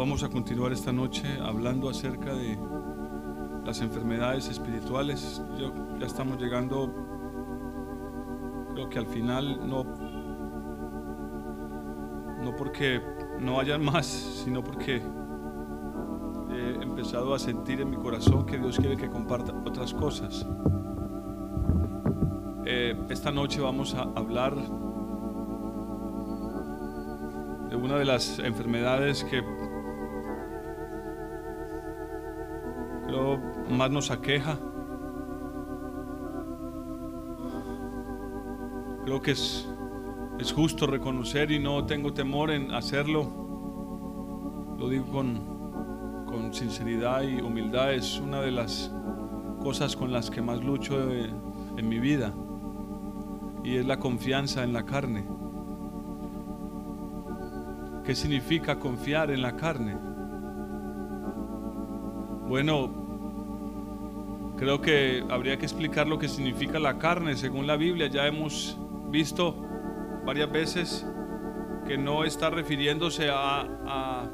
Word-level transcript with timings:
Vamos 0.00 0.22
a 0.22 0.30
continuar 0.30 0.72
esta 0.72 0.94
noche 0.94 1.26
hablando 1.42 1.90
acerca 1.90 2.32
de 2.32 2.58
las 3.66 3.82
enfermedades 3.82 4.48
espirituales. 4.48 5.42
Ya 5.98 6.06
estamos 6.06 6.40
llegando, 6.40 6.90
creo 8.72 8.88
que 8.88 8.98
al 8.98 9.04
final, 9.04 9.68
no, 9.68 9.84
no 12.42 12.56
porque 12.56 13.02
no 13.40 13.60
hayan 13.60 13.84
más, 13.84 14.06
sino 14.06 14.64
porque 14.64 15.02
he 16.50 16.82
empezado 16.82 17.34
a 17.34 17.38
sentir 17.38 17.82
en 17.82 17.90
mi 17.90 17.98
corazón 17.98 18.46
que 18.46 18.56
Dios 18.56 18.78
quiere 18.78 18.96
que 18.96 19.10
comparta 19.10 19.52
otras 19.66 19.92
cosas. 19.92 20.46
Eh, 22.64 22.98
esta 23.10 23.30
noche 23.30 23.60
vamos 23.60 23.94
a 23.94 24.04
hablar 24.16 24.56
de 27.68 27.76
una 27.76 27.98
de 27.98 28.06
las 28.06 28.38
enfermedades 28.38 29.24
que 29.24 29.59
más 33.70 33.90
nos 33.90 34.10
aqueja. 34.10 34.58
Creo 39.04 39.20
que 39.20 39.32
es, 39.32 39.68
es 40.38 40.52
justo 40.52 40.86
reconocer 40.86 41.50
y 41.50 41.58
no 41.58 41.84
tengo 41.86 42.12
temor 42.12 42.50
en 42.50 42.72
hacerlo. 42.72 44.76
Lo 44.78 44.88
digo 44.88 45.06
con, 45.06 46.24
con 46.26 46.54
sinceridad 46.54 47.22
y 47.22 47.40
humildad. 47.40 47.94
Es 47.94 48.18
una 48.18 48.40
de 48.40 48.50
las 48.50 48.92
cosas 49.62 49.96
con 49.96 50.12
las 50.12 50.30
que 50.30 50.42
más 50.42 50.62
lucho 50.62 51.12
en 51.12 51.88
mi 51.88 51.98
vida. 51.98 52.32
Y 53.64 53.76
es 53.76 53.86
la 53.86 53.98
confianza 53.98 54.62
en 54.62 54.72
la 54.72 54.84
carne. 54.84 55.24
¿Qué 58.04 58.14
significa 58.14 58.78
confiar 58.78 59.30
en 59.30 59.42
la 59.42 59.56
carne? 59.56 59.96
Bueno, 62.48 63.00
creo 64.60 64.80
que 64.82 65.24
habría 65.30 65.56
que 65.56 65.64
explicar 65.64 66.06
lo 66.06 66.18
que 66.18 66.28
significa 66.28 66.78
la 66.78 66.98
carne. 66.98 67.34
Según 67.34 67.66
la 67.66 67.76
Biblia 67.76 68.08
ya 68.08 68.26
hemos 68.26 68.78
visto 69.08 69.56
varias 70.24 70.52
veces 70.52 71.06
que 71.86 71.96
no 71.96 72.24
está 72.24 72.50
refiriéndose 72.50 73.30
a, 73.32 74.28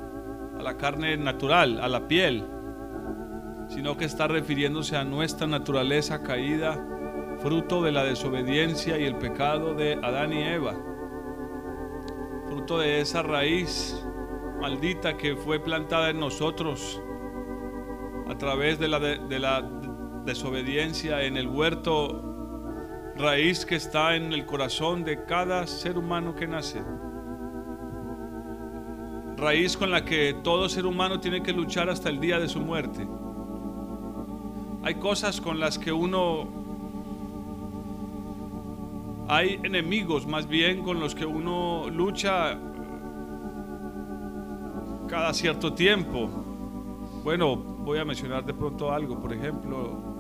la 0.61 0.77
carne 0.77 1.17
natural, 1.17 1.81
a 1.81 1.89
la 1.89 2.09
piel, 2.09 2.45
sino 3.69 3.97
que 3.97 4.05
está 4.05 4.27
refiriéndose 4.27 4.97
a 4.97 5.05
nuestra 5.05 5.47
naturaleza 5.47 6.23
caída, 6.23 6.85
fruto 7.39 7.83
de 7.83 7.93
la 7.93 8.03
desobediencia 8.03 8.99
y 8.99 9.05
el 9.05 9.17
pecado 9.17 9.75
de 9.75 9.95
Adán 10.03 10.33
y 10.33 10.43
Eva 10.43 10.75
fruto 12.47 12.79
de 12.79 13.01
esa 13.01 13.23
raíz 13.23 14.03
maldita 14.61 15.17
que 15.17 15.37
fue 15.37 15.61
plantada 15.61 16.11
en 16.11 16.19
nosotros 16.19 17.03
a 18.29 18.39
través 18.39 18.79
de 18.79 18.89
la, 18.89 18.99
de, 18.99 19.39
la 19.39 19.76
desobediencia 20.27 21.23
en 21.23 21.37
el 21.37 21.49
huerto, 21.49 22.23
raíz 23.17 23.65
que 23.65 23.77
está 23.77 24.17
en 24.17 24.33
el 24.33 24.45
corazón 24.45 25.05
de 25.05 25.25
cada 25.25 25.67
ser 25.67 25.97
humano 25.97 26.35
que 26.35 26.47
nace. 26.47 26.83
Raíz 29.37 29.77
con 29.77 29.91
la 29.91 30.05
que 30.05 30.35
todo 30.43 30.69
ser 30.69 30.85
humano 30.85 31.21
tiene 31.21 31.43
que 31.43 31.53
luchar 31.53 31.89
hasta 31.89 32.09
el 32.09 32.21
día 32.21 32.39
de 32.39 32.49
su 32.49 32.61
muerte. 32.61 33.07
Hay 34.83 34.97
cosas 34.97 35.41
con 35.41 35.61
las 35.61 35.79
que 35.79 35.93
uno 35.93 36.49
hay 39.29 39.59
enemigos 39.65 40.27
más 40.27 40.47
bien 40.47 40.83
con 40.83 41.01
los 41.01 41.15
que 41.15 41.27
uno 41.27 41.89
lucha 41.91 42.59
cada 45.09 45.33
cierto 45.35 45.73
tiempo. 45.73 46.29
Bueno, 47.25 47.57
voy 47.57 47.99
a 47.99 48.05
mencionar 48.05 48.45
de 48.45 48.55
pronto 48.55 48.93
algo, 48.93 49.21
por 49.21 49.33
ejemplo, 49.33 50.16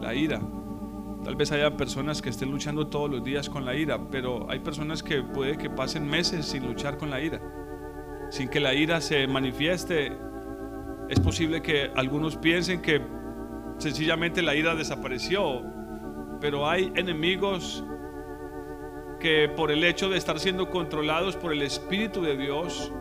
la 0.00 0.14
ira. 0.14 0.40
Tal 1.24 1.34
vez 1.34 1.50
haya 1.52 1.76
personas 1.76 2.22
que 2.22 2.30
estén 2.30 2.50
luchando 2.50 2.86
todos 2.86 3.10
los 3.10 3.24
días 3.24 3.48
con 3.48 3.64
la 3.64 3.74
ira, 3.74 3.98
pero 4.10 4.48
hay 4.50 4.60
personas 4.60 5.02
que 5.02 5.22
puede 5.22 5.56
que 5.56 5.68
pasen 5.68 6.06
meses 6.08 6.46
sin 6.46 6.66
luchar 6.66 6.98
con 6.98 7.10
la 7.10 7.20
ira, 7.20 7.40
sin 8.30 8.48
que 8.48 8.60
la 8.60 8.74
ira 8.74 9.00
se 9.00 9.26
manifieste. 9.26 10.16
Es 11.08 11.20
posible 11.20 11.62
que 11.62 11.90
algunos 11.96 12.36
piensen 12.36 12.80
que 12.80 13.00
sencillamente 13.78 14.42
la 14.42 14.54
ira 14.54 14.74
desapareció, 14.74 15.62
pero 16.40 16.68
hay 16.68 16.92
enemigos 16.94 17.84
que 19.18 19.48
por 19.48 19.70
el 19.70 19.82
hecho 19.82 20.08
de 20.08 20.18
estar 20.18 20.38
siendo 20.38 20.70
controlados 20.70 21.36
por 21.36 21.52
el 21.52 21.62
Espíritu 21.62 22.22
de 22.22 22.36
Dios 22.36 22.92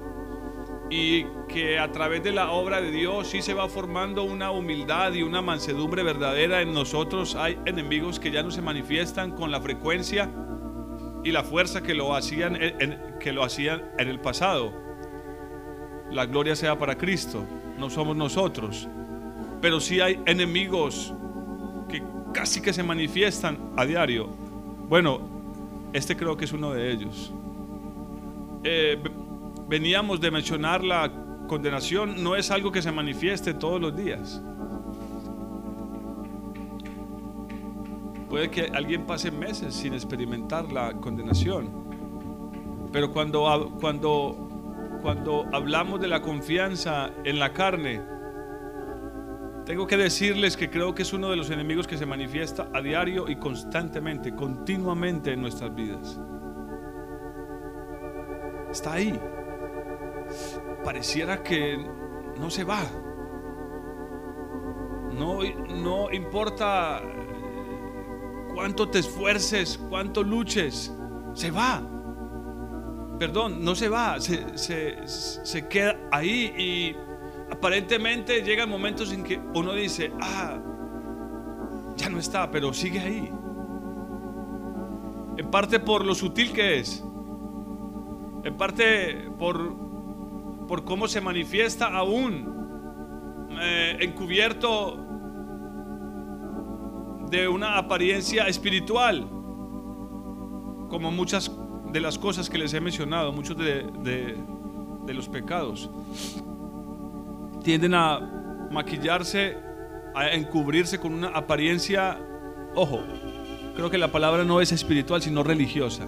y 0.89 1.25
que 1.47 1.79
a 1.79 1.91
través 1.91 2.23
de 2.23 2.31
la 2.31 2.51
obra 2.51 2.81
de 2.81 2.91
Dios 2.91 3.27
sí 3.27 3.41
se 3.41 3.53
va 3.53 3.67
formando 3.67 4.23
una 4.23 4.51
humildad 4.51 5.13
y 5.13 5.23
una 5.23 5.41
mansedumbre 5.41 6.03
verdadera 6.03 6.61
en 6.61 6.73
nosotros, 6.73 7.35
hay 7.35 7.57
enemigos 7.65 8.19
que 8.19 8.31
ya 8.31 8.43
no 8.43 8.51
se 8.51 8.61
manifiestan 8.61 9.31
con 9.31 9.51
la 9.51 9.59
frecuencia 9.61 10.29
y 11.23 11.31
la 11.31 11.43
fuerza 11.43 11.81
que 11.81 11.95
lo 11.95 12.15
hacían 12.15 12.55
en, 12.61 12.99
que 13.19 13.31
lo 13.31 13.43
hacían 13.43 13.83
en 13.97 14.09
el 14.09 14.19
pasado. 14.19 14.71
La 16.11 16.27
gloria 16.27 16.55
sea 16.55 16.77
para 16.77 16.95
Cristo, 16.95 17.43
no 17.79 17.89
somos 17.89 18.15
nosotros, 18.15 18.87
pero 19.61 19.79
sí 19.79 20.01
hay 20.01 20.19
enemigos 20.27 21.13
que 21.89 22.03
casi 22.31 22.61
que 22.61 22.73
se 22.73 22.83
manifiestan 22.83 23.57
a 23.75 23.85
diario. 23.85 24.27
Bueno, 24.87 25.19
este 25.93 26.15
creo 26.15 26.37
que 26.37 26.45
es 26.45 26.53
uno 26.53 26.71
de 26.73 26.91
ellos. 26.91 27.33
Eh, 28.63 28.99
veníamos 29.67 30.21
de 30.21 30.31
mencionar 30.31 30.83
la 30.83 31.11
condenación, 31.47 32.23
no 32.23 32.35
es 32.35 32.51
algo 32.51 32.71
que 32.71 32.81
se 32.81 32.91
manifieste 32.91 33.53
todos 33.53 33.79
los 33.79 33.95
días. 33.95 34.41
Puede 38.29 38.49
que 38.49 38.71
alguien 38.73 39.05
pase 39.05 39.31
meses 39.31 39.73
sin 39.73 39.93
experimentar 39.93 40.71
la 40.71 40.93
condenación. 40.93 41.85
Pero 42.91 43.11
cuando, 43.11 43.77
cuando, 43.79 44.97
cuando 45.01 45.45
hablamos 45.53 45.99
de 46.01 46.07
la 46.07 46.21
confianza 46.21 47.11
en 47.23 47.39
la 47.39 47.53
carne, 47.53 48.01
tengo 49.65 49.87
que 49.87 49.97
decirles 49.97 50.57
que 50.57 50.69
creo 50.69 50.93
que 50.93 51.01
es 51.01 51.13
uno 51.13 51.29
de 51.29 51.35
los 51.35 51.49
enemigos 51.49 51.87
que 51.87 51.97
se 51.97 52.05
manifiesta 52.05 52.69
a 52.73 52.81
diario 52.81 53.27
y 53.27 53.35
constantemente, 53.35 54.35
continuamente 54.35 55.33
en 55.33 55.41
nuestras 55.41 55.73
vidas. 55.73 56.19
Está 58.69 58.93
ahí. 58.93 59.19
Pareciera 60.85 61.41
que 61.41 61.83
no 62.39 62.49
se 62.51 62.63
va. 62.63 62.83
No, 65.11 65.39
no 65.81 66.11
importa 66.11 67.01
cuánto 68.53 68.87
te 68.89 68.99
esfuerces, 68.99 69.79
cuánto 69.89 70.21
luches, 70.21 70.93
se 71.33 71.49
va. 71.49 71.81
Perdón, 73.17 73.65
no 73.65 73.73
se 73.73 73.89
va, 73.89 74.19
se, 74.19 74.57
se, 74.57 75.07
se 75.07 75.67
queda 75.67 75.97
ahí 76.11 76.53
y 76.55 76.95
aparentemente 77.51 78.43
llegan 78.43 78.69
momentos 78.69 79.11
en 79.11 79.23
que 79.23 79.39
uno 79.55 79.73
dice, 79.73 80.11
ah, 80.21 80.59
ya 81.95 82.09
no 82.09 82.19
está, 82.19 82.51
pero 82.51 82.73
sigue 82.73 82.99
ahí. 82.99 83.31
En 85.37 85.51
parte 85.51 85.79
por 85.79 86.05
lo 86.05 86.13
sutil 86.13 86.53
que 86.53 86.79
es. 86.79 87.03
En 88.43 88.55
parte 88.55 89.31
por, 89.39 89.84
por 90.67 90.83
cómo 90.83 91.07
se 91.07 91.21
manifiesta 91.21 91.87
aún 91.87 93.47
eh, 93.59 93.97
encubierto 94.01 94.97
de 97.29 97.47
una 97.47 97.77
apariencia 97.77 98.47
espiritual. 98.47 99.27
Como 100.89 101.11
muchas 101.11 101.51
de 101.91 101.99
las 101.99 102.17
cosas 102.17 102.49
que 102.49 102.57
les 102.57 102.73
he 102.73 102.81
mencionado, 102.81 103.31
muchos 103.31 103.57
de, 103.57 103.83
de 105.05 105.13
los 105.13 105.29
pecados 105.29 105.89
tienden 107.63 107.95
a 107.95 108.19
maquillarse, 108.69 109.57
a 110.13 110.29
encubrirse 110.29 110.99
con 110.99 111.15
una 111.15 111.29
apariencia, 111.29 112.19
ojo, 112.75 113.01
creo 113.75 113.89
que 113.89 113.97
la 113.97 114.11
palabra 114.11 114.43
no 114.43 114.61
es 114.61 114.71
espiritual, 114.71 115.21
sino 115.21 115.41
religiosa. 115.41 116.05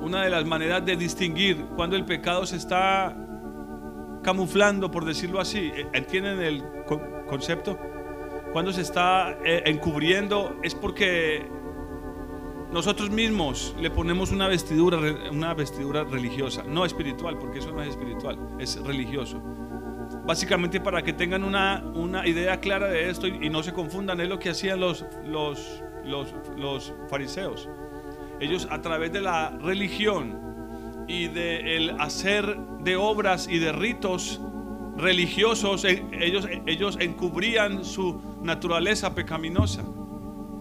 Una 0.00 0.22
de 0.22 0.28
las 0.28 0.44
maneras 0.44 0.84
de 0.84 0.96
distinguir 0.96 1.64
cuando 1.76 1.96
el 1.96 2.04
pecado 2.04 2.44
se 2.44 2.56
está 2.56 3.16
camuflando, 4.24 4.90
por 4.90 5.04
decirlo 5.04 5.40
así, 5.40 5.70
¿e-, 5.74 5.86
¿entienden 5.92 6.40
el 6.40 6.64
concepto? 7.28 7.78
Cuando 8.52 8.72
se 8.72 8.82
está 8.82 9.38
eh, 9.44 9.62
encubriendo 9.66 10.58
es 10.62 10.74
porque 10.74 11.46
nosotros 12.72 13.10
mismos 13.10 13.74
le 13.80 13.90
ponemos 13.90 14.32
una 14.32 14.48
vestidura, 14.48 14.98
una 15.30 15.54
vestidura 15.54 16.02
religiosa, 16.02 16.64
no 16.64 16.84
espiritual, 16.84 17.38
porque 17.38 17.60
eso 17.60 17.70
no 17.70 17.82
es 17.82 17.90
espiritual, 17.90 18.38
es 18.58 18.82
religioso. 18.82 19.40
Básicamente 20.26 20.80
para 20.80 21.02
que 21.02 21.12
tengan 21.12 21.44
una, 21.44 21.84
una 21.94 22.26
idea 22.26 22.60
clara 22.60 22.88
de 22.88 23.10
esto 23.10 23.26
y, 23.26 23.48
no 23.48 23.62
se 23.62 23.72
confundan, 23.72 24.20
es 24.20 24.28
lo 24.28 24.38
que 24.38 24.50
hacían 24.50 24.80
los, 24.80 25.04
los, 25.24 25.82
los, 26.04 26.34
los 26.56 26.94
fariseos. 27.08 27.68
Ellos 28.40 28.66
a 28.70 28.80
través 28.80 29.12
de 29.12 29.20
la 29.20 29.50
religión 29.50 30.53
y 31.06 31.28
de 31.28 31.94
hacer 31.98 32.56
de 32.80 32.96
obras 32.96 33.48
y 33.48 33.58
de 33.58 33.72
ritos 33.72 34.40
religiosos, 34.96 35.84
eh, 35.84 36.04
ellos, 36.12 36.48
ellos 36.66 36.96
encubrían 37.00 37.84
su 37.84 38.20
naturaleza 38.42 39.14
pecaminosa, 39.14 39.82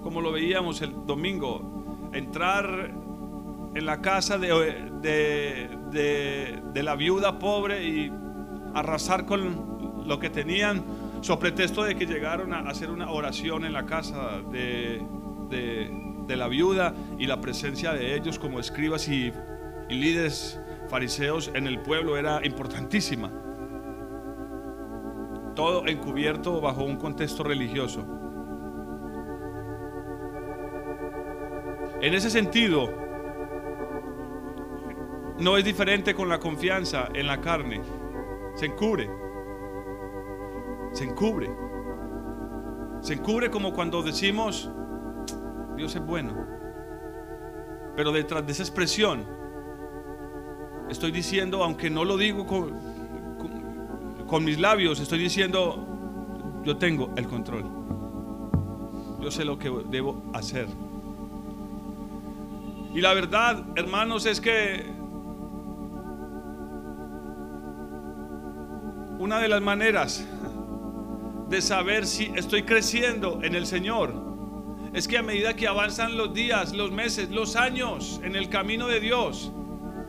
como 0.01 0.21
lo 0.21 0.31
veíamos 0.31 0.81
el 0.81 1.05
domingo, 1.05 2.09
entrar 2.13 2.91
en 3.75 3.85
la 3.85 4.01
casa 4.01 4.37
de, 4.37 4.89
de, 5.91 6.83
la 6.83 6.95
viuda 6.95 7.39
pobre 7.39 7.83
y 7.83 8.11
arrasar 8.73 9.25
con 9.25 10.03
lo 10.05 10.19
que 10.19 10.29
tenían, 10.29 10.83
so 11.21 11.39
pretexto 11.39 11.83
de 11.83 11.95
que 11.95 12.05
llegaron 12.05 12.53
a 12.53 12.59
hacer 12.59 12.89
una 12.89 13.09
oración 13.09 13.65
en 13.65 13.73
la 13.73 13.85
casa 13.85 14.41
de, 14.51 15.01
de 15.49 16.35
la 16.35 16.47
viuda 16.47 16.93
y 17.17 17.25
la 17.25 17.39
presencia 17.39 17.93
de 17.93 18.15
ellos 18.15 18.37
como 18.37 18.59
escribas 18.59 19.07
y, 19.07 19.31
y 19.89 19.95
líderes 19.95 20.59
fariseos 20.87 21.51
en 21.53 21.67
el 21.67 21.79
pueblo 21.81 22.17
era 22.17 22.45
importantísima. 22.45 23.31
Todo 25.55 25.87
encubierto 25.87 26.61
bajo 26.61 26.83
un 26.83 26.97
contexto 26.97 27.43
religioso. 27.43 28.05
En 32.01 32.13
ese 32.13 32.29
sentido, 32.29 32.89
no 35.39 35.57
es 35.57 35.63
diferente 35.63 36.13
con 36.13 36.29
la 36.29 36.39
confianza 36.39 37.07
en 37.13 37.27
la 37.27 37.39
carne. 37.39 37.81
Se 38.55 38.65
encubre. 38.65 39.09
Se 40.91 41.05
encubre. 41.05 41.49
Se 43.01 43.13
encubre 43.13 43.49
como 43.49 43.73
cuando 43.73 44.03
decimos, 44.03 44.69
Dios 45.75 45.95
es 45.95 46.05
bueno. 46.05 46.47
Pero 47.95 48.11
detrás 48.11 48.45
de 48.45 48.51
esa 48.51 48.63
expresión, 48.63 49.25
estoy 50.93 51.11
diciendo, 51.11 51.63
aunque 51.63 51.89
no 51.89 52.05
lo 52.05 52.17
digo 52.17 52.47
con, 52.47 52.93
mis 54.43 54.59
labios, 54.59 54.99
estoy 54.99 55.19
diciendo, 55.19 55.85
yo 56.63 56.77
tengo 56.77 57.11
el 57.17 57.27
control. 57.27 57.65
Yo 59.21 59.29
sé 59.29 59.45
lo 59.45 59.59
que 59.59 59.71
debo 59.89 60.23
hacer. 60.33 60.67
Y 62.95 63.01
la 63.01 63.13
verdad, 63.13 63.63
hermanos, 63.75 64.25
es 64.25 64.41
que 64.41 64.85
una 69.19 69.39
de 69.39 69.49
las 69.49 69.61
maneras 69.61 70.25
de 71.49 71.61
saber 71.61 72.07
si 72.07 72.31
estoy 72.35 72.63
creciendo 72.63 73.39
en 73.43 73.55
el 73.55 73.67
Señor 73.67 74.13
es 74.93 75.07
que 75.07 75.17
a 75.17 75.23
medida 75.23 75.55
que 75.55 75.67
avanzan 75.67 76.17
los 76.17 76.33
días, 76.33 76.73
los 76.73 76.91
meses, 76.91 77.29
los 77.29 77.55
años 77.55 78.19
en 78.23 78.35
el 78.35 78.49
camino 78.49 78.87
de 78.87 78.99
Dios, 78.99 79.51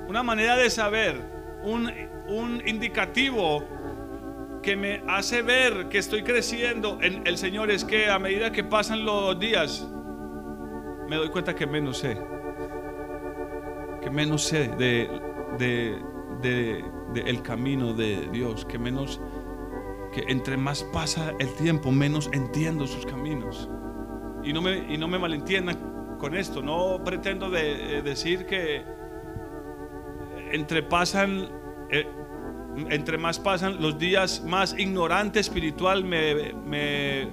una 0.07 0.23
manera 0.23 0.57
de 0.57 0.71
saber, 0.71 1.21
un, 1.63 2.63
indicativo 2.67 3.65
que 4.63 4.77
me 4.77 5.03
hace 5.09 5.43
ver 5.43 5.89
que 5.89 5.99
estoy 5.99 6.23
creciendo 6.23 6.99
en 7.03 7.27
el 7.27 7.37
Señor 7.37 7.71
es 7.71 7.85
que 7.85 8.09
a 8.09 8.19
medida 8.19 8.51
que 8.51 8.65
pasan 8.65 9.05
los 9.05 9.39
días, 9.39 9.87
me 11.09 11.17
doy 11.17 11.29
cuenta 11.29 11.55
que 11.55 11.67
menos 11.67 11.99
sé, 11.99 12.19
que 14.01 14.11
menos 14.11 14.43
sé 14.43 14.69
de, 14.69 15.11
de, 15.59 16.03
de 17.13 17.21
el 17.21 17.43
camino 17.43 17.93
de 17.93 18.29
Dios, 18.33 18.65
que 18.65 18.79
menos, 18.79 19.21
que 20.13 20.25
entre 20.29 20.57
más 20.57 20.83
pasa 20.93 21.33
el 21.39 21.55
tiempo, 21.55 21.93
menos 21.93 22.31
entiendo 22.33 22.87
sus 22.87 23.05
caminos. 23.07 23.69
Y 24.43 24.53
no 24.53 24.61
me, 24.61 24.93
y 24.93 24.99
no 24.99 25.09
me 25.09 25.19
malentiendan 25.19 26.17
con 26.19 26.35
esto, 26.35 26.63
no 26.63 27.03
pretendo 27.05 27.55
eh, 27.57 28.03
decir 28.03 28.47
que 28.47 28.85
entre 30.55 30.83
pasan, 30.83 31.49
eh, 31.91 32.07
entre 32.91 33.19
más 33.19 33.39
pasan 33.39 33.83
los 33.83 33.99
días, 33.99 34.43
más 34.45 34.79
ignorante 34.79 35.41
espiritual 35.41 36.05
me, 36.05 36.53
me, 36.55 37.29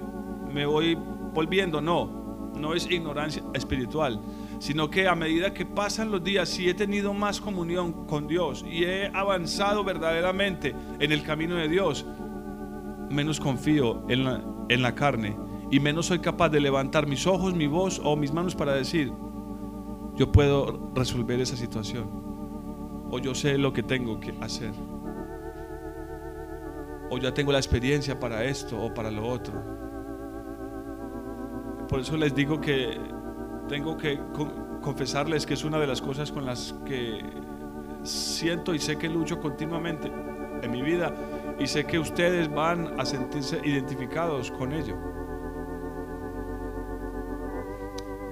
me 0.52 0.66
voy 0.66 0.98
volviendo, 1.32 1.80
no, 1.80 2.50
no 2.56 2.74
es 2.74 2.90
ignorancia 2.90 3.42
espiritual 3.54 4.20
sino 4.62 4.88
que 4.88 5.08
a 5.08 5.16
medida 5.16 5.52
que 5.52 5.66
pasan 5.66 6.12
los 6.12 6.22
días, 6.22 6.48
si 6.48 6.68
he 6.68 6.74
tenido 6.74 7.12
más 7.12 7.40
comunión 7.40 8.06
con 8.06 8.28
Dios 8.28 8.64
y 8.64 8.84
he 8.84 9.08
avanzado 9.08 9.82
verdaderamente 9.82 10.72
en 11.00 11.10
el 11.10 11.24
camino 11.24 11.56
de 11.56 11.68
Dios, 11.68 12.06
menos 13.10 13.40
confío 13.40 14.04
en 14.08 14.22
la, 14.22 14.40
en 14.68 14.82
la 14.82 14.94
carne 14.94 15.36
y 15.72 15.80
menos 15.80 16.06
soy 16.06 16.20
capaz 16.20 16.50
de 16.50 16.60
levantar 16.60 17.08
mis 17.08 17.26
ojos, 17.26 17.54
mi 17.54 17.66
voz 17.66 18.00
o 18.04 18.14
mis 18.14 18.32
manos 18.32 18.54
para 18.54 18.72
decir, 18.72 19.12
yo 20.14 20.30
puedo 20.30 20.92
resolver 20.94 21.40
esa 21.40 21.56
situación 21.56 22.21
o 23.12 23.18
yo 23.20 23.34
sé 23.34 23.56
lo 23.58 23.72
que 23.72 23.84
tengo 23.84 24.18
que 24.18 24.34
hacer 24.40 24.72
o 27.12 27.18
ya 27.18 27.34
tengo 27.34 27.52
la 27.52 27.58
experiencia 27.58 28.18
para 28.18 28.42
esto 28.42 28.82
o 28.82 28.94
para 28.94 29.10
lo 29.10 29.26
otro. 29.28 29.52
Por 31.86 32.00
eso 32.00 32.16
les 32.16 32.34
digo 32.34 32.58
que 32.58 32.98
tengo 33.68 33.98
que 33.98 34.18
confesarles 34.80 35.44
que 35.44 35.52
es 35.52 35.62
una 35.62 35.78
de 35.78 35.86
las 35.86 36.00
cosas 36.00 36.32
con 36.32 36.46
las 36.46 36.74
que 36.86 37.22
siento 38.02 38.74
y 38.74 38.78
sé 38.78 38.96
que 38.96 39.10
lucho 39.10 39.38
continuamente 39.40 40.10
en 40.62 40.70
mi 40.70 40.80
vida 40.80 41.14
y 41.58 41.66
sé 41.66 41.84
que 41.84 41.98
ustedes 41.98 42.50
van 42.50 42.98
a 42.98 43.04
sentirse 43.04 43.60
identificados 43.62 44.50
con 44.50 44.72
ello. 44.72 44.96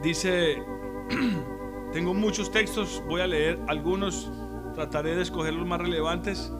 Dice, 0.02 0.62
tengo 1.92 2.14
muchos 2.14 2.50
textos, 2.50 3.02
voy 3.06 3.20
a 3.20 3.26
leer 3.26 3.58
algunos, 3.66 4.32
trataré 4.74 5.16
de 5.16 5.22
escoger 5.22 5.54
los 5.54 5.66
más 5.66 5.80
relevantes. 5.80 6.52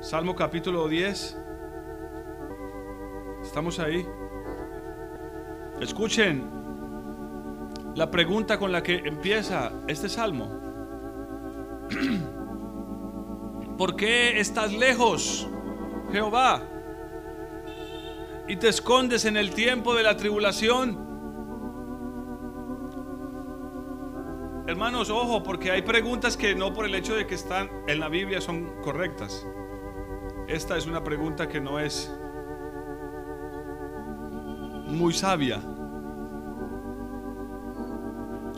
Salmo 0.00 0.34
capítulo 0.34 0.88
10. 0.88 1.38
Estamos 3.42 3.78
ahí. 3.78 4.06
Escuchen 5.80 6.48
la 7.94 8.10
pregunta 8.10 8.58
con 8.58 8.72
la 8.72 8.82
que 8.82 8.96
empieza 8.96 9.72
este 9.88 10.08
salmo. 10.08 10.50
¿Por 13.78 13.96
qué 13.96 14.40
estás 14.40 14.72
lejos, 14.72 15.48
Jehová? 16.12 16.62
Y 18.48 18.56
te 18.56 18.68
escondes 18.68 19.24
en 19.24 19.36
el 19.36 19.50
tiempo 19.52 19.94
de 19.94 20.02
la 20.02 20.16
tribulación. 20.16 21.05
Hermanos, 24.68 25.10
ojo, 25.10 25.44
porque 25.44 25.70
hay 25.70 25.82
preguntas 25.82 26.36
que 26.36 26.56
no 26.56 26.74
por 26.74 26.86
el 26.86 26.94
hecho 26.96 27.14
de 27.14 27.24
que 27.24 27.36
están 27.36 27.70
en 27.86 28.00
la 28.00 28.08
Biblia 28.08 28.40
son 28.40 28.82
correctas. 28.82 29.46
Esta 30.48 30.76
es 30.76 30.86
una 30.86 31.04
pregunta 31.04 31.48
que 31.48 31.60
no 31.60 31.78
es 31.78 32.12
muy 34.88 35.14
sabia. 35.14 35.60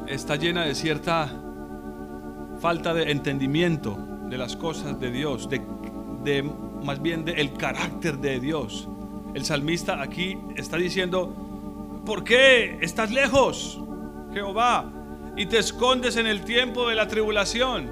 Está 0.06 0.36
llena 0.36 0.64
de 0.64 0.74
cierta 0.74 1.30
falta 2.58 2.94
de 2.94 3.10
entendimiento 3.10 3.98
de 4.30 4.38
las 4.38 4.56
cosas 4.56 4.98
de 4.98 5.10
Dios, 5.10 5.46
de, 5.50 6.42
más 6.82 7.02
bien 7.02 7.26
del 7.26 7.52
carácter 7.52 8.16
de 8.16 8.40
Dios. 8.40 8.88
El 9.34 9.44
salmista 9.44 10.00
aquí 10.00 10.38
está 10.56 10.78
diciendo, 10.78 12.00
¿por 12.06 12.24
qué 12.24 12.78
estás 12.80 13.10
lejos, 13.10 13.78
Jehová, 14.32 14.90
y 15.38 15.46
te 15.46 15.58
escondes 15.58 16.16
en 16.16 16.26
el 16.26 16.44
tiempo 16.44 16.88
de 16.88 16.94
la 16.94 17.08
tribulación? 17.08 17.90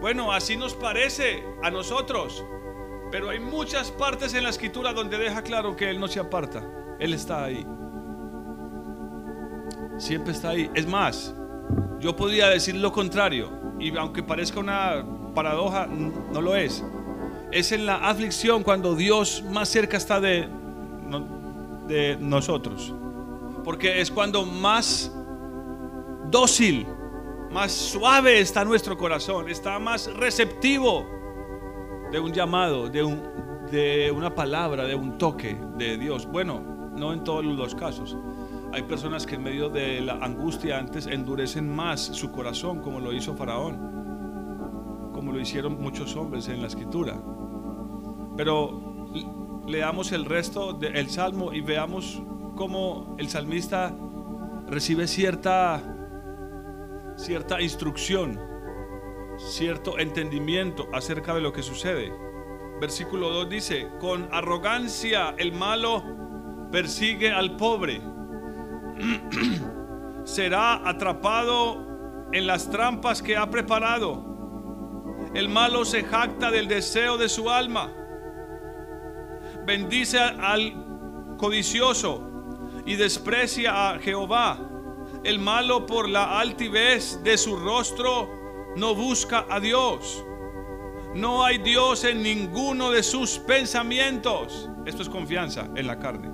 Bueno, 0.00 0.32
así 0.32 0.56
nos 0.56 0.74
parece 0.74 1.42
a 1.62 1.70
nosotros, 1.70 2.44
pero 3.10 3.30
hay 3.30 3.40
muchas 3.40 3.90
partes 3.90 4.34
en 4.34 4.44
la 4.44 4.50
escritura 4.50 4.92
donde 4.92 5.16
deja 5.16 5.42
claro 5.42 5.74
que 5.74 5.88
Él 5.88 5.98
no 5.98 6.08
se 6.08 6.20
aparta, 6.20 6.62
Él 6.98 7.14
está 7.14 7.44
ahí 7.44 7.66
siempre 9.98 10.32
está 10.32 10.50
ahí. 10.50 10.70
Es 10.74 10.86
más, 10.86 11.34
yo 12.00 12.16
podría 12.16 12.48
decir 12.48 12.76
lo 12.76 12.92
contrario, 12.92 13.50
y 13.78 13.96
aunque 13.96 14.22
parezca 14.22 14.60
una 14.60 15.04
paradoja, 15.34 15.86
no 15.86 16.40
lo 16.40 16.56
es. 16.56 16.84
Es 17.50 17.72
en 17.72 17.86
la 17.86 17.96
aflicción 18.08 18.62
cuando 18.62 18.94
Dios 18.94 19.42
más 19.50 19.68
cerca 19.68 19.96
está 19.96 20.20
de, 20.20 20.48
de 21.86 22.16
nosotros. 22.20 22.94
Porque 23.64 24.00
es 24.00 24.10
cuando 24.10 24.44
más 24.44 25.12
dócil, 26.30 26.86
más 27.50 27.72
suave 27.72 28.40
está 28.40 28.64
nuestro 28.64 28.96
corazón, 28.96 29.48
está 29.48 29.78
más 29.78 30.12
receptivo 30.14 31.06
de 32.10 32.20
un 32.20 32.32
llamado, 32.32 32.88
de, 32.88 33.02
un, 33.02 33.22
de 33.70 34.10
una 34.10 34.34
palabra, 34.34 34.84
de 34.84 34.94
un 34.94 35.18
toque 35.18 35.58
de 35.76 35.96
Dios. 35.98 36.26
Bueno, 36.26 36.60
no 36.96 37.12
en 37.12 37.24
todos 37.24 37.44
los 37.44 37.74
casos. 37.74 38.16
Hay 38.72 38.82
personas 38.82 39.24
que 39.24 39.36
en 39.36 39.42
medio 39.42 39.70
de 39.70 40.00
la 40.00 40.14
angustia 40.14 40.78
antes 40.78 41.06
endurecen 41.06 41.74
más 41.74 42.00
su 42.00 42.30
corazón, 42.30 42.80
como 42.80 43.00
lo 43.00 43.12
hizo 43.12 43.34
Faraón, 43.34 45.10
como 45.14 45.32
lo 45.32 45.40
hicieron 45.40 45.80
muchos 45.80 46.16
hombres 46.16 46.48
en 46.48 46.60
la 46.60 46.66
escritura. 46.66 47.18
Pero 48.36 48.80
leamos 49.66 50.12
el 50.12 50.24
resto 50.24 50.74
del 50.74 51.08
salmo 51.08 51.52
y 51.52 51.60
veamos 51.60 52.22
cómo 52.56 53.16
el 53.18 53.28
salmista 53.28 53.94
recibe 54.66 55.06
cierta, 55.06 55.97
cierta 57.18 57.60
instrucción, 57.60 58.40
cierto 59.36 59.98
entendimiento 59.98 60.88
acerca 60.92 61.34
de 61.34 61.40
lo 61.40 61.52
que 61.52 61.62
sucede. 61.62 62.12
versículo 62.80 63.30
2 63.30 63.48
dice, 63.48 63.88
con 63.98 64.28
arrogancia 64.32 65.34
el 65.36 65.52
malo 65.52 66.04
persigue 66.70 67.32
al 67.32 67.56
pobre. 67.56 68.00
Será 70.24 70.88
atrapado 70.88 72.28
en 72.32 72.46
las 72.46 72.70
trampas 72.70 73.20
que 73.20 73.36
ha 73.36 73.50
preparado. 73.50 74.24
El 75.34 75.48
malo 75.48 75.84
se 75.84 76.04
jacta 76.04 76.52
del 76.52 76.68
deseo 76.68 77.18
de 77.18 77.28
su 77.28 77.50
alma. 77.50 77.92
Bendice 79.66 80.20
al 80.20 81.36
codicioso 81.36 82.22
y 82.86 82.94
desprecia 82.94 83.90
a 83.90 83.98
Jehová. 83.98 84.67
El 85.24 85.38
malo 85.38 85.84
por 85.84 86.08
la 86.08 86.38
altivez 86.38 87.22
de 87.22 87.36
su 87.36 87.56
rostro 87.56 88.28
no 88.76 88.94
busca 88.94 89.46
a 89.50 89.58
Dios. 89.58 90.24
No 91.14 91.44
hay 91.44 91.58
Dios 91.58 92.04
en 92.04 92.22
ninguno 92.22 92.90
de 92.90 93.02
sus 93.02 93.38
pensamientos. 93.38 94.70
Esto 94.86 95.02
es 95.02 95.08
confianza 95.08 95.68
en 95.74 95.86
la 95.86 95.98
carne. 95.98 96.30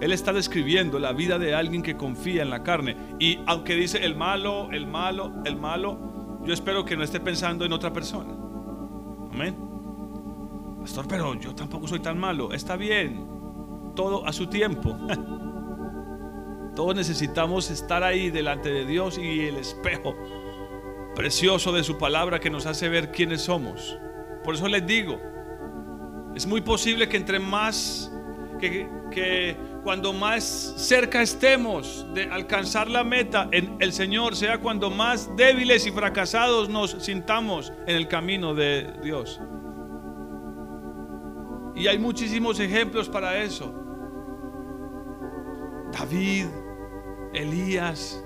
Él 0.00 0.12
está 0.12 0.32
describiendo 0.32 0.98
la 0.98 1.12
vida 1.12 1.38
de 1.38 1.54
alguien 1.54 1.82
que 1.82 1.96
confía 1.96 2.42
en 2.42 2.50
la 2.50 2.62
carne. 2.62 2.96
Y 3.18 3.40
aunque 3.46 3.74
dice 3.74 4.04
el 4.04 4.16
malo, 4.16 4.70
el 4.70 4.86
malo, 4.86 5.32
el 5.44 5.56
malo, 5.56 6.40
yo 6.44 6.54
espero 6.54 6.84
que 6.84 6.96
no 6.96 7.02
esté 7.02 7.20
pensando 7.20 7.64
en 7.64 7.72
otra 7.72 7.92
persona. 7.92 8.32
Amén. 9.32 9.56
Pastor, 10.80 11.06
pero 11.08 11.34
yo 11.34 11.54
tampoco 11.54 11.88
soy 11.88 12.00
tan 12.00 12.18
malo. 12.18 12.52
Está 12.52 12.76
bien. 12.76 13.26
Todo 13.94 14.26
a 14.26 14.32
su 14.32 14.46
tiempo. 14.46 14.96
Todos 16.78 16.94
necesitamos 16.94 17.72
estar 17.72 18.04
ahí 18.04 18.30
delante 18.30 18.70
de 18.70 18.86
Dios 18.86 19.18
y 19.18 19.40
el 19.46 19.56
espejo 19.56 20.14
precioso 21.16 21.72
de 21.72 21.82
su 21.82 21.98
palabra 21.98 22.38
que 22.38 22.50
nos 22.50 22.66
hace 22.66 22.88
ver 22.88 23.10
quiénes 23.10 23.42
somos. 23.42 23.98
Por 24.44 24.54
eso 24.54 24.68
les 24.68 24.86
digo, 24.86 25.20
es 26.36 26.46
muy 26.46 26.60
posible 26.60 27.08
que 27.08 27.16
entre 27.16 27.40
más, 27.40 28.12
que, 28.60 29.56
cuando 29.82 30.12
más 30.12 30.44
cerca 30.76 31.20
estemos 31.20 32.06
de 32.14 32.30
alcanzar 32.30 32.88
la 32.88 33.02
meta 33.02 33.48
en 33.50 33.74
el 33.80 33.92
Señor, 33.92 34.36
sea 34.36 34.60
cuando 34.60 34.88
más 34.88 35.34
débiles 35.36 35.84
y 35.84 35.90
fracasados 35.90 36.68
nos 36.68 36.92
sintamos 37.00 37.72
en 37.88 37.96
el 37.96 38.06
camino 38.06 38.54
de 38.54 38.92
Dios. 39.02 39.40
Y 41.74 41.88
hay 41.88 41.98
muchísimos 41.98 42.60
ejemplos 42.60 43.08
para 43.08 43.36
eso. 43.42 43.74
David, 45.90 46.46
Elías, 47.32 48.24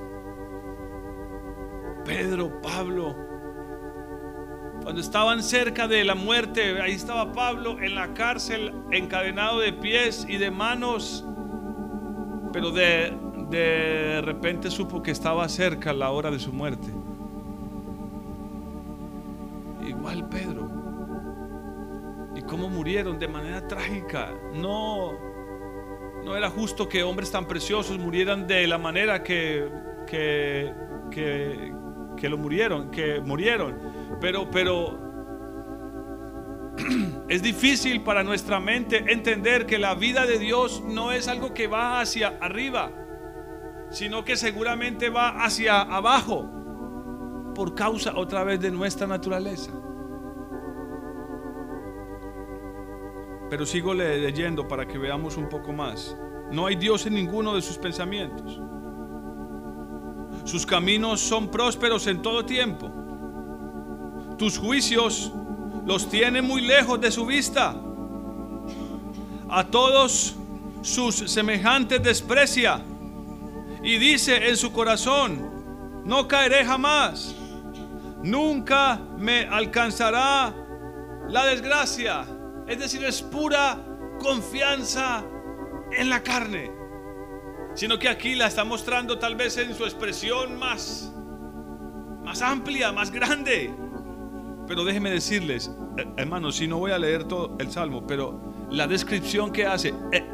Pedro, 2.04 2.60
Pablo. 2.60 3.16
Cuando 4.82 5.00
estaban 5.00 5.42
cerca 5.42 5.86
de 5.86 6.04
la 6.04 6.14
muerte, 6.14 6.80
ahí 6.82 6.92
estaba 6.92 7.32
Pablo 7.32 7.80
en 7.80 7.94
la 7.94 8.14
cárcel, 8.14 8.74
encadenado 8.90 9.60
de 9.60 9.72
pies 9.72 10.26
y 10.28 10.38
de 10.38 10.50
manos, 10.50 11.24
pero 12.52 12.72
de, 12.72 13.16
de 13.50 14.20
repente 14.22 14.70
supo 14.70 15.02
que 15.02 15.12
estaba 15.12 15.48
cerca 15.48 15.92
la 15.92 16.10
hora 16.10 16.30
de 16.30 16.40
su 16.40 16.52
muerte. 16.52 16.88
Igual 19.86 20.28
Pedro. 20.28 20.68
¿Y 22.34 22.42
cómo 22.42 22.68
murieron? 22.68 23.18
De 23.18 23.28
manera 23.28 23.66
trágica. 23.68 24.30
No, 24.54 25.12
no 26.24 26.36
era 26.36 26.50
justo 26.50 26.88
que 26.88 27.02
hombres 27.02 27.30
tan 27.30 27.46
preciosos 27.46 27.98
murieran 27.98 28.46
de 28.46 28.66
la 28.66 28.78
manera 28.78 29.22
que, 29.22 29.68
que, 30.06 30.72
que, 31.10 32.28
lo 32.28 32.38
murieron, 32.38 32.90
que 32.90 33.20
murieron. 33.20 33.78
Pero, 34.20 34.50
pero 34.50 34.98
es 37.28 37.42
difícil 37.42 38.02
para 38.02 38.22
nuestra 38.22 38.60
mente 38.60 39.04
entender 39.12 39.66
que 39.66 39.78
la 39.78 39.94
vida 39.94 40.26
de 40.26 40.38
Dios 40.38 40.82
no 40.86 41.12
es 41.12 41.28
algo 41.28 41.52
que 41.52 41.66
va 41.66 42.00
hacia 42.00 42.38
arriba, 42.40 42.92
sino 43.90 44.24
que 44.24 44.36
seguramente 44.36 45.10
va 45.10 45.44
hacia 45.44 45.80
abajo 45.80 46.48
por 47.54 47.74
causa 47.74 48.16
otra 48.16 48.44
vez 48.44 48.60
de 48.60 48.70
nuestra 48.70 49.06
naturaleza. 49.06 49.72
Pero 53.52 53.66
sigo 53.66 53.92
leyendo 53.92 54.66
para 54.66 54.88
que 54.88 54.96
veamos 54.96 55.36
un 55.36 55.46
poco 55.46 55.74
más. 55.74 56.16
No 56.50 56.64
hay 56.64 56.74
Dios 56.74 57.04
en 57.04 57.12
ninguno 57.12 57.54
de 57.54 57.60
sus 57.60 57.76
pensamientos. 57.76 58.58
Sus 60.44 60.64
caminos 60.64 61.20
son 61.20 61.50
prósperos 61.50 62.06
en 62.06 62.22
todo 62.22 62.46
tiempo. 62.46 62.90
Tus 64.38 64.56
juicios 64.56 65.30
los 65.84 66.08
tiene 66.08 66.40
muy 66.40 66.62
lejos 66.62 66.98
de 66.98 67.10
su 67.10 67.26
vista. 67.26 67.76
A 69.50 69.64
todos 69.64 70.34
sus 70.80 71.16
semejantes 71.16 72.02
desprecia 72.02 72.80
y 73.82 73.98
dice 73.98 74.48
en 74.48 74.56
su 74.56 74.72
corazón, 74.72 76.02
no 76.06 76.26
caeré 76.26 76.64
jamás, 76.64 77.34
nunca 78.22 78.98
me 79.18 79.40
alcanzará 79.40 80.54
la 81.28 81.44
desgracia. 81.44 82.24
Es 82.66 82.78
decir, 82.78 83.04
es 83.04 83.22
pura 83.22 83.78
confianza 84.18 85.24
en 85.96 86.08
la 86.08 86.22
carne 86.22 86.82
sino 87.74 87.98
que 87.98 88.08
aquí 88.08 88.34
la 88.34 88.46
está 88.46 88.64
mostrando 88.64 89.18
tal 89.18 89.34
vez 89.34 89.56
en 89.56 89.74
su 89.74 89.84
expresión 89.84 90.58
más, 90.58 91.12
más 92.22 92.42
amplia, 92.42 92.92
más 92.92 93.10
grande. 93.10 93.74
Pero 94.66 94.84
déjenme 94.84 95.10
decirles, 95.10 95.70
eh, 95.96 96.06
hermanos, 96.16 96.56
si 96.56 96.68
no 96.68 96.78
voy 96.78 96.92
a 96.92 96.98
leer 96.98 97.24
todo 97.24 97.56
el 97.58 97.70
salmo, 97.70 98.06
pero 98.06 98.40
la 98.70 98.86
descripción 98.86 99.52
que 99.52 99.66
hace, 99.66 99.94
eh, 100.12 100.24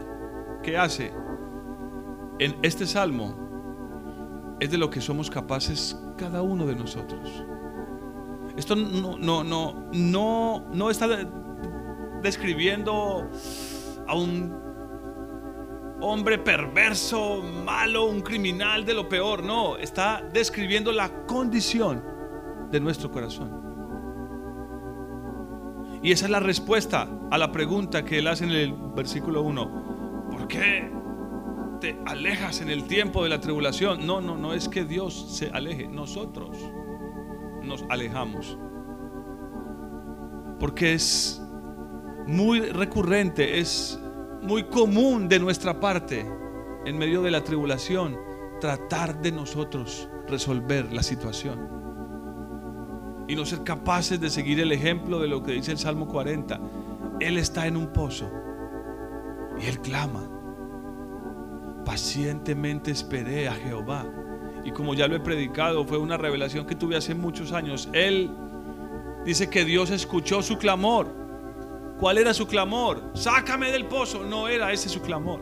que 0.63 0.77
hace 0.77 1.13
en 2.39 2.57
este 2.63 2.87
salmo 2.87 4.57
es 4.61 4.71
de 4.71 4.79
lo 4.79 4.91
que 4.91 5.01
somos 5.01 5.31
capaces 5.31 5.97
cada 6.17 6.43
uno 6.43 6.67
de 6.67 6.75
nosotros. 6.75 7.45
Esto 8.57 8.75
no, 8.75 9.17
no, 9.17 9.45
no, 9.45 9.89
no, 9.93 10.67
no 10.73 10.91
está 10.91 11.07
describiendo 12.23 13.29
a 14.07 14.15
un 14.15 14.69
hombre 16.01 16.39
perverso, 16.39 17.43
malo, 17.43 18.07
un 18.07 18.21
criminal 18.21 18.85
de 18.85 18.95
lo 18.95 19.09
peor. 19.09 19.43
No, 19.43 19.77
está 19.77 20.23
describiendo 20.33 20.93
la 20.93 21.27
condición 21.27 22.03
de 22.71 22.81
nuestro 22.81 23.11
corazón. 23.11 23.69
Y 26.03 26.13
esa 26.13 26.27
es 26.27 26.31
la 26.31 26.41
respuesta 26.41 27.09
a 27.31 27.39
la 27.39 27.51
pregunta 27.51 28.05
que 28.05 28.19
él 28.19 28.29
hace 28.29 28.45
en 28.45 28.51
el 28.51 28.73
versículo 28.95 29.43
1. 29.43 30.29
¿Por 30.31 30.47
qué 30.47 30.93
te 31.81 31.99
alejas 32.07 32.61
en 32.61 32.71
el 32.71 32.85
tiempo 32.85 33.25
de 33.25 33.31
la 33.31 33.41
tribulación? 33.41 34.07
No, 34.07 34.21
no, 34.21 34.37
no 34.37 34.55
es 34.55 34.69
que 34.69 34.85
Dios 34.85 35.37
se 35.37 35.49
aleje, 35.51 35.89
nosotros 35.89 36.57
nos 37.63 37.85
alejamos. 37.89 38.57
Porque 40.61 40.95
es 40.95 41.43
muy 42.29 42.61
recurrente, 42.61 43.59
es 43.59 43.99
muy 44.43 44.65
común 44.65 45.29
de 45.29 45.39
nuestra 45.39 45.81
parte 45.81 46.27
en 46.85 46.99
medio 46.99 47.23
de 47.23 47.31
la 47.31 47.43
tribulación 47.43 48.19
tratar 48.61 49.21
de 49.23 49.33
nosotros 49.33 50.11
resolver 50.29 50.93
la 50.93 51.03
situación 51.03 51.69
y 53.29 53.35
no 53.35 53.47
ser 53.47 53.65
capaces 53.65 54.21
de 54.21 54.29
seguir 54.29 54.61
el 54.61 54.73
ejemplo 54.73 55.21
de 55.21 55.29
lo 55.29 55.43
que 55.43 55.53
dice 55.53 55.73
el 55.73 55.79
Salmo 55.79 56.07
40. 56.07 56.61
Él 57.21 57.39
está 57.39 57.67
en 57.67 57.79
un 57.79 57.95
pozo 57.95 58.31
y 59.59 59.67
él 59.67 59.81
clama. 59.81 60.29
Pacientemente 61.87 62.91
esperé 62.91 63.49
a 63.49 63.55
Jehová. 63.55 64.05
Y 64.65 64.71
como 64.73 64.93
ya 64.93 65.09
lo 65.09 65.17
he 65.17 65.21
predicado, 65.21 65.87
fue 65.87 65.97
una 65.97 66.19
revelación 66.19 66.67
que 66.67 66.75
tuve 66.75 66.97
hace 66.97 67.15
muchos 67.15 67.53
años. 67.53 67.89
Él 67.95 68.31
dice 69.25 69.49
que 69.49 69.65
Dios 69.65 69.91
escuchó 69.91 70.43
su 70.43 70.59
clamor 70.59 71.28
¿Cuál 71.99 72.19
era 72.19 72.33
su 72.33 72.47
clamor? 72.47 73.03
Sácame 73.15 73.73
del 73.73 73.87
pozo. 73.87 74.23
No 74.23 74.49
era 74.49 74.73
ese 74.73 74.89
su 74.89 75.01
clamor. 75.01 75.41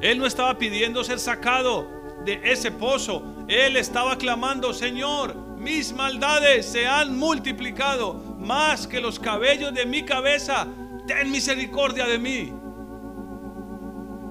Él 0.00 0.18
no 0.18 0.26
estaba 0.26 0.56
pidiendo 0.58 1.04
ser 1.04 1.18
sacado 1.18 1.88
de 2.24 2.40
ese 2.44 2.70
pozo. 2.70 3.22
Él 3.48 3.76
estaba 3.76 4.16
clamando, 4.16 4.72
Señor, 4.72 5.36
mis 5.58 5.92
maldades 5.92 6.66
se 6.66 6.86
han 6.86 7.16
multiplicado 7.18 8.14
más 8.38 8.86
que 8.86 9.00
los 9.00 9.18
cabellos 9.18 9.74
de 9.74 9.84
mi 9.84 10.04
cabeza. 10.04 10.66
Ten 11.06 11.30
misericordia 11.30 12.06
de 12.06 12.18
mí. 12.18 12.52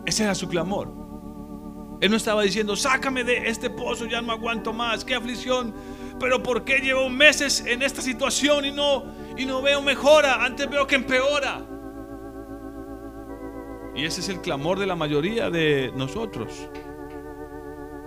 Ese 0.05 0.23
era 0.23 0.33
su 0.33 0.47
clamor. 0.47 0.91
Él 2.01 2.11
no 2.11 2.17
estaba 2.17 2.41
diciendo, 2.41 2.75
sácame 2.75 3.23
de 3.23 3.47
este 3.47 3.69
pozo, 3.69 4.05
ya 4.05 4.21
no 4.21 4.33
aguanto 4.33 4.73
más, 4.73 5.05
qué 5.05 5.15
aflicción. 5.15 5.73
Pero 6.19 6.43
¿por 6.43 6.65
qué 6.65 6.79
llevo 6.79 7.09
meses 7.09 7.63
en 7.65 7.81
esta 7.81 8.01
situación 8.01 8.65
y 8.65 8.71
no 8.71 9.05
y 9.37 9.45
no 9.45 9.61
veo 9.61 9.81
mejora, 9.81 10.43
antes 10.43 10.69
veo 10.69 10.85
que 10.87 10.95
empeora. 10.95 11.61
Y 13.95 14.05
ese 14.05 14.21
es 14.21 14.29
el 14.29 14.41
clamor 14.41 14.79
de 14.79 14.87
la 14.87 14.95
mayoría 14.95 15.49
de 15.49 15.91
nosotros. 15.95 16.69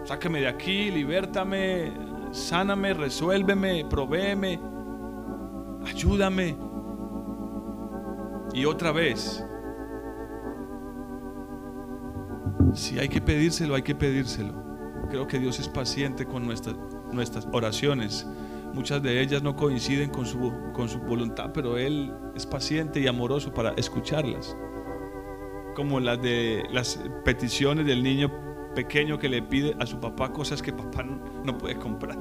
Sáqueme 0.04 0.40
de 0.40 0.48
aquí, 0.48 0.90
libértame, 0.90 1.92
sáname, 2.32 2.94
resuélveme, 2.94 3.84
provéeme, 3.88 4.60
ayúdame. 5.84 6.56
Y 8.52 8.64
otra 8.64 8.92
vez, 8.92 9.44
si 12.72 12.98
hay 12.98 13.08
que 13.08 13.20
pedírselo, 13.20 13.74
hay 13.74 13.82
que 13.82 13.94
pedírselo. 13.94 14.54
Creo 15.10 15.26
que 15.26 15.38
Dios 15.38 15.58
es 15.60 15.68
paciente 15.68 16.26
con 16.26 16.44
nuestras, 16.44 16.76
nuestras 17.12 17.46
oraciones. 17.52 18.26
Muchas 18.76 19.02
de 19.02 19.22
ellas 19.22 19.42
no 19.42 19.56
coinciden 19.56 20.10
con 20.10 20.26
su, 20.26 20.52
con 20.74 20.90
su 20.90 20.98
voluntad, 20.98 21.50
pero 21.54 21.78
Él 21.78 22.12
es 22.34 22.44
paciente 22.44 23.00
y 23.00 23.06
amoroso 23.06 23.54
para 23.54 23.70
escucharlas. 23.70 24.54
Como 25.74 25.98
las 25.98 26.20
de 26.20 26.62
las 26.70 27.00
peticiones 27.24 27.86
del 27.86 28.02
niño 28.02 28.30
pequeño 28.74 29.18
que 29.18 29.30
le 29.30 29.40
pide 29.40 29.74
a 29.80 29.86
su 29.86 29.98
papá 29.98 30.30
cosas 30.30 30.60
que 30.60 30.74
papá 30.74 31.02
no, 31.02 31.56
puede 31.56 31.76
comprar. 31.76 32.18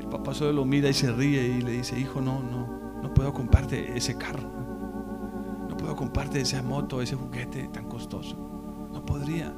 El 0.00 0.08
papá 0.08 0.32
solo 0.32 0.54
lo 0.54 0.64
mira 0.64 0.88
y 0.88 0.94
se 0.94 1.12
ríe 1.12 1.58
y 1.58 1.60
le 1.60 1.72
dice, 1.72 2.00
hijo, 2.00 2.22
no, 2.22 2.42
no, 2.42 3.00
no 3.02 3.12
puedo 3.12 3.34
comprarte 3.34 3.94
ese 3.98 4.16
carro. 4.16 4.50
No 5.68 5.76
puedo 5.76 5.94
comprarte 5.94 6.40
esa 6.40 6.62
moto, 6.62 7.02
ese 7.02 7.16
juguete 7.16 7.68
tan 7.68 7.84
costoso. 7.86 8.34
No 8.90 9.04
podría. 9.04 9.54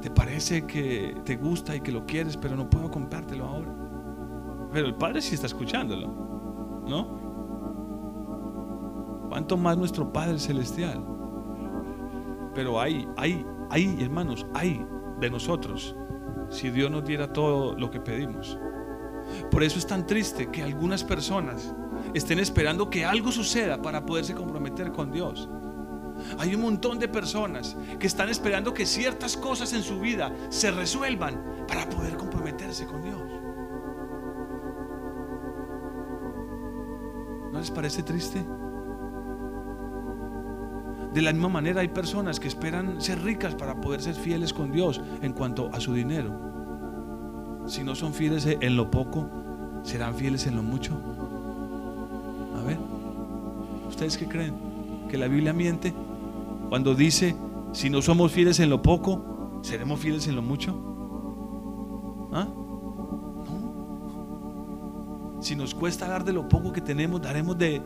Te 0.00 0.12
parece 0.12 0.64
que 0.64 1.16
te 1.24 1.34
gusta 1.34 1.74
y 1.74 1.80
que 1.80 1.90
lo 1.90 2.06
quieres, 2.06 2.36
pero 2.36 2.54
no 2.54 2.70
puedo 2.70 2.88
comprártelo 2.88 3.44
ahora. 3.44 3.77
Pero 4.72 4.86
el 4.86 4.94
Padre 4.94 5.22
sí 5.22 5.34
está 5.34 5.46
escuchándolo, 5.46 6.08
¿no? 6.86 7.18
¿Cuánto 9.28 9.56
más 9.56 9.76
nuestro 9.76 10.12
Padre 10.12 10.38
Celestial? 10.38 11.04
Pero 12.54 12.80
hay, 12.80 13.08
hay, 13.16 13.44
hay, 13.70 14.02
hermanos, 14.02 14.46
hay 14.54 14.84
de 15.20 15.30
nosotros 15.30 15.94
si 16.50 16.70
Dios 16.70 16.90
nos 16.90 17.04
diera 17.04 17.32
todo 17.32 17.74
lo 17.74 17.90
que 17.90 18.00
pedimos. 18.00 18.58
Por 19.50 19.62
eso 19.62 19.78
es 19.78 19.86
tan 19.86 20.06
triste 20.06 20.50
que 20.50 20.62
algunas 20.62 21.04
personas 21.04 21.74
estén 22.14 22.38
esperando 22.38 22.88
que 22.88 23.04
algo 23.04 23.30
suceda 23.30 23.80
para 23.82 24.04
poderse 24.04 24.34
comprometer 24.34 24.92
con 24.92 25.10
Dios. 25.12 25.48
Hay 26.38 26.54
un 26.54 26.62
montón 26.62 26.98
de 26.98 27.08
personas 27.08 27.76
que 27.98 28.06
están 28.06 28.28
esperando 28.28 28.74
que 28.74 28.86
ciertas 28.86 29.36
cosas 29.36 29.72
en 29.72 29.82
su 29.82 30.00
vida 30.00 30.34
se 30.48 30.70
resuelvan 30.70 31.64
para 31.68 31.88
poder 31.88 32.16
comprometerse 32.16 32.86
con 32.86 33.02
Dios. 33.02 33.27
¿No 37.58 37.62
les 37.62 37.72
parece 37.72 38.04
triste? 38.04 38.46
De 41.12 41.20
la 41.20 41.32
misma 41.32 41.48
manera 41.48 41.80
hay 41.80 41.88
personas 41.88 42.38
que 42.38 42.46
esperan 42.46 43.00
ser 43.00 43.20
ricas 43.20 43.56
para 43.56 43.80
poder 43.80 44.00
ser 44.00 44.14
fieles 44.14 44.52
con 44.52 44.70
Dios 44.70 45.00
en 45.22 45.32
cuanto 45.32 45.68
a 45.72 45.80
su 45.80 45.92
dinero. 45.92 46.30
Si 47.66 47.82
no 47.82 47.96
son 47.96 48.14
fieles 48.14 48.46
en 48.46 48.76
lo 48.76 48.92
poco, 48.92 49.28
¿serán 49.82 50.14
fieles 50.14 50.46
en 50.46 50.54
lo 50.54 50.62
mucho? 50.62 51.00
A 52.56 52.62
ver, 52.62 52.78
¿ustedes 53.88 54.16
qué 54.16 54.28
creen? 54.28 54.54
¿Que 55.10 55.18
la 55.18 55.26
Biblia 55.26 55.52
miente? 55.52 55.92
Cuando 56.68 56.94
dice, 56.94 57.34
si 57.72 57.90
no 57.90 58.02
somos 58.02 58.30
fieles 58.30 58.60
en 58.60 58.70
lo 58.70 58.82
poco, 58.82 59.60
¿seremos 59.62 59.98
fieles 59.98 60.28
en 60.28 60.36
lo 60.36 60.42
mucho? 60.42 62.28
¿Ah? 62.32 62.46
Si 65.40 65.54
nos 65.54 65.74
cuesta 65.74 66.08
dar 66.08 66.24
de 66.24 66.32
lo 66.32 66.48
poco 66.48 66.72
que 66.72 66.80
tenemos, 66.80 67.22
¿daremos 67.22 67.56
de, 67.56 67.80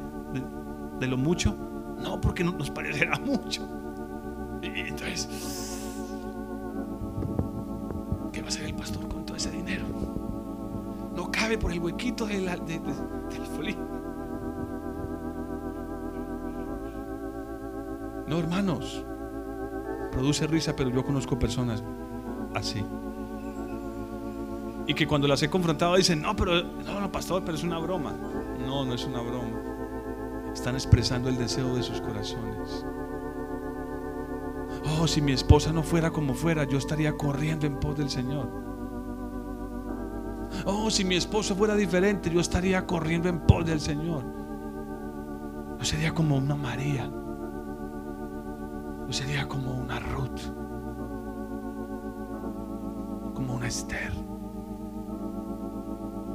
de, 0.98 1.06
lo 1.06 1.16
mucho? 1.16 1.54
No, 2.02 2.20
porque 2.20 2.42
no, 2.42 2.52
nos 2.52 2.70
parecerá 2.70 3.18
mucho. 3.24 3.68
Y 4.62 4.80
entonces, 4.80 5.28
¿qué 8.32 8.40
va 8.40 8.46
a 8.46 8.48
hacer 8.48 8.64
el 8.64 8.74
pastor 8.74 9.06
con 9.08 9.26
todo 9.26 9.36
ese 9.36 9.50
dinero? 9.50 9.84
No 11.14 11.30
cabe 11.30 11.58
por 11.58 11.72
el 11.72 11.80
huequito 11.80 12.26
del, 12.26 12.46
del, 12.46 12.82
del 12.82 13.46
folín. 13.54 13.78
No, 18.26 18.38
hermanos. 18.38 19.04
Produce 20.10 20.46
risa, 20.46 20.74
pero 20.76 20.90
yo 20.90 21.04
conozco 21.04 21.38
personas 21.38 21.82
así. 22.54 22.84
Y 24.92 24.94
que 24.94 25.06
cuando 25.06 25.26
las 25.26 25.42
he 25.42 25.48
confrontado 25.48 25.96
dicen, 25.96 26.20
no, 26.20 26.36
pero 26.36 26.62
no, 26.62 27.00
no, 27.00 27.10
pastor, 27.10 27.42
pero 27.46 27.56
es 27.56 27.64
una 27.64 27.78
broma. 27.78 28.12
No, 28.60 28.84
no 28.84 28.92
es 28.92 29.06
una 29.06 29.22
broma. 29.22 30.52
Están 30.52 30.74
expresando 30.74 31.30
el 31.30 31.38
deseo 31.38 31.74
de 31.74 31.82
sus 31.82 32.02
corazones. 32.02 32.84
Oh, 34.84 35.06
si 35.06 35.22
mi 35.22 35.32
esposa 35.32 35.72
no 35.72 35.82
fuera 35.82 36.10
como 36.10 36.34
fuera, 36.34 36.64
yo 36.64 36.76
estaría 36.76 37.16
corriendo 37.16 37.66
en 37.66 37.80
pos 37.80 37.96
del 37.96 38.10
Señor. 38.10 38.50
Oh, 40.66 40.90
si 40.90 41.06
mi 41.06 41.16
esposo 41.16 41.56
fuera 41.56 41.74
diferente, 41.74 42.28
yo 42.30 42.40
estaría 42.40 42.86
corriendo 42.86 43.30
en 43.30 43.40
pos 43.46 43.64
del 43.64 43.80
Señor. 43.80 44.26
Yo 45.78 45.84
sería 45.86 46.12
como 46.12 46.36
una 46.36 46.54
María 46.54 47.10
sería 49.12 49.46
como 49.46 49.74
una 49.74 49.98
Ruth, 50.00 50.40
como 53.34 53.54
una 53.54 53.68
Esther. 53.68 54.21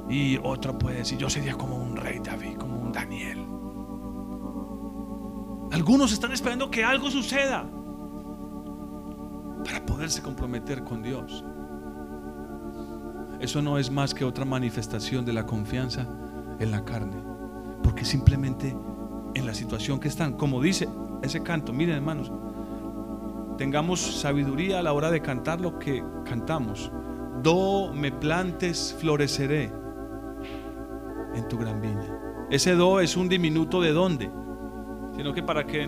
Y 0.09 0.37
otro 0.37 0.77
puede 0.77 0.99
decir, 0.99 1.17
yo 1.17 1.29
sería 1.29 1.55
como 1.55 1.75
un 1.75 1.95
rey 1.95 2.19
David, 2.19 2.57
como 2.57 2.79
un 2.79 2.91
Daniel. 2.91 3.45
Algunos 5.71 6.13
están 6.13 6.31
esperando 6.31 6.71
que 6.71 6.83
algo 6.83 7.11
suceda 7.11 7.65
para 9.65 9.85
poderse 9.85 10.21
comprometer 10.21 10.83
con 10.83 11.03
Dios. 11.03 11.43
Eso 13.39 13.61
no 13.61 13.77
es 13.77 13.91
más 13.91 14.13
que 14.13 14.23
otra 14.23 14.45
manifestación 14.45 15.25
de 15.25 15.33
la 15.33 15.45
confianza 15.45 16.07
en 16.59 16.71
la 16.71 16.85
carne. 16.85 17.21
Porque 17.83 18.05
simplemente 18.05 18.75
en 19.35 19.45
la 19.45 19.53
situación 19.53 19.99
que 19.99 20.07
están, 20.07 20.33
como 20.33 20.61
dice 20.61 20.87
ese 21.21 21.43
canto, 21.43 21.73
miren 21.73 21.97
hermanos, 21.97 22.31
tengamos 23.57 23.99
sabiduría 23.99 24.79
a 24.79 24.83
la 24.83 24.93
hora 24.93 25.11
de 25.11 25.21
cantar 25.21 25.59
lo 25.59 25.77
que 25.77 26.01
cantamos. 26.23 26.91
Do 27.43 27.93
me 27.93 28.11
plantes, 28.11 28.95
floreceré 28.99 29.71
en 31.37 31.47
tu 31.47 31.57
gran 31.57 31.81
viña. 31.81 32.19
Ese 32.49 32.75
do 32.75 32.99
es 32.99 33.17
un 33.17 33.29
diminuto 33.29 33.81
de 33.81 33.91
dónde, 33.91 34.31
sino 35.15 35.33
que 35.33 35.43
para 35.43 35.65
que 35.65 35.87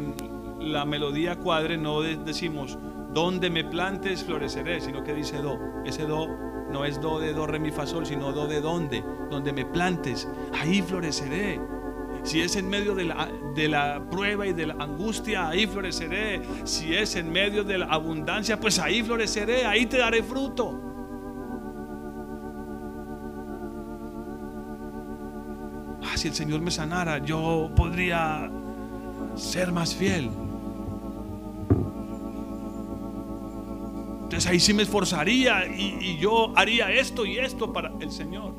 la 0.60 0.86
melodía 0.86 1.38
cuadre 1.38 1.78
no 1.78 2.02
decimos 2.02 2.78
donde 3.14 3.50
me 3.50 3.64
plantes, 3.64 4.24
floreceré, 4.24 4.82
sino 4.82 5.04
que 5.04 5.14
dice 5.14 5.38
do. 5.38 5.58
Ese 5.86 6.06
do 6.06 6.28
no 6.72 6.86
es 6.86 7.02
do 7.02 7.20
de 7.20 7.34
do, 7.34 7.48
re, 7.48 7.60
mi, 7.60 7.72
fa, 7.72 7.88
sol, 7.88 8.06
sino 8.06 8.32
do 8.32 8.48
de 8.48 8.62
dónde, 8.62 9.04
donde 9.30 9.54
me 9.54 9.66
plantes, 9.66 10.28
ahí 10.54 10.82
floreceré. 10.82 11.60
Si 12.24 12.42
es 12.42 12.56
en 12.58 12.70
medio 12.70 12.96
de 12.96 13.06
la, 13.06 13.30
de 13.56 13.70
la 13.70 14.04
prueba 14.12 14.46
y 14.46 14.54
de 14.54 14.68
la 14.68 14.74
angustia, 14.74 15.48
ahí 15.48 15.66
floreceré. 15.66 16.42
Si 16.66 16.94
es 16.94 17.16
en 17.16 17.32
medio 17.32 17.64
de 17.64 17.78
la 17.78 17.86
abundancia, 17.86 18.60
pues 18.60 18.78
ahí 18.78 19.02
floreceré, 19.02 19.66
ahí 19.66 19.86
te 19.86 19.98
daré 19.98 20.22
fruto. 20.22 20.88
Si 26.19 26.27
el 26.27 26.36
Señor 26.36 26.60
me 26.60 26.69
sanara, 26.69 27.19
yo 27.19 27.71
podría 27.75 28.51
ser 29.36 29.71
más 29.71 29.95
fiel. 29.95 30.29
Entonces 34.23 34.47
ahí 34.47 34.60
sí 34.60 34.73
me 34.73 34.84
esforzaría 34.84 35.65
y, 35.65 36.17
yo 36.17 36.51
haría 36.58 36.91
esto 36.91 37.25
y 37.25 37.38
esto 37.38 37.71
para 37.71 37.93
el 38.01 38.12
Señor. 38.12 38.53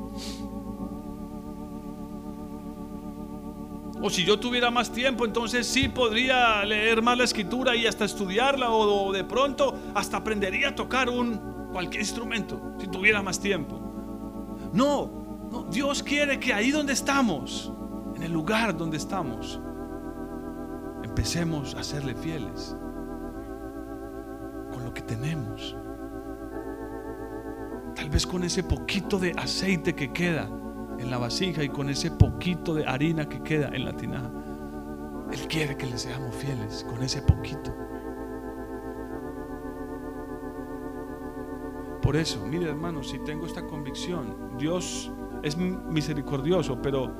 O 4.01 4.09
si 4.09 4.25
yo 4.25 4.39
tuviera 4.39 4.71
más 4.71 4.91
tiempo, 4.91 5.25
entonces 5.25 5.67
sí 5.67 5.87
podría 5.87 6.65
leer 6.65 7.03
más 7.03 7.15
la 7.15 7.25
escritura 7.25 7.75
y 7.75 7.85
hasta 7.85 8.05
estudiarla 8.05 8.71
o 8.71 9.13
de 9.13 9.23
pronto 9.23 9.77
hasta 9.93 10.17
aprendería 10.17 10.69
a 10.69 10.75
tocar 10.75 11.09
un 11.09 11.69
cualquier 11.71 12.01
instrumento 12.01 12.59
si 12.79 12.87
tuviera 12.87 13.21
más 13.21 13.39
tiempo. 13.39 13.79
No, 14.73 15.20
no, 15.51 15.63
Dios 15.63 16.01
quiere 16.01 16.39
que 16.39 16.53
ahí 16.53 16.71
donde 16.71 16.93
estamos, 16.93 17.71
en 18.15 18.23
el 18.23 18.31
lugar 18.31 18.75
donde 18.75 18.97
estamos, 18.97 19.59
empecemos 21.03 21.75
a 21.75 21.83
serle 21.83 22.15
fieles 22.15 22.75
con 24.71 24.85
lo 24.85 24.93
que 24.93 25.01
tenemos. 25.01 25.75
Tal 27.95 28.09
vez 28.09 28.25
con 28.25 28.43
ese 28.43 28.63
poquito 28.63 29.19
de 29.19 29.33
aceite 29.37 29.93
que 29.93 30.13
queda 30.13 30.49
en 30.97 31.11
la 31.11 31.17
vasija 31.17 31.63
y 31.63 31.69
con 31.69 31.89
ese 31.89 32.11
poquito 32.11 32.73
de 32.73 32.85
harina 32.85 33.27
que 33.27 33.41
queda 33.41 33.69
en 33.73 33.85
la 33.85 33.93
tinaja. 33.93 34.31
Él 35.31 35.47
quiere 35.47 35.75
que 35.75 35.85
le 35.85 35.97
seamos 35.97 36.35
fieles 36.35 36.85
con 36.89 37.01
ese 37.03 37.21
poquito. 37.21 37.75
Por 42.01 42.15
eso, 42.15 42.45
mire 42.45 42.69
hermano, 42.69 43.03
si 43.03 43.19
tengo 43.19 43.45
esta 43.45 43.65
convicción, 43.65 44.57
Dios 44.57 45.11
es 45.43 45.57
misericordioso, 45.57 46.81
pero 46.81 47.11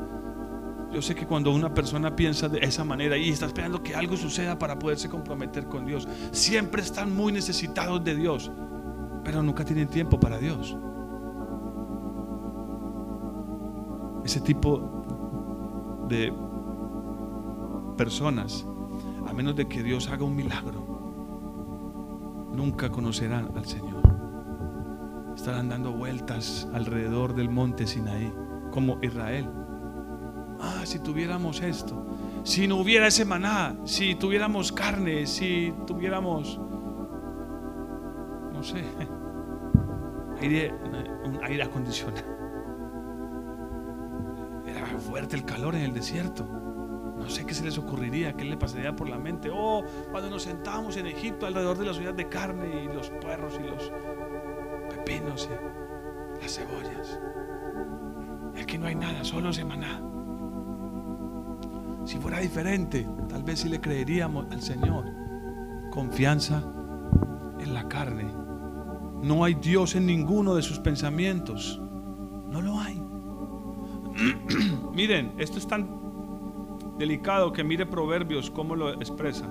yo 0.92 1.02
sé 1.02 1.16
que 1.16 1.26
cuando 1.26 1.52
una 1.52 1.74
persona 1.74 2.16
piensa 2.16 2.50
de 2.50 2.60
esa 2.60 2.84
manera 2.84 3.18
y 3.18 3.30
está 3.30 3.46
esperando 3.46 3.82
que 3.82 3.96
algo 3.96 4.18
suceda 4.18 4.60
para 4.60 4.78
poderse 4.78 5.10
comprometer 5.10 5.66
con 5.66 5.86
Dios, 5.86 6.08
siempre 6.32 6.82
están 6.82 7.16
muy 7.16 7.32
necesitados 7.32 8.04
de 8.04 8.16
Dios, 8.16 8.52
pero 9.24 9.42
nunca 9.42 9.64
tienen 9.64 9.88
tiempo 9.88 10.20
para 10.20 10.38
Dios. 10.38 10.76
ese 14.24 14.40
tipo 14.42 16.06
de 16.08 16.34
personas, 17.98 18.66
a 19.28 19.34
menos 19.34 19.56
de 19.56 19.68
que 19.68 19.84
Dios 19.84 20.10
haga 20.10 20.24
un 20.24 20.36
milagro, 20.36 20.88
nunca 22.54 22.90
conocerán 22.90 23.52
al 23.56 23.66
Señor. 23.66 23.91
Estarán 25.42 25.70
dando 25.70 25.92
vueltas 25.92 26.68
alrededor 26.72 27.34
del 27.34 27.50
monte 27.50 27.88
Sinaí, 27.88 28.32
como 28.70 29.00
Israel. 29.02 29.50
Ah, 30.60 30.84
si 30.84 31.00
tuviéramos 31.00 31.62
esto, 31.62 32.06
si 32.44 32.68
no 32.68 32.76
hubiera 32.76 33.08
ese 33.08 33.26
maná, 33.26 33.76
si 33.84 34.14
tuviéramos 34.14 34.72
carne, 34.72 35.26
si 35.26 35.74
tuviéramos, 35.88 36.60
no 38.54 38.62
sé, 38.62 38.84
aire, 40.42 40.76
un 41.26 41.40
aire 41.44 41.64
acondicionado. 41.64 42.22
Era 44.68 44.86
fuerte 45.00 45.38
el 45.38 45.44
calor 45.44 45.74
en 45.74 45.82
el 45.82 45.94
desierto. 45.96 46.46
No 47.18 47.30
sé 47.30 47.48
qué 47.48 47.56
se 47.56 47.64
les 47.64 47.80
ocurriría, 47.80 48.34
qué 48.34 48.46
le 48.46 48.58
pasaría 48.58 48.96
por 48.96 49.10
la 49.10 49.18
mente. 49.18 49.50
Oh, 49.52 49.84
cuando 50.12 50.30
nos 50.30 50.44
sentamos 50.44 50.98
en 50.98 51.08
Egipto 51.08 51.48
alrededor 51.48 51.80
de 51.80 51.86
las 51.86 51.98
ollas 51.98 52.16
de 52.16 52.30
carne 52.30 52.84
y 52.84 52.88
los 52.88 53.10
puerros 53.10 53.60
y 53.60 53.68
los 53.68 53.92
pepinos 55.04 55.50
y 55.50 56.42
las 56.42 56.56
cebollas. 56.56 57.20
Y 58.56 58.60
aquí 58.60 58.78
no 58.78 58.88
hay 58.88 58.96
nada, 58.96 59.24
solo 59.24 59.54
semaná. 59.54 60.02
Si 62.06 62.18
fuera 62.18 62.40
diferente, 62.40 63.08
tal 63.30 63.44
vez 63.44 63.60
si 63.60 63.70
le 63.70 63.80
creeríamos 63.80 64.48
al 64.52 64.62
Señor. 64.62 65.06
Confianza 65.92 66.64
en 67.60 67.74
la 67.74 67.88
carne. 67.88 68.32
No 69.22 69.44
hay 69.44 69.54
Dios 69.56 69.96
en 69.96 70.06
ninguno 70.06 70.56
de 70.56 70.62
sus 70.62 70.80
pensamientos. 70.80 71.80
No 72.50 72.62
lo 72.62 72.80
hay. 72.80 73.02
Miren, 74.94 75.34
esto 75.38 75.58
es 75.58 75.68
tan 75.68 76.02
delicado 76.98 77.54
que 77.54 77.64
mire 77.64 77.86
Proverbios 77.86 78.50
cómo 78.50 78.76
lo 78.76 78.94
expresa. 78.94 79.48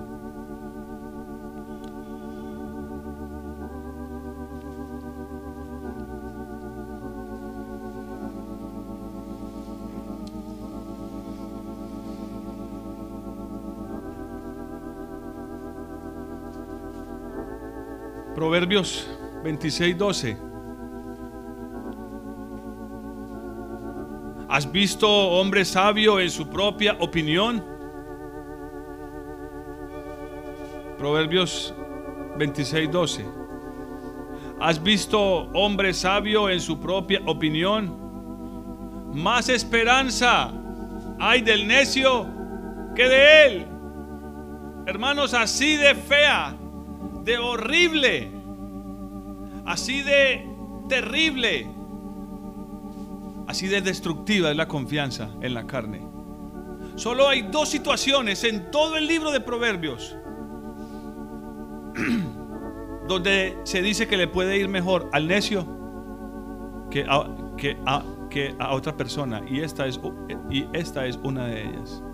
Proverbios 18.51 19.07
26, 19.45 19.97
12. 19.97 20.37
¿Has 24.49 24.73
visto 24.73 25.09
hombre 25.09 25.65
sabio 25.65 26.19
en 26.19 26.29
su 26.29 26.49
propia 26.51 26.97
opinión? 26.99 27.65
Proverbios 30.99 31.73
26, 32.39 32.91
12. 32.91 33.25
¿Has 34.59 34.83
visto 34.83 35.21
hombre 35.53 35.95
sabio 35.95 36.51
en 36.51 36.61
su 36.61 36.81
propia 36.81 37.21
opinión? 37.27 39.15
Más 39.15 39.49
esperanza 39.49 40.51
hay 41.21 41.41
del 41.43 41.69
necio 41.69 42.27
que 42.97 43.09
de 43.09 43.47
él. 43.47 43.67
Hermanos, 44.87 45.35
así 45.35 45.77
de 45.77 45.95
fea, 45.95 46.57
de 47.23 47.39
horrible, 47.39 48.39
así 49.71 50.03
de 50.03 50.47
terrible 50.89 51.81
Así 53.51 53.67
de 53.67 53.81
destructiva 53.81 54.53
es 54.53 54.57
la 54.57 54.69
confianza 54.69 55.29
en 55.41 55.55
la 55.55 55.67
carne. 55.67 56.07
Solo 56.95 57.29
hay 57.29 57.43
dos 57.43 57.69
situaciones 57.69 58.45
en 58.45 58.71
todo 58.71 58.97
el 58.97 59.09
libro 59.09 59.33
de 59.33 59.41
Proverbios 59.41 60.17
donde 63.09 63.59
se 63.65 63.83
dice 63.83 64.07
que 64.07 64.17
le 64.17 64.29
puede 64.29 64.57
ir 64.57 64.69
mejor 64.69 65.11
al 65.13 65.27
necio 65.27 65.67
que 66.93 67.05
a, 67.09 67.27
que 68.31 68.55
a 68.57 68.73
otra 68.73 68.97
persona. 68.97 69.43
Y 69.51 69.63
esta, 69.63 69.89
es, 69.89 69.99
y 70.49 70.67
esta 70.73 71.07
es 71.07 71.17
una 71.25 71.47
de 71.47 71.65
ellas. 71.65 72.05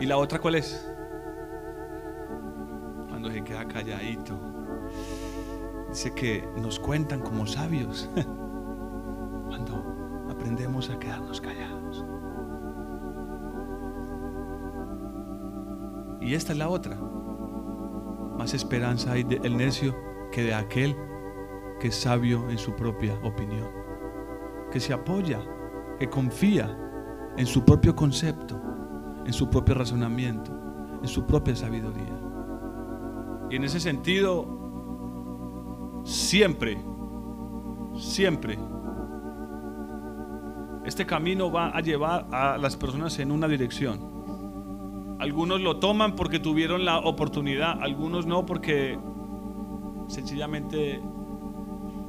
¿Y 0.00 0.06
la 0.06 0.16
otra 0.16 0.40
cuál 0.40 0.56
es? 0.56 0.89
Cuando 3.20 3.36
se 3.36 3.44
queda 3.44 3.68
calladito. 3.68 4.34
Dice 5.90 6.14
que 6.14 6.48
nos 6.56 6.80
cuentan 6.80 7.20
como 7.20 7.46
sabios 7.46 8.08
cuando 9.46 10.26
aprendemos 10.30 10.88
a 10.88 10.98
quedarnos 10.98 11.38
callados. 11.38 12.02
Y 16.22 16.32
esta 16.32 16.52
es 16.52 16.58
la 16.58 16.70
otra. 16.70 16.96
Más 18.38 18.54
esperanza 18.54 19.12
hay 19.12 19.24
del 19.24 19.54
necio 19.54 19.94
que 20.32 20.44
de 20.44 20.54
aquel 20.54 20.96
que 21.78 21.88
es 21.88 21.96
sabio 21.96 22.48
en 22.48 22.56
su 22.56 22.74
propia 22.74 23.20
opinión. 23.22 23.68
Que 24.72 24.80
se 24.80 24.94
apoya, 24.94 25.42
que 25.98 26.08
confía 26.08 26.74
en 27.36 27.44
su 27.44 27.66
propio 27.66 27.94
concepto, 27.94 28.58
en 29.26 29.32
su 29.34 29.50
propio 29.50 29.74
razonamiento, 29.74 30.52
en 31.02 31.08
su 31.08 31.26
propia 31.26 31.54
sabiduría. 31.54 32.19
Y 33.50 33.56
en 33.56 33.64
ese 33.64 33.80
sentido, 33.80 34.60
Siempre, 36.04 36.78
siempre. 37.94 38.58
Este 40.84 41.04
camino 41.04 41.52
va 41.52 41.68
a 41.68 41.80
llevar 41.80 42.26
a 42.32 42.56
las 42.56 42.76
personas 42.76 43.18
en 43.18 43.30
una 43.30 43.46
dirección. 43.46 45.16
Algunos 45.20 45.60
lo 45.60 45.76
toman 45.76 46.16
porque 46.16 46.38
tuvieron 46.38 46.84
la 46.84 46.98
oportunidad, 46.98 47.82
algunos 47.82 48.26
no 48.26 48.46
porque 48.46 48.98
sencillamente 50.08 51.02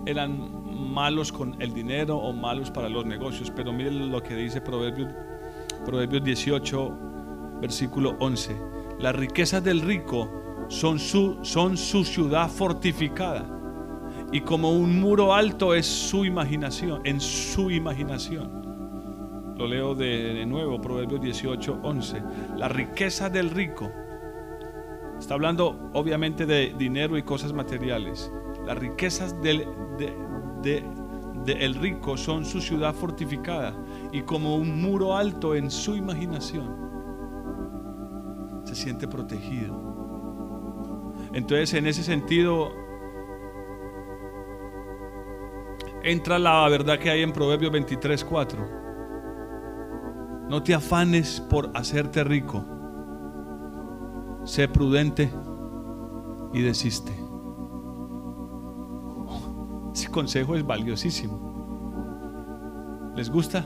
eran 0.06 0.94
malos 0.94 1.32
con 1.32 1.62
el 1.62 1.74
dinero 1.74 2.18
o 2.18 2.32
malos 2.32 2.72
para 2.72 2.88
los 2.88 3.06
negocios. 3.06 3.52
Pero 3.54 3.74
miren 3.74 4.10
lo 4.10 4.24
que 4.24 4.36
dice 4.36 4.62
Proverbios, 4.62 5.10
Proverbios 5.86 6.24
18, 6.24 6.98
versículo 7.62 8.16
11. 8.20 8.56
Las 9.00 9.16
riquezas 9.16 9.64
del 9.64 9.82
rico 9.82 10.41
son 10.72 11.00
su, 11.00 11.38
son 11.42 11.76
su 11.76 12.06
ciudad 12.06 12.50
fortificada 12.50 13.46
y 14.32 14.40
como 14.40 14.72
un 14.72 15.02
muro 15.02 15.34
alto 15.34 15.76
es 15.76 15.86
su 15.86 16.24
imaginación, 16.24 17.02
en 17.04 17.20
su 17.20 17.70
imaginación. 17.70 19.54
Lo 19.58 19.68
leo 19.68 19.94
de, 19.94 20.46
nuevo, 20.46 20.80
Proverbios 20.80 21.20
18, 21.20 21.80
11. 21.84 22.24
La 22.56 22.70
riqueza 22.70 23.30
del 23.30 23.50
rico. 23.50 23.92
Está 25.20 25.34
hablando 25.34 25.92
obviamente 25.94 26.46
de 26.46 26.74
dinero 26.78 27.18
y 27.18 27.24
cosas 27.24 27.52
materiales. 27.52 28.32
Las 28.66 28.78
riquezas 28.78 29.40
del 29.42 29.68
de, 30.62 31.74
rico 31.82 32.16
son 32.16 32.46
su 32.46 32.62
ciudad 32.62 32.96
fortificada 32.96 33.76
y 34.14 34.22
como 34.22 34.56
un 34.56 34.82
muro 34.82 35.18
alto 35.18 35.54
en 35.54 35.70
su 35.70 35.98
imaginación. 35.98 36.90
Se 38.64 38.74
siente 38.74 39.06
protegido. 39.06 39.91
Entonces, 41.34 41.74
en 41.74 41.88
ese 41.88 42.04
sentido, 42.04 42.74
entra 46.04 46.40
la 46.40 46.68
verdad 46.68 47.00
que 47.00 47.10
hay 47.10 47.22
en 47.22 47.32
Proverbios 47.32 47.72
23, 47.72 48.26
4. 48.26 48.82
No 50.50 50.62
te 50.62 50.74
afanes 50.74 51.40
por 51.40 51.72
hacerte 51.74 52.24
rico. 52.24 52.66
Sé 54.44 54.68
prudente 54.68 55.32
y 56.52 56.62
desiste. 56.62 57.14
Ese 59.94 60.10
consejo 60.10 60.56
es 60.56 60.66
valiosísimo. 60.66 61.52
¿Les 63.16 63.30
gusta? 63.30 63.66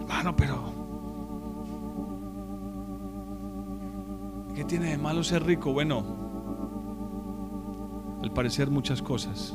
Hermano, 0.00 0.34
pero 0.36 0.72
¿qué 4.54 4.64
tiene 4.64 4.90
de 4.90 4.98
malo 4.98 5.22
ser 5.22 5.44
rico? 5.44 5.72
Bueno, 5.72 6.21
al 8.22 8.32
parecer 8.32 8.70
muchas 8.70 9.02
cosas. 9.02 9.54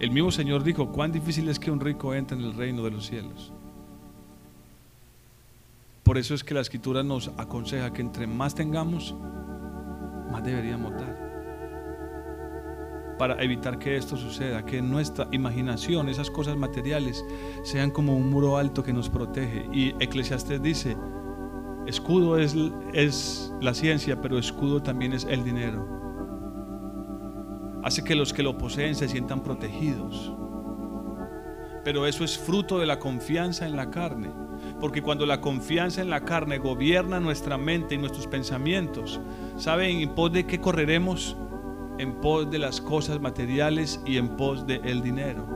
El 0.00 0.10
mismo 0.10 0.30
Señor 0.30 0.64
dijo, 0.64 0.90
cuán 0.90 1.12
difícil 1.12 1.48
es 1.48 1.58
que 1.58 1.70
un 1.70 1.80
rico 1.80 2.14
entre 2.14 2.36
en 2.36 2.44
el 2.44 2.54
reino 2.54 2.82
de 2.82 2.90
los 2.90 3.06
cielos. 3.06 3.52
Por 6.02 6.18
eso 6.18 6.34
es 6.34 6.44
que 6.44 6.54
la 6.54 6.60
escritura 6.60 7.02
nos 7.02 7.28
aconseja 7.38 7.92
que 7.92 8.02
entre 8.02 8.26
más 8.26 8.54
tengamos, 8.54 9.14
más 10.30 10.44
deberíamos 10.44 10.92
dar. 10.92 11.24
Para 13.18 13.40
evitar 13.42 13.78
que 13.78 13.96
esto 13.96 14.16
suceda, 14.16 14.66
que 14.66 14.82
nuestra 14.82 15.28
imaginación, 15.30 16.08
esas 16.08 16.30
cosas 16.30 16.56
materiales, 16.56 17.24
sean 17.62 17.90
como 17.90 18.16
un 18.16 18.28
muro 18.28 18.58
alto 18.58 18.82
que 18.82 18.92
nos 18.92 19.08
protege. 19.08 19.68
Y 19.72 19.94
Eclesiastes 20.00 20.60
dice, 20.60 20.96
escudo 21.86 22.38
es, 22.38 22.56
es 22.92 23.52
la 23.60 23.72
ciencia, 23.72 24.20
pero 24.20 24.38
escudo 24.38 24.82
también 24.82 25.12
es 25.12 25.24
el 25.24 25.44
dinero 25.44 26.03
hace 27.84 28.02
que 28.02 28.14
los 28.14 28.32
que 28.32 28.42
lo 28.42 28.56
poseen 28.56 28.94
se 28.94 29.08
sientan 29.08 29.42
protegidos. 29.42 30.32
Pero 31.84 32.06
eso 32.06 32.24
es 32.24 32.38
fruto 32.38 32.78
de 32.78 32.86
la 32.86 32.98
confianza 32.98 33.66
en 33.66 33.76
la 33.76 33.90
carne. 33.90 34.30
Porque 34.80 35.02
cuando 35.02 35.26
la 35.26 35.42
confianza 35.42 36.00
en 36.00 36.08
la 36.08 36.24
carne 36.24 36.56
gobierna 36.56 37.20
nuestra 37.20 37.58
mente 37.58 37.94
y 37.94 37.98
nuestros 37.98 38.26
pensamientos, 38.26 39.20
¿saben 39.58 39.98
en 39.98 40.14
pos 40.14 40.32
de 40.32 40.46
qué 40.46 40.62
correremos? 40.62 41.36
En 41.98 42.22
pos 42.22 42.50
de 42.50 42.58
las 42.58 42.80
cosas 42.80 43.20
materiales 43.20 44.00
y 44.06 44.16
en 44.16 44.30
pos 44.30 44.66
del 44.66 44.82
el 44.86 45.02
dinero. 45.02 45.46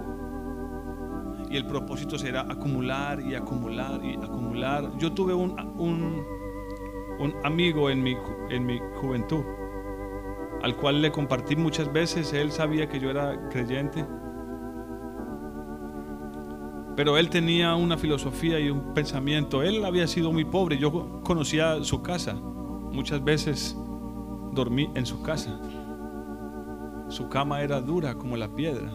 Y 1.51 1.57
el 1.57 1.65
propósito 1.65 2.19
será 2.19 2.43
acumular 2.43 3.23
y 3.23 3.37
acumular 3.37 4.05
y 4.05 4.17
acumular. 4.17 4.99
Yo 4.99 5.13
tuve 5.13 5.33
un, 5.33 5.59
un, 5.79 6.27
un 7.21 7.35
amigo 7.43 7.89
en 7.89 8.03
mi, 8.03 8.15
en 8.51 8.67
mi 8.67 8.79
juventud, 8.97 9.43
al 10.63 10.77
cual 10.77 11.03
le 11.03 11.11
compartí 11.13 11.57
muchas 11.57 11.93
veces. 11.93 12.33
Él 12.33 12.53
sabía 12.53 12.89
que 12.89 13.01
yo 13.01 13.11
era 13.11 13.49
creyente 13.51 14.05
pero 16.99 17.17
él 17.17 17.31
tenía 17.31 17.77
una 17.77 17.97
filosofía 17.97 18.59
y 18.59 18.71
un 18.71 18.93
pensamiento. 18.93 19.63
Él 19.63 19.85
había 19.85 20.09
sido 20.09 20.33
muy 20.33 20.45
pobre. 20.45 20.79
Yo 20.79 21.23
conocía 21.23 21.85
su 21.85 22.03
casa. 22.03 22.35
Muchas 22.35 23.23
veces 23.23 23.77
dormí 24.51 24.91
en 24.97 25.07
su 25.07 25.23
casa. 25.23 25.61
Su 27.09 27.29
cama 27.29 27.63
era 27.63 27.81
dura 27.81 28.17
como 28.17 28.37
la 28.37 28.49
piedra. 28.49 28.91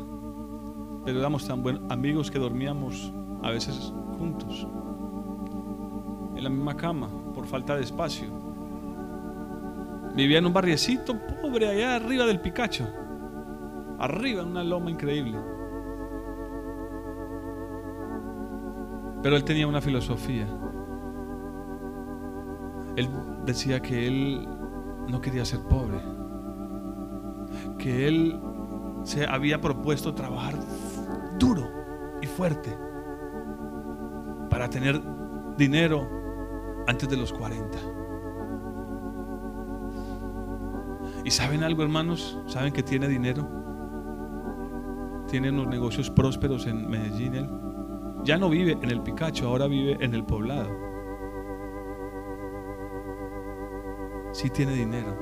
Pero 1.05 1.17
éramos 1.17 1.47
tan 1.47 1.63
buenos 1.63 1.89
amigos 1.89 2.29
que 2.29 2.39
dormíamos 2.39 3.13
a 3.41 3.51
veces 3.51 3.93
juntos. 4.17 4.67
En 6.35 6.43
la 6.43 6.49
misma 6.49 6.75
cama, 6.75 7.07
por 7.33 7.47
falta 7.47 7.77
de 7.77 7.83
espacio. 7.83 8.27
Vivía 10.15 10.37
en 10.37 10.45
un 10.45 10.53
barriecito 10.53 11.15
pobre 11.41 11.67
allá 11.67 11.95
arriba 11.95 12.25
del 12.25 12.39
Picacho. 12.39 12.87
Arriba, 13.99 14.43
en 14.43 14.49
una 14.49 14.63
loma 14.63 14.91
increíble. 14.91 15.39
Pero 19.23 19.35
él 19.35 19.43
tenía 19.43 19.67
una 19.67 19.81
filosofía. 19.81 20.47
Él 22.95 23.09
decía 23.45 23.81
que 23.81 24.07
él 24.07 24.47
no 25.07 25.19
quería 25.19 25.45
ser 25.45 25.61
pobre. 25.61 25.99
Que 27.79 28.07
él 28.07 28.39
se 29.03 29.25
había 29.25 29.59
propuesto 29.61 30.13
trabajar 30.13 30.55
duro 31.39 31.69
y 32.21 32.27
fuerte 32.27 32.77
para 34.49 34.69
tener 34.69 35.01
dinero 35.57 36.07
antes 36.87 37.09
de 37.09 37.17
los 37.17 37.33
40. 37.33 37.92
¿Y 41.25 41.31
saben 41.31 41.63
algo, 41.63 41.83
hermanos? 41.83 42.37
¿Saben 42.47 42.73
que 42.73 42.83
tiene 42.83 43.07
dinero? 43.07 43.47
Tiene 45.29 45.51
unos 45.51 45.67
negocios 45.67 46.09
prósperos 46.09 46.67
en 46.67 46.89
Medellín. 46.89 47.49
Ya 48.25 48.37
no 48.37 48.49
vive 48.49 48.77
en 48.81 48.89
el 48.89 49.01
Picacho, 49.01 49.47
ahora 49.47 49.67
vive 49.67 49.97
en 50.01 50.13
el 50.13 50.25
poblado. 50.25 50.69
Sí 54.33 54.49
tiene 54.49 54.73
dinero. 54.73 55.17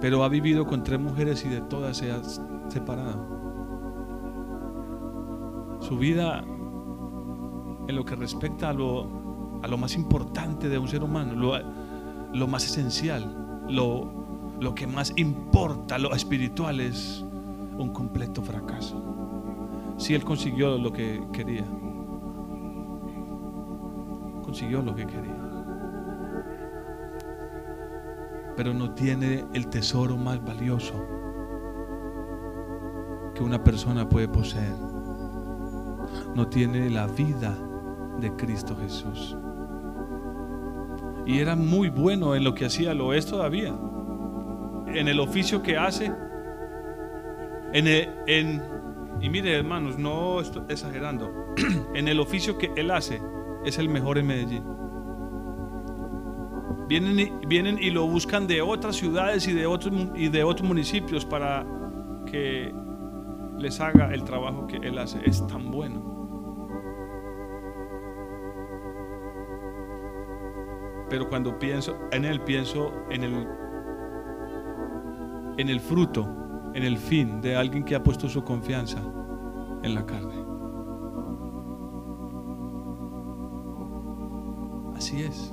Pero 0.00 0.24
ha 0.24 0.28
vivido 0.28 0.66
con 0.66 0.82
tres 0.82 1.00
mujeres 1.00 1.44
y 1.44 1.48
de 1.48 1.62
todas 1.62 1.96
se 1.96 2.10
ha 2.10 2.22
separado. 2.68 3.38
Su 5.80 5.96
vida 5.96 6.42
en 7.88 7.96
lo 7.96 8.04
que 8.04 8.14
respecta 8.14 8.70
a 8.70 8.72
lo, 8.74 9.60
a 9.62 9.68
lo 9.68 9.78
más 9.78 9.94
importante 9.94 10.68
de 10.68 10.78
un 10.78 10.88
ser 10.88 11.02
humano, 11.02 11.34
lo, 11.34 11.54
lo 12.32 12.46
más 12.46 12.64
esencial, 12.64 13.64
lo, 13.68 14.56
lo 14.60 14.74
que 14.74 14.86
más 14.86 15.12
importa, 15.16 15.98
lo 15.98 16.14
espiritual 16.14 16.80
es 16.80 17.24
un 17.78 17.90
completo 17.92 18.42
fracaso. 18.42 19.02
Si 19.96 20.14
él 20.14 20.24
consiguió 20.24 20.78
lo 20.78 20.92
que 20.92 21.22
quería. 21.32 21.64
Consiguió 24.42 24.82
lo 24.82 24.94
que 24.94 25.06
quería. 25.06 25.36
Pero 28.56 28.74
no 28.74 28.94
tiene 28.94 29.44
el 29.54 29.68
tesoro 29.68 30.16
más 30.16 30.42
valioso 30.44 30.94
que 33.34 33.42
una 33.42 33.62
persona 33.62 34.08
puede 34.08 34.28
poseer. 34.28 34.76
No 36.34 36.48
tiene 36.48 36.90
la 36.90 37.06
vida 37.06 37.56
de 38.20 38.34
Cristo 38.36 38.76
Jesús. 38.76 39.36
Y 41.30 41.38
era 41.38 41.54
muy 41.54 41.90
bueno 41.90 42.34
en 42.34 42.42
lo 42.42 42.54
que 42.54 42.64
hacía, 42.64 42.92
lo 42.92 43.14
es 43.14 43.24
todavía. 43.24 43.72
En 44.88 45.06
el 45.06 45.20
oficio 45.20 45.62
que 45.62 45.76
hace, 45.76 46.12
en, 47.72 47.86
en, 48.26 48.60
y 49.20 49.28
mire 49.28 49.54
hermanos, 49.54 49.96
no 49.96 50.40
estoy 50.40 50.64
exagerando, 50.68 51.32
en 51.94 52.08
el 52.08 52.18
oficio 52.18 52.58
que 52.58 52.72
él 52.76 52.90
hace 52.90 53.22
es 53.64 53.78
el 53.78 53.88
mejor 53.88 54.18
en 54.18 54.26
Medellín. 54.26 54.64
Vienen 56.88 57.20
y, 57.20 57.46
vienen 57.46 57.78
y 57.80 57.90
lo 57.90 58.08
buscan 58.08 58.48
de 58.48 58.60
otras 58.60 58.96
ciudades 58.96 59.46
y 59.46 59.52
de, 59.52 59.66
otros, 59.66 59.94
y 60.16 60.30
de 60.30 60.42
otros 60.42 60.66
municipios 60.66 61.24
para 61.24 61.64
que 62.26 62.74
les 63.56 63.78
haga 63.78 64.12
el 64.12 64.24
trabajo 64.24 64.66
que 64.66 64.78
él 64.78 64.98
hace. 64.98 65.20
Es 65.24 65.46
tan 65.46 65.70
bueno. 65.70 66.19
Pero 71.10 71.28
cuando 71.28 71.58
pienso 71.58 71.98
en 72.12 72.24
él, 72.24 72.40
pienso 72.42 72.92
en 73.10 73.24
el, 73.24 73.46
en 75.58 75.68
el 75.68 75.80
fruto 75.80 76.40
en 76.72 76.84
el 76.84 76.98
fin 76.98 77.40
de 77.40 77.56
alguien 77.56 77.84
que 77.84 77.96
ha 77.96 78.02
puesto 78.02 78.28
su 78.28 78.44
confianza 78.44 79.00
en 79.82 79.94
la 79.94 80.06
carne. 80.06 80.34
Así 84.94 85.22
es. 85.22 85.52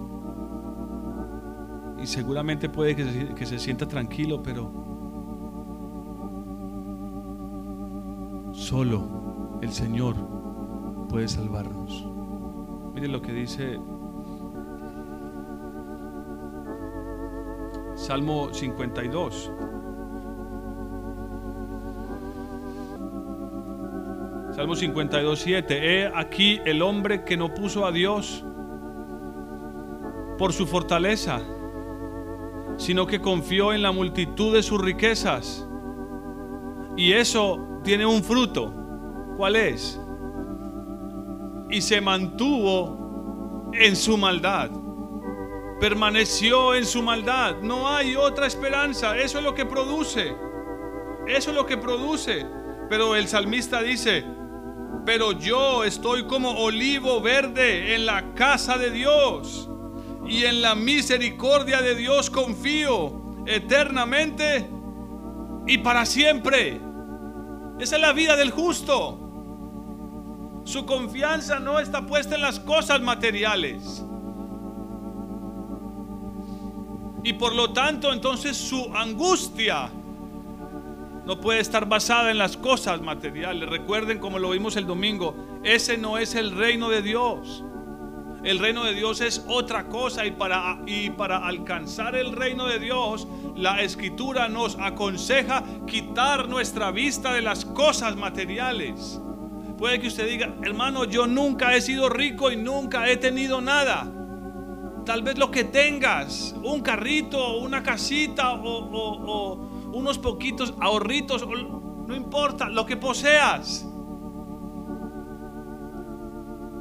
Y 2.00 2.06
seguramente 2.06 2.70
puede 2.70 2.96
que 2.96 3.06
se, 3.06 3.34
que 3.34 3.46
se 3.46 3.58
sienta 3.58 3.88
tranquilo, 3.88 4.44
pero 4.44 4.72
solo 8.52 9.60
el 9.62 9.72
Señor 9.72 10.16
puede 11.10 11.28
salvarnos. 11.28 12.08
Miren 12.94 13.12
lo 13.12 13.22
que 13.22 13.34
dice 13.34 13.80
Salmo 18.08 18.54
52. 18.54 19.52
Salmo 24.56 24.76
52, 24.78 25.38
7. 25.38 25.76
He 25.78 26.12
aquí 26.16 26.62
el 26.64 26.82
hombre 26.84 27.26
que 27.26 27.36
no 27.36 27.54
puso 27.54 27.86
a 27.86 27.92
Dios 27.92 28.46
por 30.38 30.54
su 30.54 30.66
fortaleza, 30.66 31.42
sino 32.78 33.06
que 33.06 33.20
confió 33.20 33.74
en 33.74 33.82
la 33.82 33.92
multitud 33.92 34.54
de 34.54 34.64
sus 34.64 34.80
riquezas. 34.80 35.68
Y 36.96 37.12
eso 37.12 37.82
tiene 37.84 38.06
un 38.06 38.24
fruto. 38.24 38.74
¿Cuál 39.36 39.58
es? 39.58 40.00
Y 41.70 41.82
se 41.82 42.00
mantuvo 42.00 43.70
en 43.74 43.98
su 43.98 44.18
maldad. 44.18 44.87
Permaneció 45.80 46.76
en 46.76 46.86
su 46.86 47.04
maldad. 47.04 47.58
No 47.62 47.88
hay 47.88 48.16
otra 48.16 48.48
esperanza. 48.48 49.18
Eso 49.18 49.38
es 49.38 49.44
lo 49.44 49.54
que 49.54 49.66
produce. 49.66 50.36
Eso 51.28 51.50
es 51.52 51.56
lo 51.56 51.66
que 51.66 51.78
produce. 51.78 52.46
Pero 52.90 53.16
el 53.16 53.28
salmista 53.28 53.82
dice, 53.82 54.24
pero 55.06 55.34
yo 55.34 55.84
estoy 55.84 56.26
como 56.26 56.52
olivo 56.52 57.22
verde 57.22 57.96
en 57.96 58.06
la 58.06 58.34
casa 58.34 58.78
de 58.78 58.92
Dios 58.92 59.70
y 60.28 60.44
en 60.44 60.62
la 60.62 60.76
misericordia 60.76 61.82
de 61.82 61.96
Dios 61.96 62.30
confío 62.30 63.44
eternamente 63.46 64.70
y 65.66 65.78
para 65.78 66.06
siempre. 66.06 66.82
Esa 67.80 67.96
es 67.96 68.02
la 68.02 68.14
vida 68.14 68.36
del 68.36 68.52
justo. 68.52 69.24
Su 70.64 70.86
confianza 70.86 71.60
no 71.60 71.80
está 71.80 72.06
puesta 72.06 72.36
en 72.36 72.42
las 72.42 72.60
cosas 72.60 73.02
materiales. 73.02 74.04
Y 77.28 77.34
por 77.34 77.54
lo 77.54 77.74
tanto 77.74 78.14
entonces 78.14 78.56
su 78.56 78.90
angustia 78.96 79.90
no 81.26 81.42
puede 81.42 81.60
estar 81.60 81.86
basada 81.86 82.32
en 82.32 82.38
las 82.38 82.56
cosas 82.56 83.02
materiales. 83.02 83.68
Recuerden 83.68 84.20
como 84.20 84.40
lo 84.40 84.52
vimos 84.52 84.78
el 84.78 84.88
domingo, 84.88 85.36
ese 85.62 85.98
no 85.98 86.18
es 86.18 86.36
el 86.36 86.52
reino 86.52 86.88
de 86.88 87.02
Dios. 87.02 87.66
El 88.46 88.60
reino 88.60 88.86
de 88.86 88.94
Dios 88.94 89.20
es 89.20 89.44
otra 89.50 89.90
cosa 89.90 90.26
y 90.26 90.32
para, 90.32 90.80
y 90.86 91.10
para 91.10 91.40
alcanzar 91.40 92.16
el 92.16 92.32
reino 92.32 92.66
de 92.66 92.80
Dios, 92.80 93.28
la 93.58 93.82
escritura 93.82 94.48
nos 94.48 94.78
aconseja 94.80 95.66
quitar 95.86 96.48
nuestra 96.48 96.92
vista 96.92 97.34
de 97.34 97.42
las 97.42 97.66
cosas 97.66 98.16
materiales. 98.16 99.20
Puede 99.78 100.00
que 100.00 100.08
usted 100.08 100.30
diga, 100.30 100.56
hermano, 100.64 101.04
yo 101.04 101.28
nunca 101.28 101.76
he 101.76 101.82
sido 101.82 102.08
rico 102.08 102.54
y 102.54 102.56
nunca 102.56 103.10
he 103.10 103.18
tenido 103.18 103.60
nada. 103.60 104.17
Tal 105.08 105.22
vez 105.22 105.38
lo 105.38 105.50
que 105.50 105.64
tengas, 105.64 106.54
un 106.62 106.82
carrito, 106.82 107.60
una 107.60 107.82
casita 107.82 108.56
o, 108.56 109.54
unos 109.94 110.20
poquitos 110.20 110.74
ahorritos, 110.82 111.48
no 111.48 112.14
importa 112.14 112.68
lo 112.68 112.86
que 112.86 112.98
poseas. 112.98 113.88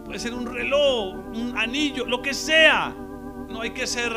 Puede 0.04 0.18
ser 0.18 0.34
un 0.34 0.44
reloj, 0.44 1.14
un 1.36 1.54
anillo, 1.56 2.04
lo 2.04 2.20
que 2.20 2.34
sea. 2.34 2.92
No 3.48 3.60
hay 3.60 3.70
que 3.70 3.86
ser, 3.86 4.10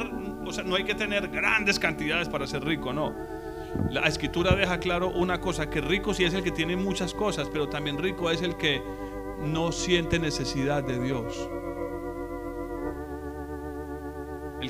o 0.43 0.52
sea, 0.52 0.63
no 0.63 0.76
hay 0.76 0.86
que 0.86 0.95
tener 0.95 1.28
grandes 1.28 1.78
cantidades 1.78 2.28
para 2.30 2.48
ser 2.48 2.65
rico, 2.65 2.91
no. 2.91 3.13
La 3.91 4.08
escritura 4.08 4.56
deja 4.56 4.80
claro 4.80 5.12
una 5.12 5.39
cosa, 5.39 5.69
que 5.69 5.82
rico 5.82 6.15
sí 6.15 6.24
es 6.24 6.34
el 6.34 6.41
que 6.41 6.52
tiene 6.52 6.76
muchas 6.76 7.13
cosas, 7.13 7.48
pero 7.48 7.69
también 7.69 8.00
rico 8.00 8.32
es 8.32 8.41
el 8.41 8.58
que 8.58 8.82
no 9.43 9.72
siente 9.72 10.17
necesidad 10.17 10.84
de 10.84 11.00
Dios. 11.00 11.48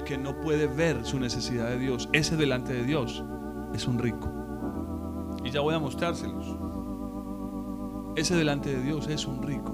Que 0.10 0.18
no 0.18 0.42
puede 0.42 0.66
ver 0.66 1.06
su 1.06 1.20
necesidad 1.20 1.70
de 1.70 1.78
Dios, 1.78 2.10
ese 2.14 2.36
delante 2.36 2.74
de 2.74 2.84
Dios 2.84 3.24
es 3.76 3.86
un 3.86 4.00
rico. 4.00 4.28
Y 5.44 5.52
ya 5.52 5.62
voy 5.62 5.76
a 5.76 5.78
mostrárselos. 5.78 6.48
Ese 8.16 8.36
delante 8.36 8.76
de 8.76 8.82
Dios 8.82 9.08
es 9.08 9.28
un 9.28 9.44
rico. 9.44 9.72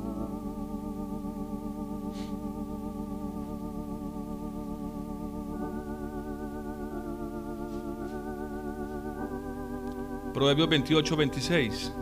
Proverbios 10.33 10.67
28, 10.67 11.15
26. 11.15 11.93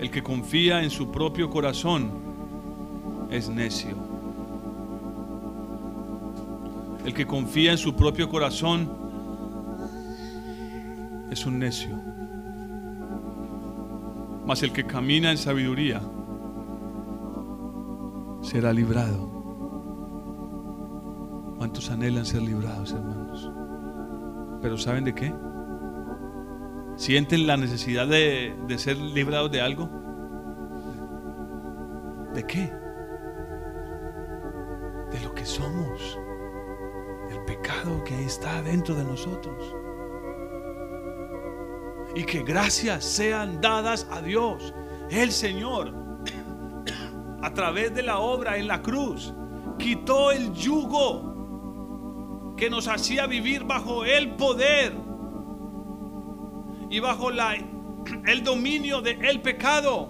El 0.00 0.10
que 0.10 0.20
confía 0.20 0.82
en 0.82 0.90
su 0.90 1.12
propio 1.12 1.48
corazón 1.48 2.10
es 3.30 3.48
necio. 3.48 4.11
El 7.04 7.14
que 7.14 7.26
confía 7.26 7.72
en 7.72 7.78
su 7.78 7.94
propio 7.94 8.28
corazón 8.28 8.88
es 11.30 11.44
un 11.46 11.58
necio. 11.58 11.96
Mas 14.46 14.62
el 14.62 14.72
que 14.72 14.86
camina 14.86 15.30
en 15.30 15.38
sabiduría 15.38 16.00
será 18.42 18.72
librado. 18.72 19.30
¿Cuántos 21.58 21.90
anhelan 21.90 22.26
ser 22.26 22.42
librados, 22.42 22.92
hermanos? 22.92 23.50
Pero 24.60 24.76
¿saben 24.78 25.04
de 25.04 25.14
qué? 25.14 25.32
¿Sienten 26.96 27.46
la 27.46 27.56
necesidad 27.56 28.06
de, 28.06 28.54
de 28.68 28.78
ser 28.78 28.96
librados 28.98 29.50
de 29.50 29.60
algo? 29.60 29.88
¿De 32.34 32.46
qué? 32.46 32.72
De 35.10 35.20
lo 35.24 35.34
que 35.34 35.44
somos, 35.44 36.18
que 38.04 38.24
está 38.24 38.62
dentro 38.62 38.94
de 38.94 39.04
nosotros. 39.04 39.74
Y 42.14 42.24
que 42.24 42.42
gracias 42.42 43.04
sean 43.04 43.60
dadas 43.60 44.06
a 44.10 44.22
Dios, 44.22 44.72
el 45.10 45.32
Señor, 45.32 45.92
a 47.42 47.52
través 47.52 47.94
de 47.94 48.02
la 48.02 48.18
obra 48.18 48.56
en 48.56 48.68
la 48.68 48.82
cruz, 48.82 49.34
quitó 49.78 50.30
el 50.30 50.52
yugo 50.52 52.54
que 52.56 52.70
nos 52.70 52.86
hacía 52.86 53.26
vivir 53.26 53.64
bajo 53.64 54.04
el 54.04 54.36
poder 54.36 54.94
y 56.88 57.00
bajo 57.00 57.30
la, 57.30 57.56
el 58.26 58.44
dominio 58.44 59.00
del 59.00 59.24
el 59.24 59.40
pecado. 59.40 60.08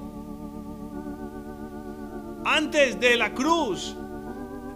Antes 2.45 3.01
de 3.01 3.17
la 3.17 3.33
cruz, 3.33 3.97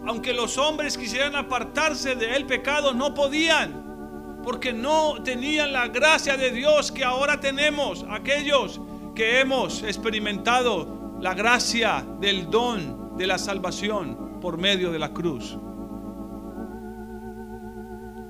aunque 0.07 0.31
los 0.31 0.57
hombres 0.57 0.97
quisieran 0.97 1.35
apartarse 1.35 2.15
del 2.15 2.45
pecado, 2.45 2.93
no 2.93 3.13
podían, 3.13 4.39
porque 4.41 4.71
no 4.71 5.21
tenían 5.21 5.73
la 5.73 5.89
gracia 5.89 6.37
de 6.37 6.49
Dios 6.51 6.93
que 6.93 7.03
ahora 7.03 7.41
tenemos, 7.41 8.05
aquellos 8.09 8.79
que 9.13 9.41
hemos 9.41 9.83
experimentado 9.83 11.17
la 11.19 11.33
gracia 11.33 12.05
del 12.21 12.49
don 12.49 13.17
de 13.17 13.27
la 13.27 13.37
salvación 13.37 14.39
por 14.39 14.57
medio 14.57 14.93
de 14.93 14.99
la 14.99 15.11
cruz. 15.11 15.57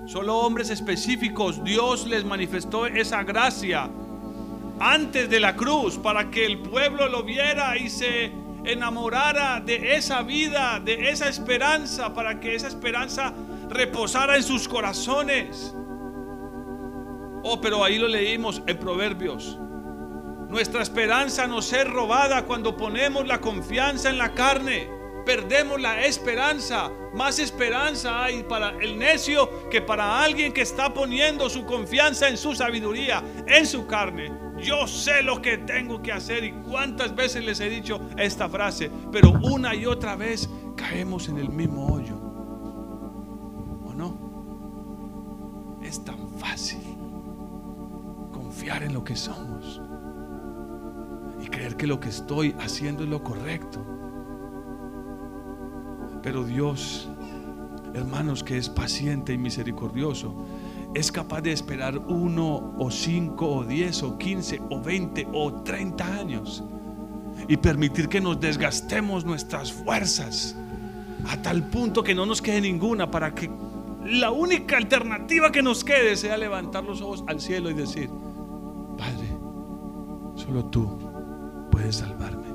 Solo 0.08 0.38
hombres 0.38 0.72
específicos 0.72 1.64
Dios 1.64 2.08
les 2.08 2.26
manifestó 2.26 2.88
esa 2.88 3.22
gracia 3.22 3.88
antes 4.80 5.30
de 5.30 5.40
la 5.40 5.56
cruz 5.56 6.00
para 6.00 6.32
que 6.32 6.44
el 6.44 6.58
pueblo 6.58 7.08
lo 7.08 7.22
viera 7.22 7.78
y 7.78 7.90
se 7.90 8.32
enamorara 8.72 9.60
de 9.60 9.96
esa 9.96 10.22
vida, 10.24 10.80
de 10.84 11.10
esa 11.10 11.30
esperanza, 11.30 12.14
para 12.14 12.40
que 12.40 12.56
esa 12.56 12.68
esperanza 12.68 13.34
reposara 13.70 14.36
en 14.36 14.44
sus 14.44 14.68
corazones. 14.68 15.74
Oh, 17.44 17.60
pero 17.62 17.84
ahí 17.84 17.98
lo 17.98 18.08
leímos 18.08 18.62
en 18.68 18.78
Proverbios. 18.78 19.58
Nuestra 20.50 20.82
esperanza 20.82 21.48
no 21.48 21.62
ser 21.62 21.90
robada 21.90 22.46
cuando 22.46 22.78
ponemos 22.78 23.28
la 23.28 23.40
confianza 23.42 24.10
en 24.10 24.18
la 24.18 24.34
carne 24.34 24.98
perdemos 25.28 25.82
la 25.82 26.06
esperanza. 26.06 26.90
Más 27.14 27.38
esperanza 27.38 28.24
hay 28.24 28.44
para 28.44 28.70
el 28.80 28.98
necio 28.98 29.70
que 29.70 29.82
para 29.82 30.24
alguien 30.24 30.54
que 30.54 30.62
está 30.62 30.94
poniendo 30.94 31.50
su 31.50 31.66
confianza 31.66 32.30
en 32.30 32.38
su 32.38 32.56
sabiduría, 32.56 33.22
en 33.46 33.68
su 33.68 33.86
carne. 33.86 34.47
Yo 34.62 34.88
sé 34.88 35.22
lo 35.22 35.42
que 35.42 35.58
tengo 35.58 36.02
que 36.02 36.12
hacer 36.12 36.44
y 36.44 36.52
cuántas 36.52 37.16
veces 37.16 37.46
les 37.46 37.60
he 37.60 37.70
dicho 37.70 38.02
esta 38.18 38.50
frase, 38.50 38.90
pero 39.12 39.32
una 39.32 39.76
y 39.76 39.86
otra 39.86 40.16
vez 40.16 40.50
caemos 40.76 41.30
en 41.30 41.38
el 41.38 41.50
mismo 41.50 41.88
hoyo. 41.88 42.18
¿O 43.86 43.94
no? 43.94 45.80
Es 45.84 46.04
tan 46.04 46.30
fácil 46.38 46.82
confiar 48.32 48.84
en 48.84 48.94
lo 48.94 49.04
que 49.04 49.16
somos 49.16 49.82
y 51.42 51.48
creer 51.48 51.78
que 51.78 51.88
lo 51.88 52.00
que 52.00 52.10
estoy 52.10 52.56
haciendo 52.60 53.04
es 53.04 53.10
lo 53.10 53.24
correcto. 53.24 53.86
Pero 56.24 56.44
Dios, 56.44 57.08
hermanos, 57.94 58.44
que 58.44 58.58
es 58.58 58.70
paciente 58.70 59.34
y 59.34 59.38
misericordioso, 59.38 60.36
es 60.98 61.12
capaz 61.12 61.42
de 61.42 61.52
esperar 61.52 61.96
uno 61.96 62.74
o 62.80 62.90
cinco 62.90 63.58
o 63.58 63.64
diez 63.64 64.02
o 64.02 64.18
quince 64.18 64.60
o 64.72 64.82
veinte 64.82 65.28
o 65.32 65.62
treinta 65.62 66.04
años 66.16 66.64
y 67.48 67.56
permitir 67.56 68.10
que 68.10 68.20
nos 68.20 68.40
desgastemos 68.40 69.24
nuestras 69.24 69.72
fuerzas 69.72 70.56
a 71.28 71.40
tal 71.40 71.70
punto 71.70 72.04
que 72.04 72.16
no 72.16 72.26
nos 72.26 72.42
quede 72.42 72.62
ninguna 72.62 73.12
para 73.12 73.36
que 73.36 73.48
la 74.06 74.32
única 74.32 74.78
alternativa 74.78 75.52
que 75.52 75.62
nos 75.62 75.84
quede 75.84 76.16
sea 76.16 76.36
levantar 76.36 76.84
los 76.84 77.00
ojos 77.02 77.24
al 77.28 77.40
cielo 77.42 77.70
y 77.70 77.76
decir, 77.76 78.10
Padre, 78.98 79.38
solo 80.34 80.66
tú 80.66 80.98
puedes 81.70 81.98
salvarme. 81.98 82.48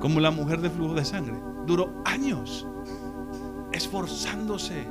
Como 0.00 0.20
la 0.20 0.30
mujer 0.30 0.62
de 0.62 0.70
flujo 0.70 0.94
de 0.94 1.04
sangre, 1.04 1.38
duró 1.66 1.92
años 2.06 2.66
esforzándose 3.72 4.86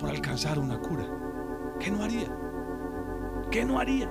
por 0.00 0.10
alcanzar 0.10 0.58
una 0.58 0.80
cura. 0.80 1.27
¿Qué 1.80 1.90
no 1.90 2.02
haría? 2.02 2.36
¿Qué 3.50 3.64
no 3.64 3.78
haría? 3.78 4.10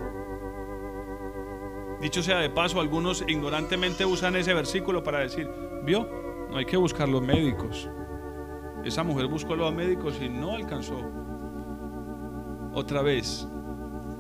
Dicho 2.01 2.21
sea 2.21 2.37
de 2.37 2.49
paso, 2.49 2.79
algunos 2.79 3.23
ignorantemente 3.27 4.05
usan 4.05 4.35
ese 4.35 4.53
versículo 4.53 5.03
para 5.03 5.19
decir, 5.19 5.49
vio, 5.83 6.07
no 6.49 6.57
hay 6.57 6.65
que 6.65 6.77
buscar 6.77 7.09
los 7.09 7.21
médicos. 7.21 7.89
Esa 8.83 9.03
mujer 9.03 9.27
buscó 9.27 9.53
a 9.53 9.57
los 9.57 9.73
médicos 9.73 10.19
y 10.21 10.29
no 10.29 10.53
alcanzó. 10.53 10.97
Otra 12.73 13.01
vez, 13.01 13.47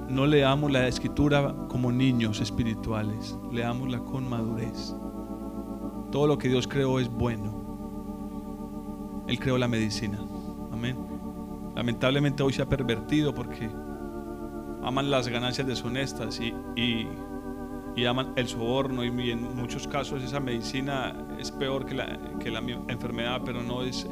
no 0.09 0.25
leamos 0.25 0.71
la 0.71 0.87
escritura 0.87 1.55
como 1.69 1.91
niños 1.91 2.41
espirituales, 2.41 3.37
leámosla 3.51 3.99
con 3.99 4.27
madurez. 4.27 4.93
Todo 6.11 6.27
lo 6.27 6.37
que 6.37 6.49
Dios 6.49 6.67
creó 6.67 6.99
es 6.99 7.09
bueno. 7.09 9.25
Él 9.27 9.39
creó 9.39 9.57
la 9.57 9.67
medicina. 9.67 10.19
Lamentablemente 11.77 12.41
hoy 12.41 12.53
se 12.53 12.63
ha 12.63 12.65
pervertido 12.67 13.35
porque 13.35 13.69
aman 14.81 15.11
las 15.11 15.27
ganancias 15.27 15.67
deshonestas 15.67 16.39
y, 16.39 16.51
y, 17.95 18.05
aman 18.05 18.33
el 18.35 18.47
soborno 18.47 19.03
y, 19.03 19.29
en 19.29 19.55
muchos 19.55 19.87
casos 19.87 20.23
esa 20.23 20.39
medicina 20.39 21.15
es 21.37 21.51
peor 21.51 21.85
que 21.85 21.93
la, 21.93 22.17
que 22.39 22.49
la 22.49 22.61
enfermedad, 22.87 23.43
pero 23.45 23.61
no, 23.61 23.83
es, 23.83 24.09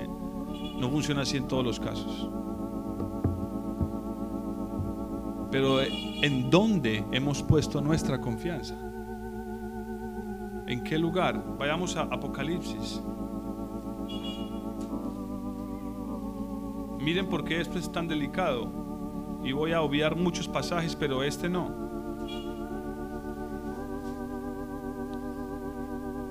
no 0.78 0.91
funciona 0.91 1.24
así 1.24 1.38
en 1.38 1.47
todos 1.47 1.66
los 1.66 1.80
casos. 1.80 2.30
Pero 5.49 5.82
¿en 5.82 6.51
dónde 6.51 7.03
hemos 7.11 7.41
puesto 7.41 7.82
nuestra 7.82 8.22
confianza? 8.22 8.76
¿En 10.68 10.84
qué 10.84 10.99
lugar? 10.99 11.43
Vayamos 11.57 11.95
a 11.95 12.01
Apocalipsis. 12.01 13.01
Miren 17.06 17.28
por 17.28 17.45
qué 17.45 17.62
esto 17.62 17.78
es 17.78 17.91
tan 17.91 18.08
delicado. 18.08 18.68
Y 19.43 19.51
voy 19.51 19.74
a 19.74 19.84
obviar 19.84 20.16
muchos 20.16 20.47
pasajes, 20.47 20.95
pero 20.95 21.22
este 21.22 21.47
no. 21.47 21.68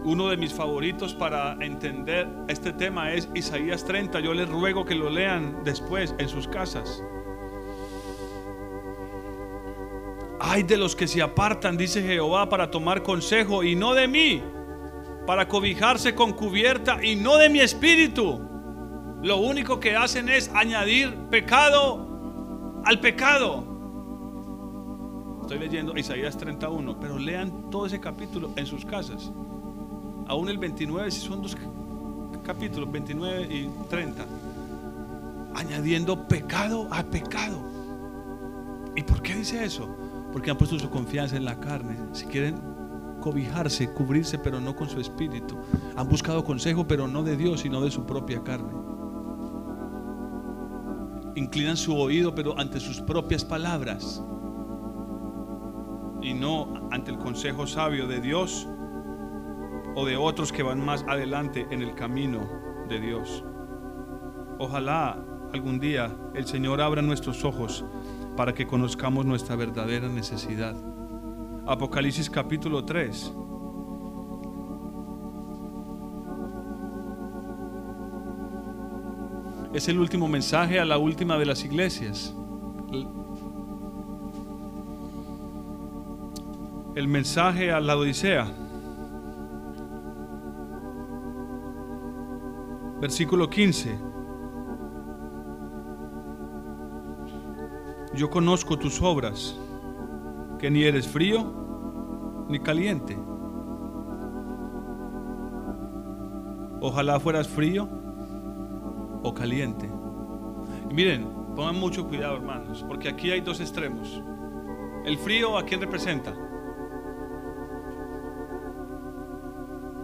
Uno 0.02 0.28
de 0.30 0.36
mis 0.36 0.52
favoritos 0.52 1.14
para 1.14 1.52
entender 1.64 2.28
este 2.48 2.72
tema 2.72 3.12
es 3.12 3.30
Isaías 3.36 3.84
30. 3.84 4.18
Yo 4.18 4.34
les 4.34 4.48
ruego 4.48 4.84
que 4.84 4.96
lo 4.96 5.10
lean 5.10 5.62
después 5.62 6.12
en 6.18 6.28
sus 6.28 6.48
casas. 6.48 7.04
Ay 10.40 10.64
de 10.64 10.76
los 10.76 10.96
que 10.96 11.06
se 11.06 11.22
apartan, 11.22 11.76
dice 11.76 12.02
Jehová, 12.02 12.48
para 12.48 12.72
tomar 12.72 13.04
consejo 13.04 13.62
y 13.62 13.76
no 13.76 13.94
de 13.94 14.08
mí, 14.08 14.42
para 15.24 15.46
cobijarse 15.46 16.16
con 16.16 16.32
cubierta 16.32 16.98
y 17.00 17.14
no 17.14 17.36
de 17.36 17.48
mi 17.48 17.60
espíritu. 17.60 18.53
Lo 19.24 19.38
único 19.38 19.80
que 19.80 19.96
hacen 19.96 20.28
es 20.28 20.50
añadir 20.54 21.14
pecado 21.30 22.82
al 22.84 23.00
pecado. 23.00 23.64
Estoy 25.40 25.60
leyendo 25.60 25.96
Isaías 25.96 26.36
31, 26.36 27.00
pero 27.00 27.18
lean 27.18 27.70
todo 27.70 27.86
ese 27.86 27.98
capítulo 27.98 28.50
en 28.56 28.66
sus 28.66 28.84
casas. 28.84 29.32
Aún 30.26 30.50
el 30.50 30.58
29, 30.58 31.10
si 31.10 31.22
son 31.22 31.40
dos 31.40 31.56
capítulos, 32.44 32.92
29 32.92 33.42
y 33.44 33.70
30. 33.88 34.26
Añadiendo 35.54 36.28
pecado 36.28 36.86
a 36.90 37.02
pecado. 37.02 37.62
¿Y 38.94 39.02
por 39.04 39.22
qué 39.22 39.36
dice 39.36 39.64
eso? 39.64 39.88
Porque 40.34 40.50
han 40.50 40.58
puesto 40.58 40.78
su 40.78 40.90
confianza 40.90 41.38
en 41.38 41.46
la 41.46 41.58
carne. 41.58 41.96
Si 42.12 42.26
quieren 42.26 42.60
cobijarse, 43.22 43.90
cubrirse, 43.90 44.38
pero 44.38 44.60
no 44.60 44.76
con 44.76 44.90
su 44.90 45.00
espíritu. 45.00 45.56
Han 45.96 46.10
buscado 46.10 46.44
consejo, 46.44 46.86
pero 46.86 47.08
no 47.08 47.22
de 47.22 47.38
Dios, 47.38 47.60
sino 47.60 47.80
de 47.80 47.90
su 47.90 48.04
propia 48.04 48.42
carne. 48.44 48.83
Inclinan 51.36 51.76
su 51.76 51.96
oído, 51.96 52.34
pero 52.34 52.58
ante 52.58 52.80
sus 52.80 53.00
propias 53.00 53.44
palabras. 53.44 54.22
Y 56.22 56.34
no 56.34 56.88
ante 56.90 57.10
el 57.10 57.18
consejo 57.18 57.66
sabio 57.66 58.06
de 58.06 58.20
Dios 58.20 58.68
o 59.96 60.06
de 60.06 60.16
otros 60.16 60.52
que 60.52 60.62
van 60.62 60.84
más 60.84 61.04
adelante 61.08 61.66
en 61.70 61.82
el 61.82 61.94
camino 61.94 62.48
de 62.88 63.00
Dios. 63.00 63.44
Ojalá 64.58 65.24
algún 65.52 65.80
día 65.80 66.16
el 66.34 66.46
Señor 66.46 66.80
abra 66.80 67.02
nuestros 67.02 67.44
ojos 67.44 67.84
para 68.36 68.54
que 68.54 68.66
conozcamos 68.66 69.24
nuestra 69.24 69.56
verdadera 69.56 70.08
necesidad. 70.08 70.74
Apocalipsis 71.66 72.28
capítulo 72.28 72.84
3. 72.84 73.32
Es 79.74 79.88
el 79.88 79.98
último 79.98 80.28
mensaje 80.28 80.80
a 80.80 80.86
la 80.86 80.96
última 80.96 81.36
de 81.36 81.44
las 81.44 81.64
iglesias. 81.64 82.34
El 86.94 87.08
mensaje 87.08 87.70
a 87.70 87.80
la 87.80 87.96
Odisea. 87.96 88.46
Versículo 93.00 93.50
15. 93.50 94.14
yo 98.14 98.30
conozco 98.30 98.78
tus 98.78 99.02
obras, 99.02 99.56
que 100.58 100.70
ni 100.70 100.84
eres 100.84 101.08
frío 101.08 101.44
ni 102.48 102.60
caliente. 102.60 103.18
Ojalá 106.80 107.18
fueras 107.18 107.48
frío 107.48 107.88
o 109.24 109.34
caliente. 109.34 109.90
Y 110.88 110.94
miren, 110.94 111.28
pongan 111.56 111.74
mucho 111.74 112.06
cuidado 112.06 112.36
hermanos, 112.36 112.84
porque 112.86 113.08
aquí 113.08 113.32
hay 113.32 113.40
dos 113.40 113.60
extremos. 113.60 114.22
El 115.04 115.18
frío 115.18 115.58
a 115.58 115.64
quién 115.64 115.80
representa? 115.80 116.32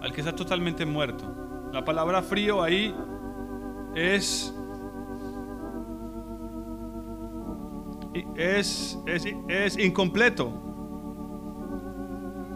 Al 0.03 0.13
que 0.13 0.21
está 0.21 0.35
totalmente 0.35 0.85
muerto. 0.85 1.71
La 1.73 1.85
palabra 1.85 2.21
frío 2.23 2.61
ahí 2.63 2.93
es 3.95 4.53
es, 8.35 8.99
es, 9.49 9.79
incompleto, 9.79 10.53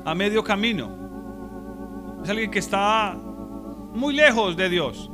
a 0.04 0.14
medio 0.14 0.42
camino. 0.42 0.90
Es 2.22 2.30
alguien 2.30 2.50
que 2.50 2.58
está 2.58 3.14
muy 3.14 4.14
lejos 4.14 4.56
de 4.56 4.68
Dios. 4.68 5.10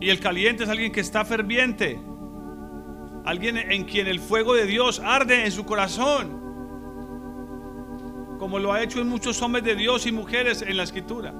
Y 0.00 0.10
el 0.10 0.20
caliente 0.20 0.64
es 0.64 0.70
alguien 0.70 0.92
que 0.92 1.00
está 1.00 1.24
ferviente. 1.24 2.00
Alguien 3.24 3.56
en 3.56 3.84
quien 3.84 4.06
el 4.06 4.20
fuego 4.20 4.54
de 4.54 4.64
Dios 4.64 5.00
arde 5.04 5.44
en 5.44 5.52
su 5.52 5.64
corazón. 5.64 6.38
Como 8.38 8.58
lo 8.58 8.72
ha 8.72 8.82
hecho 8.82 9.00
en 9.00 9.08
muchos 9.08 9.42
hombres 9.42 9.64
de 9.64 9.74
Dios 9.74 10.06
y 10.06 10.12
mujeres 10.12 10.62
en 10.62 10.76
la 10.76 10.84
escritura. 10.84 11.34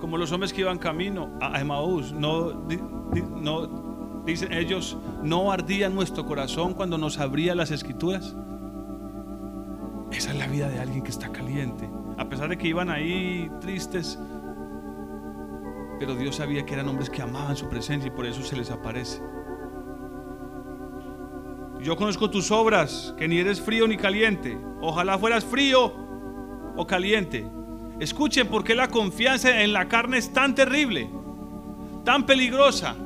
Como 0.00 0.18
los 0.18 0.30
hombres 0.30 0.52
que 0.52 0.60
iban 0.60 0.78
camino 0.78 1.38
a 1.40 1.60
Emmaús. 1.60 2.12
No, 2.12 2.52
no 3.36 3.88
Dicen 4.28 4.52
ellos, 4.52 4.98
¿no 5.22 5.50
ardía 5.50 5.88
nuestro 5.88 6.26
corazón 6.26 6.74
cuando 6.74 6.98
nos 6.98 7.18
abría 7.18 7.54
las 7.54 7.70
escrituras? 7.70 8.36
Esa 10.10 10.32
es 10.32 10.38
la 10.38 10.46
vida 10.46 10.68
de 10.68 10.80
alguien 10.80 11.02
que 11.02 11.10
está 11.10 11.32
caliente. 11.32 11.88
A 12.18 12.28
pesar 12.28 12.50
de 12.50 12.58
que 12.58 12.68
iban 12.68 12.90
ahí 12.90 13.50
tristes, 13.62 14.18
pero 15.98 16.14
Dios 16.14 16.36
sabía 16.36 16.64
que 16.64 16.74
eran 16.74 16.88
hombres 16.88 17.10
que 17.10 17.22
amaban 17.22 17.56
su 17.56 17.68
presencia 17.68 18.08
y 18.08 18.10
por 18.10 18.26
eso 18.26 18.42
se 18.42 18.56
les 18.56 18.70
aparece. 18.70 19.20
Yo 21.80 21.96
conozco 21.96 22.28
tus 22.28 22.50
obras, 22.50 23.14
que 23.16 23.28
ni 23.28 23.38
eres 23.38 23.60
frío 23.60 23.86
ni 23.86 23.96
caliente. 23.96 24.58
Ojalá 24.80 25.16
fueras 25.18 25.44
frío 25.44 25.92
o 26.76 26.86
caliente. 26.86 27.46
Escuchen 28.00 28.48
por 28.48 28.64
qué 28.64 28.74
la 28.74 28.88
confianza 28.88 29.62
en 29.62 29.72
la 29.72 29.88
carne 29.88 30.18
es 30.18 30.32
tan 30.32 30.54
terrible, 30.54 31.10
tan 32.04 32.26
peligrosa 32.26 32.96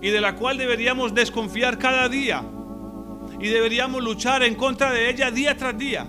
y 0.00 0.10
de 0.10 0.20
la 0.20 0.34
cual 0.34 0.58
deberíamos 0.58 1.14
desconfiar 1.14 1.78
cada 1.78 2.08
día 2.08 2.42
y 3.40 3.48
deberíamos 3.48 4.02
luchar 4.02 4.42
en 4.42 4.54
contra 4.54 4.92
de 4.92 5.10
ella 5.10 5.30
día 5.30 5.56
tras 5.56 5.76
día. 5.76 6.06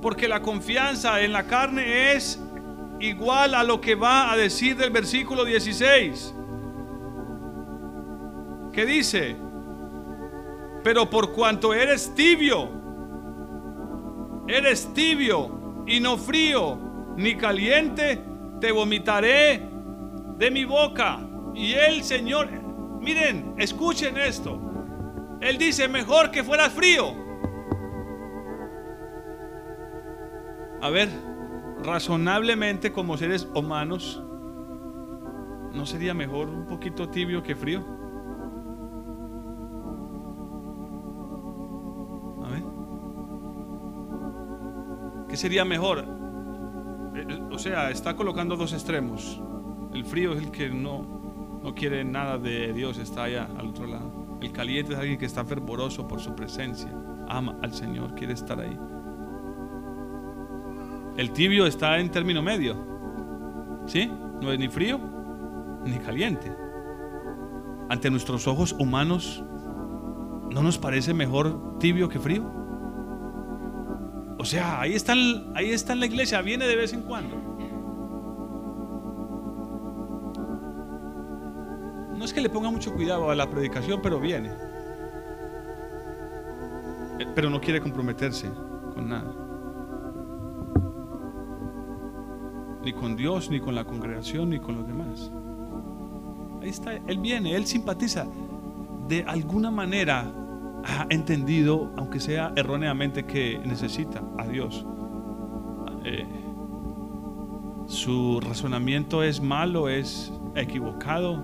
Porque 0.00 0.28
la 0.28 0.42
confianza 0.42 1.20
en 1.22 1.32
la 1.32 1.46
carne 1.46 2.12
es 2.12 2.40
igual 3.00 3.54
a 3.54 3.62
lo 3.62 3.80
que 3.80 3.94
va 3.94 4.32
a 4.32 4.36
decir 4.36 4.76
del 4.76 4.90
versículo 4.90 5.44
16. 5.44 6.34
Que 8.72 8.86
dice, 8.86 9.36
pero 10.82 11.08
por 11.10 11.32
cuanto 11.32 11.74
eres 11.74 12.14
tibio, 12.14 12.68
eres 14.46 14.92
tibio 14.94 15.84
y 15.86 16.00
no 16.00 16.16
frío 16.16 16.78
ni 17.16 17.34
caliente, 17.36 18.22
te 18.60 18.72
vomitaré 18.72 19.62
de 20.36 20.50
mi 20.50 20.64
boca. 20.64 21.20
Y 21.54 21.72
el 21.72 22.04
Señor, 22.04 22.48
miren, 23.00 23.54
escuchen 23.58 24.16
esto. 24.16 24.60
Él 25.40 25.58
dice, 25.58 25.88
mejor 25.88 26.30
que 26.30 26.44
fueras 26.44 26.72
frío. 26.72 27.14
A 30.80 30.90
ver, 30.90 31.08
razonablemente 31.82 32.92
como 32.92 33.16
seres 33.16 33.48
humanos, 33.54 34.22
¿no 35.72 35.86
sería 35.86 36.14
mejor 36.14 36.48
un 36.48 36.66
poquito 36.66 37.08
tibio 37.08 37.42
que 37.42 37.54
frío? 37.54 37.84
A 42.44 42.48
ver. 42.50 42.62
¿Qué 45.28 45.36
sería 45.36 45.64
mejor? 45.64 46.04
O 47.50 47.58
sea, 47.58 47.90
está 47.90 48.14
colocando 48.14 48.56
dos 48.56 48.72
extremos. 48.72 49.40
El 49.92 50.04
frío 50.04 50.32
es 50.32 50.38
el 50.38 50.50
que 50.50 50.68
no, 50.68 51.60
no 51.62 51.74
quiere 51.74 52.04
nada 52.04 52.38
de 52.38 52.72
Dios, 52.72 52.98
está 52.98 53.24
allá 53.24 53.48
al 53.58 53.68
otro 53.68 53.86
lado. 53.86 54.38
El 54.40 54.52
caliente 54.52 54.92
es 54.92 54.98
alguien 54.98 55.18
que 55.18 55.26
está 55.26 55.44
fervoroso 55.44 56.06
por 56.06 56.20
su 56.20 56.34
presencia, 56.36 56.92
ama 57.28 57.58
al 57.62 57.72
Señor, 57.72 58.14
quiere 58.14 58.34
estar 58.34 58.60
ahí. 58.60 58.78
El 61.18 61.32
tibio 61.32 61.66
está 61.66 61.98
en 61.98 62.10
término 62.10 62.42
medio, 62.42 62.76
¿sí? 63.86 64.10
No 64.40 64.52
es 64.52 64.58
ni 64.58 64.68
frío 64.68 64.98
ni 65.84 65.98
caliente. 65.98 66.50
Ante 67.90 68.10
nuestros 68.10 68.46
ojos 68.46 68.72
humanos, 68.78 69.44
¿no 70.50 70.62
nos 70.62 70.78
parece 70.78 71.12
mejor 71.12 71.78
tibio 71.78 72.08
que 72.08 72.18
frío? 72.18 72.44
O 74.38 74.44
sea, 74.44 74.80
ahí 74.80 74.94
está, 74.94 75.14
ahí 75.54 75.70
está 75.70 75.94
la 75.94 76.06
iglesia, 76.06 76.40
viene 76.40 76.66
de 76.66 76.76
vez 76.76 76.92
en 76.92 77.02
cuando. 77.02 77.48
es 82.28 82.34
que 82.34 82.42
le 82.42 82.50
ponga 82.50 82.70
mucho 82.70 82.92
cuidado 82.92 83.30
a 83.30 83.34
la 83.34 83.48
predicación, 83.48 84.00
pero 84.02 84.20
viene. 84.20 84.50
Eh, 87.18 87.26
pero 87.34 87.48
no 87.48 87.58
quiere 87.58 87.80
comprometerse 87.80 88.50
con 88.92 89.08
nada. 89.08 89.47
Ni 92.84 92.92
con 92.92 93.16
Dios, 93.16 93.50
ni 93.50 93.60
con 93.60 93.74
la 93.74 93.84
congregación, 93.84 94.50
ni 94.50 94.58
con 94.58 94.76
los 94.76 94.86
demás. 94.86 95.30
Ahí 96.62 96.68
está, 96.68 96.94
Él 96.94 97.18
viene, 97.18 97.54
Él 97.54 97.66
simpatiza. 97.66 98.26
De 99.08 99.24
alguna 99.24 99.70
manera 99.70 100.32
ha 100.84 101.06
entendido, 101.10 101.90
aunque 101.96 102.20
sea 102.20 102.52
erróneamente, 102.56 103.24
que 103.24 103.58
necesita 103.64 104.22
a 104.38 104.46
Dios. 104.46 104.84
Eh, 106.04 106.26
su 107.86 108.40
razonamiento 108.40 109.22
es 109.22 109.40
malo, 109.40 109.88
es 109.88 110.32
equivocado, 110.54 111.42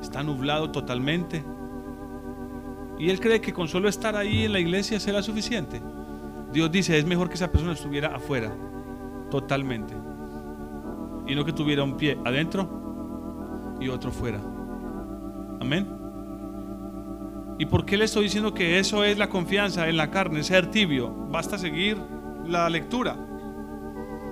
está 0.00 0.22
nublado 0.22 0.70
totalmente. 0.70 1.42
Y 2.98 3.10
él 3.10 3.20
cree 3.20 3.40
que 3.40 3.52
con 3.52 3.68
solo 3.68 3.88
estar 3.88 4.16
ahí 4.16 4.44
en 4.44 4.52
la 4.52 4.60
iglesia 4.60 4.98
será 5.00 5.22
suficiente. 5.22 5.80
Dios 6.52 6.70
dice, 6.70 6.98
es 6.98 7.06
mejor 7.06 7.28
que 7.28 7.34
esa 7.34 7.50
persona 7.50 7.72
estuviera 7.72 8.14
afuera, 8.14 8.52
totalmente. 9.30 9.94
Y 11.26 11.34
no 11.34 11.44
que 11.44 11.52
tuviera 11.52 11.82
un 11.82 11.96
pie 11.96 12.18
adentro 12.24 13.76
y 13.80 13.88
otro 13.88 14.10
fuera. 14.10 14.40
Amén. 15.60 15.86
¿Y 17.58 17.66
por 17.66 17.84
qué 17.84 17.96
le 17.96 18.04
estoy 18.04 18.24
diciendo 18.24 18.54
que 18.54 18.78
eso 18.78 19.04
es 19.04 19.18
la 19.18 19.28
confianza 19.28 19.88
en 19.88 19.96
la 19.96 20.10
carne, 20.10 20.42
ser 20.42 20.70
tibio? 20.70 21.10
Basta 21.10 21.58
seguir 21.58 21.98
la 22.46 22.68
lectura. 22.70 23.16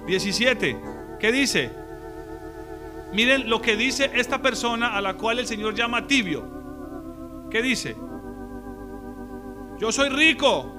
17. 0.06 0.80
¿Qué 1.18 1.32
dice? 1.32 1.72
Miren 3.12 3.50
lo 3.50 3.60
que 3.60 3.76
dice 3.76 4.10
esta 4.14 4.40
persona 4.40 4.96
a 4.96 5.00
la 5.00 5.14
cual 5.14 5.38
el 5.38 5.46
Señor 5.46 5.74
llama 5.74 6.06
tibio. 6.06 7.48
¿Qué 7.50 7.62
dice? 7.62 7.96
Yo 9.78 9.90
soy 9.90 10.08
rico, 10.08 10.72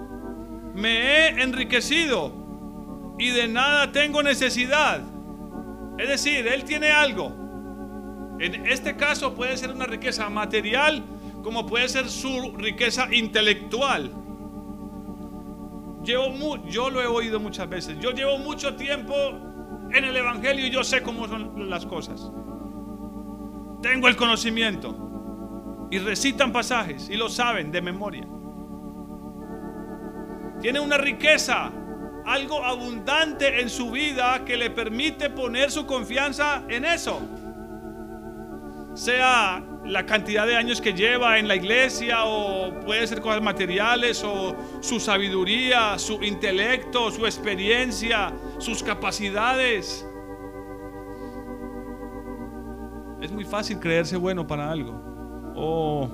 me 0.74 1.00
he 1.00 1.42
enriquecido 1.42 2.32
y 3.18 3.30
de 3.30 3.48
nada 3.48 3.92
tengo 3.92 4.22
necesidad. 4.24 5.02
Es 5.98 6.08
decir, 6.08 6.48
Él 6.48 6.64
tiene 6.64 6.92
algo. 6.92 7.34
En 8.40 8.68
este 8.68 8.96
caso 8.96 9.34
puede 9.34 9.58
ser 9.58 9.72
una 9.72 9.86
riqueza 9.86 10.30
material 10.30 11.04
como 11.48 11.66
puede 11.66 11.88
ser 11.88 12.10
su 12.10 12.56
riqueza 12.58 13.08
intelectual. 13.14 14.12
Llevo 16.04 16.58
yo 16.68 16.90
lo 16.90 17.02
he 17.02 17.08
oído 17.08 17.40
muchas 17.40 17.70
veces. 17.70 17.98
Yo 18.00 18.12
llevo 18.12 18.38
mucho 18.38 18.76
tiempo 18.76 19.14
en 19.92 20.04
el 20.04 20.16
Evangelio 20.16 20.68
y 20.68 20.70
yo 20.70 20.84
sé 20.84 21.02
cómo 21.02 21.28
son 21.28 21.70
las 21.70 21.86
cosas. 21.86 22.32
Tengo 23.82 24.08
el 24.08 24.16
conocimiento. 24.16 25.88
Y 25.90 26.00
recitan 26.00 26.52
pasajes 26.52 27.10
y 27.10 27.16
lo 27.16 27.30
saben 27.30 27.72
de 27.72 27.82
memoria. 27.82 28.28
Tiene 30.62 30.82
una 30.82 30.98
riqueza, 30.98 31.72
algo 32.28 32.64
abundante 32.64 33.62
en 33.62 33.70
su 33.70 33.90
vida 33.90 34.44
que 34.44 34.58
le 34.58 34.70
permite 34.70 35.30
poner 35.30 35.72
su 35.72 35.86
confianza 35.86 36.64
en 36.68 36.84
eso. 36.84 37.22
Sea 38.94 39.64
la 39.86 40.06
cantidad 40.06 40.46
de 40.46 40.58
años 40.58 40.82
que 40.82 40.94
lleva 40.94 41.40
en 41.40 41.48
la 41.48 41.56
iglesia 41.56 42.26
o 42.26 42.82
puede 42.82 43.08
ser 43.08 43.22
cosas 43.22 43.42
materiales 43.42 44.24
o 44.26 44.58
su 44.82 45.00
sabiduría, 45.00 45.98
su 45.98 46.22
intelecto, 46.22 47.12
su 47.12 47.26
experiencia, 47.26 48.34
sus 48.58 48.84
capacidades. 48.84 50.06
Es 53.22 53.32
muy 53.32 53.46
fácil 53.46 53.80
creerse 53.80 54.18
bueno 54.18 54.46
para 54.46 54.70
algo. 54.70 55.02
Oh, 55.56 56.10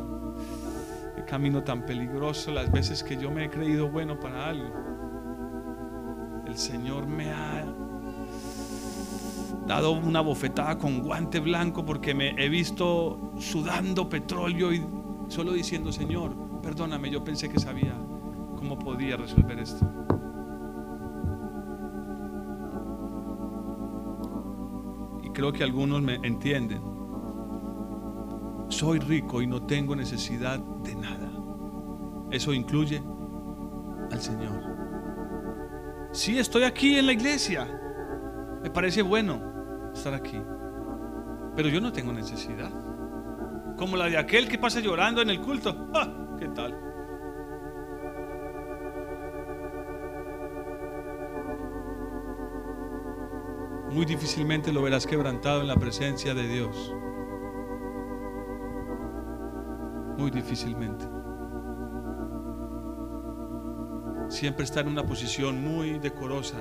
camino 1.26 1.64
tan 1.64 1.84
peligroso 1.84 2.52
las 2.52 2.72
veces 2.72 3.04
que 3.04 3.18
yo 3.18 3.32
me 3.32 3.46
he 3.46 3.50
creído 3.50 3.90
bueno 3.90 4.20
para 4.20 4.48
algo. 4.48 4.93
El 6.54 6.60
Señor 6.60 7.08
me 7.08 7.32
ha 7.32 7.66
dado 9.66 9.94
una 9.94 10.22
bofetada 10.22 10.78
con 10.78 11.02
guante 11.02 11.40
blanco 11.40 11.84
porque 11.84 12.14
me 12.14 12.30
he 12.38 12.48
visto 12.48 13.34
sudando 13.40 14.08
petróleo 14.08 14.72
y 14.72 14.86
solo 15.30 15.54
diciendo, 15.54 15.92
Señor, 15.92 16.36
perdóname, 16.62 17.10
yo 17.10 17.24
pensé 17.24 17.50
que 17.50 17.60
sabía 17.60 17.96
cómo 18.56 18.78
podía 18.78 19.18
resolver 19.18 19.58
esto. 19.58 19.84
Y 25.24 25.30
creo 25.32 25.52
que 25.52 25.64
algunos 25.64 26.04
me 26.04 26.20
entienden 26.22 26.84
soy 28.70 29.00
rico 29.00 29.42
y 29.42 29.48
no 29.48 29.64
tengo 29.64 29.96
necesidad 29.96 30.60
de 30.60 30.94
nada. 30.94 31.32
Eso 32.30 32.54
incluye 32.54 33.02
al 34.12 34.22
Señor. 34.22 34.73
Sí, 36.14 36.38
estoy 36.38 36.64
aquí 36.64 36.96
en 37.00 37.08
la 37.08 37.14
iglesia. 37.14 37.68
Me 38.62 38.70
parece 38.70 39.02
bueno 39.02 39.92
estar 39.96 40.14
aquí. 40.14 40.40
Pero 41.56 41.70
yo 41.70 41.82
no 41.82 41.92
tengo 41.92 42.14
necesidad. 42.14 42.70
Como 43.78 43.98
la 43.98 44.06
de 44.06 44.20
aquel 44.20 44.48
que 44.48 44.60
pasa 44.60 44.80
llorando 44.80 45.24
en 45.24 45.32
el 45.32 45.42
culto. 45.42 45.90
¡Ah! 45.96 46.36
¿Qué 46.38 46.50
tal? 46.50 46.80
Muy 53.90 54.06
difícilmente 54.06 54.72
lo 54.72 54.84
verás 54.84 55.08
quebrantado 55.08 55.62
en 55.62 55.68
la 55.68 55.78
presencia 55.78 56.36
de 56.36 56.48
Dios. 56.48 56.94
Muy 60.16 60.30
difícilmente. 60.30 61.13
Siempre 64.30 64.66
está 64.66 64.82
en 64.82 64.88
una 64.88 65.06
posición 65.06 65.64
muy 65.64 66.00
decorosa 66.00 66.58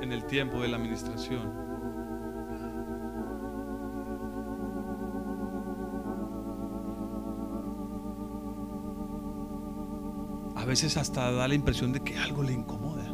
en 0.00 0.12
el 0.12 0.24
tiempo 0.24 0.60
de 0.60 0.68
la 0.68 0.76
administración. 0.76 1.62
A 10.56 10.64
veces 10.64 10.96
hasta 10.96 11.30
da 11.32 11.48
la 11.48 11.54
impresión 11.54 11.92
de 11.92 12.00
que 12.00 12.18
algo 12.18 12.42
le 12.42 12.52
incomoda. 12.52 13.04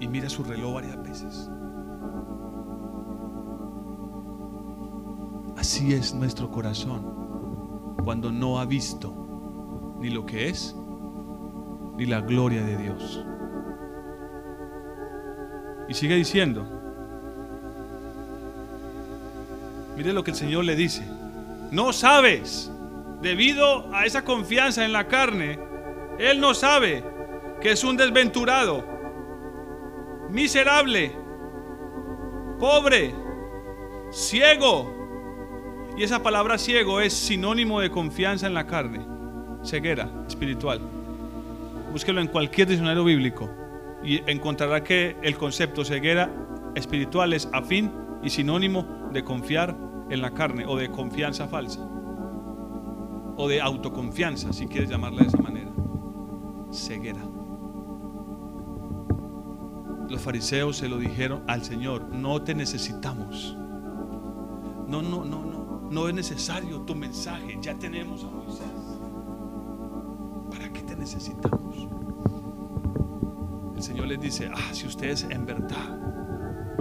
Y 0.00 0.08
mira 0.08 0.28
su 0.28 0.44
reloj 0.44 0.74
varias 0.74 1.02
veces. 1.02 1.50
Así 5.56 5.92
es 5.94 6.14
nuestro 6.14 6.50
corazón 6.50 7.96
cuando 8.04 8.30
no 8.30 8.60
ha 8.60 8.64
visto 8.66 9.25
ni 10.00 10.10
lo 10.10 10.26
que 10.26 10.48
es, 10.48 10.74
ni 11.96 12.06
la 12.06 12.20
gloria 12.20 12.62
de 12.62 12.76
Dios. 12.76 13.24
Y 15.88 15.94
sigue 15.94 16.16
diciendo, 16.16 16.66
mire 19.96 20.12
lo 20.12 20.24
que 20.24 20.32
el 20.32 20.36
Señor 20.36 20.64
le 20.64 20.76
dice, 20.76 21.06
no 21.70 21.92
sabes, 21.92 22.70
debido 23.22 23.92
a 23.94 24.04
esa 24.04 24.24
confianza 24.24 24.84
en 24.84 24.92
la 24.92 25.06
carne, 25.08 25.58
Él 26.18 26.40
no 26.40 26.54
sabe 26.54 27.04
que 27.60 27.70
es 27.70 27.84
un 27.84 27.96
desventurado, 27.96 28.84
miserable, 30.30 31.12
pobre, 32.58 33.14
ciego, 34.10 34.94
y 35.96 36.02
esa 36.02 36.22
palabra 36.22 36.58
ciego 36.58 37.00
es 37.00 37.14
sinónimo 37.14 37.80
de 37.80 37.90
confianza 37.90 38.46
en 38.46 38.54
la 38.54 38.66
carne, 38.66 39.15
ceguera 39.66 40.08
espiritual. 40.26 40.80
Búsquelo 41.92 42.20
en 42.20 42.28
cualquier 42.28 42.68
diccionario 42.68 43.04
bíblico 43.04 43.50
y 44.02 44.18
encontrará 44.30 44.82
que 44.82 45.16
el 45.22 45.36
concepto 45.36 45.84
ceguera 45.84 46.30
espiritual 46.74 47.32
es 47.32 47.48
afín 47.52 47.90
y 48.22 48.30
sinónimo 48.30 49.08
de 49.12 49.24
confiar 49.24 49.76
en 50.10 50.22
la 50.22 50.30
carne 50.32 50.64
o 50.66 50.76
de 50.76 50.90
confianza 50.90 51.48
falsa 51.48 51.80
o 53.36 53.48
de 53.48 53.60
autoconfianza, 53.60 54.52
si 54.52 54.66
quieres 54.66 54.88
llamarla 54.88 55.22
de 55.22 55.28
esa 55.28 55.38
manera. 55.38 55.70
Ceguera. 56.72 57.20
Los 60.08 60.20
fariseos 60.20 60.76
se 60.76 60.88
lo 60.88 60.98
dijeron 60.98 61.42
al 61.46 61.62
Señor, 61.62 62.08
no 62.12 62.40
te 62.42 62.54
necesitamos. 62.54 63.56
No, 64.86 65.02
no, 65.02 65.24
no, 65.24 65.44
no. 65.44 65.56
No 65.90 66.08
es 66.08 66.14
necesario 66.14 66.80
tu 66.80 66.94
mensaje, 66.94 67.58
ya 67.60 67.74
tenemos 67.74 68.24
a 68.24 68.28
Moisés. 68.28 68.75
¿Para 71.06 71.18
qué 71.18 71.30
te 71.30 71.50
necesitamos? 71.50 71.88
El 73.76 73.82
Señor 73.82 74.08
les 74.08 74.20
dice, 74.20 74.50
ah, 74.52 74.72
si 74.72 74.86
ustedes 74.86 75.24
en 75.30 75.46
verdad 75.46 76.00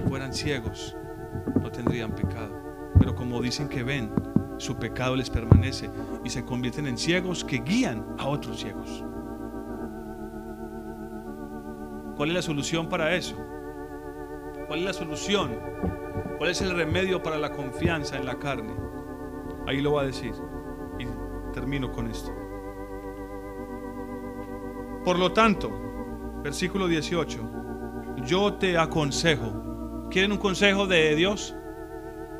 fueran 0.07 0.33
ciegos, 0.33 0.95
no 1.61 1.71
tendrían 1.71 2.15
pecado. 2.15 2.49
Pero 2.97 3.13
como 3.13 3.41
dicen 3.41 3.67
que 3.67 3.83
ven, 3.83 4.11
su 4.57 4.77
pecado 4.77 5.15
les 5.15 5.29
permanece 5.29 5.91
y 6.23 6.29
se 6.29 6.43
convierten 6.43 6.87
en 6.87 6.97
ciegos 6.97 7.43
que 7.43 7.59
guían 7.59 8.03
a 8.17 8.25
otros 8.25 8.61
ciegos. 8.61 9.03
¿Cuál 12.15 12.29
es 12.29 12.35
la 12.35 12.41
solución 12.41 12.89
para 12.89 13.13
eso? 13.13 13.35
¿Cuál 14.67 14.79
es 14.79 14.85
la 14.85 14.93
solución? 14.93 15.51
¿Cuál 16.39 16.49
es 16.49 16.61
el 16.61 16.75
remedio 16.75 17.21
para 17.21 17.37
la 17.37 17.51
confianza 17.51 18.17
en 18.17 18.25
la 18.25 18.39
carne? 18.39 18.73
Ahí 19.67 19.81
lo 19.81 19.93
va 19.93 20.01
a 20.01 20.05
decir. 20.05 20.33
Y 20.97 21.05
termino 21.53 21.91
con 21.91 22.07
esto. 22.07 22.44
Por 25.05 25.19
lo 25.19 25.31
tanto, 25.31 25.69
versículo 26.41 26.87
18, 26.87 27.39
yo 28.25 28.53
te 28.55 28.75
aconsejo. 28.75 30.07
¿Quieren 30.09 30.31
un 30.31 30.39
consejo 30.39 30.87
de 30.87 31.15
Dios? 31.15 31.53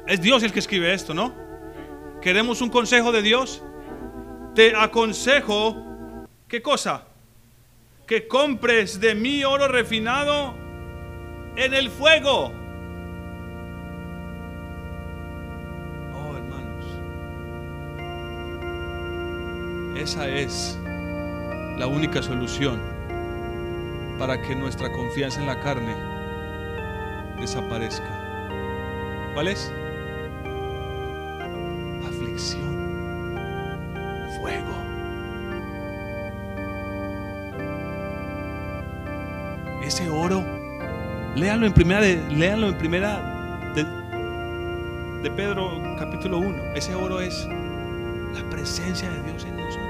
Es 0.07 0.19
Dios 0.19 0.41
el 0.41 0.51
que 0.51 0.57
escribe 0.57 0.91
esto, 0.91 1.13
¿no? 1.13 1.31
¿Queremos 2.23 2.61
un 2.61 2.69
consejo 2.69 3.11
de 3.11 3.21
Dios? 3.21 3.63
Te 4.55 4.75
aconsejo, 4.75 5.75
¿qué 6.47 6.63
cosa? 6.63 7.03
Que 8.07 8.27
compres 8.27 8.99
de 8.99 9.13
mí 9.13 9.43
oro 9.43 9.67
refinado 9.67 10.55
en 11.55 11.75
el 11.75 11.91
fuego. 11.91 12.51
Oh, 16.15 16.35
hermanos. 16.35 16.85
Esa 19.95 20.27
es 20.29 20.79
la 21.77 21.87
única 21.87 22.21
solución 22.21 22.79
para 24.17 24.41
que 24.41 24.55
nuestra 24.55 24.91
confianza 24.91 25.41
en 25.41 25.47
la 25.47 25.59
carne 25.59 25.93
desaparezca. 27.39 29.31
¿Cuál 29.33 29.49
es? 29.49 29.71
Aflicción, 32.07 33.35
fuego. 34.39 34.75
Ese 39.83 40.09
oro, 40.09 40.43
léanlo 41.35 41.67
en 41.67 41.73
primera, 41.73 42.01
de, 42.01 42.13
en 42.13 42.77
primera 42.77 43.71
de, 43.75 43.83
de 45.23 45.31
Pedro 45.31 45.81
capítulo 45.99 46.39
1. 46.39 46.73
Ese 46.75 46.95
oro 46.95 47.19
es 47.19 47.47
la 48.33 48.49
presencia 48.49 49.09
de 49.09 49.23
Dios 49.23 49.43
en 49.43 49.57
nosotros. 49.57 49.84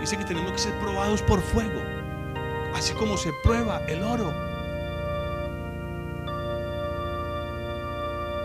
Dice 0.00 0.16
que 0.16 0.24
tenemos 0.24 0.52
que 0.52 0.58
ser 0.58 0.72
probados 0.78 1.20
por 1.20 1.42
fuego, 1.42 1.78
así 2.74 2.94
como 2.94 3.18
se 3.18 3.34
prueba 3.42 3.82
el 3.86 4.02
oro. 4.02 4.32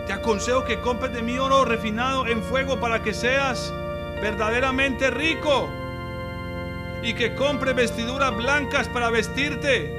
Te 0.06 0.12
aconsejo 0.12 0.64
que 0.64 0.78
compres 0.80 1.14
de 1.14 1.22
mi 1.22 1.38
oro 1.38 1.64
refinado 1.64 2.26
en 2.26 2.42
fuego 2.42 2.78
para 2.78 3.02
que 3.02 3.14
seas 3.14 3.72
verdaderamente 4.20 5.10
rico 5.10 5.70
y 7.02 7.14
que 7.14 7.34
compres 7.34 7.74
vestiduras 7.74 8.36
blancas 8.36 8.86
para 8.88 9.08
vestirte, 9.08 9.90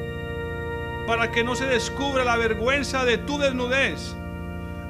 para 1.07 1.31
que 1.31 1.43
no 1.43 1.55
se 1.55 1.65
descubra 1.65 2.23
la 2.23 2.37
vergüenza 2.37 3.03
de 3.03 3.17
tu 3.17 3.39
desnudez 3.39 4.15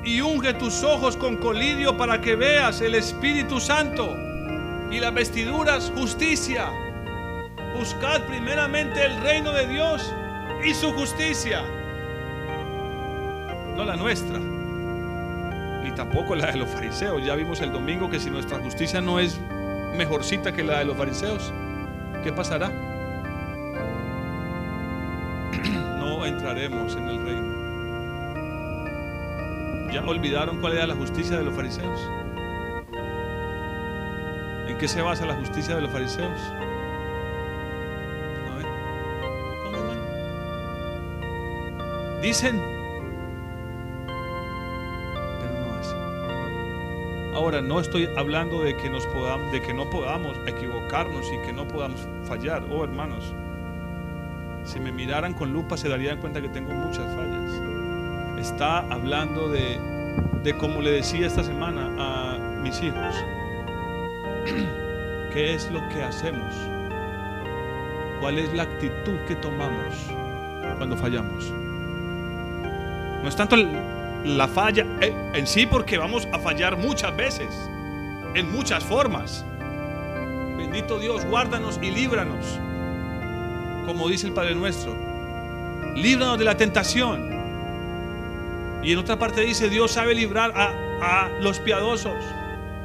y 0.04 0.20
unge 0.20 0.54
tus 0.54 0.84
ojos 0.84 1.16
con 1.16 1.38
colirio 1.38 1.96
para 1.96 2.20
que 2.20 2.36
veas 2.36 2.82
el 2.82 2.94
Espíritu 2.94 3.62
Santo 3.62 4.27
y 4.92 5.00
las 5.00 5.14
vestiduras 5.14 5.92
justicia. 5.96 6.70
Buscad 7.78 8.26
primeramente 8.26 9.06
el 9.06 9.22
reino 9.22 9.52
de 9.52 9.68
Dios 9.68 10.12
y 10.64 10.74
su 10.74 10.92
justicia, 10.94 11.62
no 13.76 13.86
la 13.86 13.96
nuestra, 13.96 14.40
ni 14.40 15.92
tampoco 15.92 16.34
la 16.36 16.52
de 16.52 16.58
los 16.58 16.68
fariseos. 16.70 17.24
Ya 17.24 17.36
vimos 17.36 17.62
el 17.62 17.72
domingo 17.72 18.10
que 18.10 18.20
si 18.20 18.32
nuestra 18.32 18.58
justicia 18.60 19.00
no 19.02 19.20
es 19.20 19.40
mejorcita 19.96 20.52
que 20.54 20.64
la 20.64 20.80
de 20.80 20.86
los 20.86 20.98
fariseos, 20.98 21.54
¿qué 22.24 22.34
pasará? 22.34 22.72
No 26.00 26.26
entraremos 26.26 26.96
en 26.96 27.10
el 27.10 27.26
reino. 27.26 27.58
¿Ya 29.92 30.02
olvidaron 30.06 30.62
cuál 30.62 30.74
era 30.74 30.88
la 30.88 30.96
justicia 30.96 31.38
de 31.38 31.44
los 31.44 31.54
fariseos? 31.54 32.00
¿En 34.78 34.82
qué 34.82 34.88
se 34.88 35.02
basa 35.02 35.26
la 35.26 35.34
justicia 35.34 35.74
de 35.76 35.82
los 35.82 35.90
fariseos? 35.90 36.40
A 38.46 38.58
ver. 38.58 38.68
Dicen, 42.22 42.62
pero 45.42 45.54
no 45.66 45.74
hacen. 45.80 45.98
Ahora 47.34 47.60
no 47.60 47.80
estoy 47.80 48.08
hablando 48.16 48.62
de 48.62 48.78
que 48.78 48.88
nos 48.88 49.08
podamos, 49.08 49.52
de 49.52 49.64
que 49.64 49.74
no 49.74 49.90
podamos 49.90 50.38
equivocarnos 50.46 51.26
y 51.34 51.40
que 51.44 51.54
no 51.54 51.68
podamos 51.68 52.08
fallar. 52.26 52.64
Oh, 52.70 52.84
hermanos, 52.84 53.34
si 54.64 54.80
me 54.80 54.92
miraran 54.92 55.34
con 55.34 55.54
lupa 55.54 55.76
se 55.76 55.90
darían 55.90 56.20
cuenta 56.20 56.40
que 56.40 56.50
tengo 56.50 56.72
muchas 56.72 57.16
fallas 57.16 57.52
está 58.40 58.82
hablando 58.92 59.50
de, 59.50 59.80
de 60.44 60.56
como 60.56 60.82
le 60.82 60.92
decía 60.92 61.26
esta 61.26 61.44
semana 61.44 61.90
a 61.98 62.38
mis 62.62 62.80
hijos, 62.84 63.16
¿qué 65.34 65.54
es 65.54 65.70
lo 65.72 65.88
que 65.90 66.04
hacemos? 66.04 66.54
¿Cuál 68.20 68.40
es 68.40 68.54
la 68.54 68.64
actitud 68.64 69.18
que 69.28 69.36
tomamos 69.36 69.94
cuando 70.78 70.98
fallamos? 70.98 71.52
No 73.22 73.28
es 73.28 73.36
tanto 73.36 73.56
la 74.24 74.48
falla 74.48 74.86
en 75.02 75.48
sí 75.48 75.66
porque 75.66 75.98
vamos 75.98 76.28
a 76.32 76.40
fallar 76.40 76.78
muchas 76.78 77.16
veces, 77.16 77.50
en 78.34 78.52
muchas 78.52 78.84
formas. 78.84 79.46
Bendito 80.58 81.00
Dios, 81.00 81.26
guárdanos 81.26 81.80
y 81.82 81.92
líbranos, 81.92 82.60
como 83.86 84.10
dice 84.10 84.28
el 84.28 84.34
Padre 84.34 84.56
nuestro. 84.56 84.96
Líbranos 85.96 86.38
de 86.40 86.46
la 86.46 86.58
tentación 86.58 87.38
y 88.84 88.94
en 88.94 89.00
otra 89.00 89.18
parte 89.18 89.42
dice, 89.42 89.70
Dios 89.70 89.92
sabe 89.92 90.16
librar 90.16 90.54
a, 90.56 91.30
los 91.42 91.60
piadosos. 91.60 92.16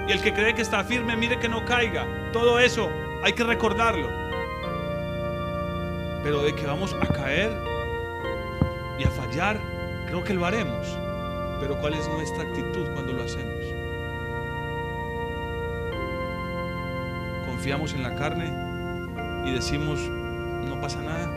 Y 0.07 0.13
el 0.13 0.21
que 0.21 0.33
cree 0.33 0.55
que 0.55 0.63
está 0.63 0.83
firme, 0.83 1.17
mire 1.17 1.39
que 1.39 1.49
no 1.49 1.65
caiga. 1.65 2.07
Todo 2.33 2.59
eso 2.59 2.91
hay 3.23 3.33
que 3.33 3.45
recordarlo. 3.45 4.09
Pero 6.23 6.43
de 6.43 6.55
que 6.55 6.67
vamos 6.67 6.95
a 7.01 7.07
caer 7.07 7.53
y 8.99 9.05
a 9.05 9.11
fallar, 9.11 9.61
creo 10.07 10.25
que 10.25 10.35
lo 10.35 10.45
haremos. 10.45 10.87
Pero 11.61 11.81
¿cuál 11.81 11.95
es 11.95 12.09
nuestra 12.09 12.43
actitud 12.43 12.89
cuando 12.95 13.13
lo 13.13 13.23
hacemos? 13.23 13.65
Confiamos 17.47 17.95
en 17.95 18.03
la 18.03 18.15
carne 18.17 18.53
y 19.47 19.53
decimos, 19.53 20.01
no 20.01 20.81
pasa 20.81 21.01
nada. 21.01 21.29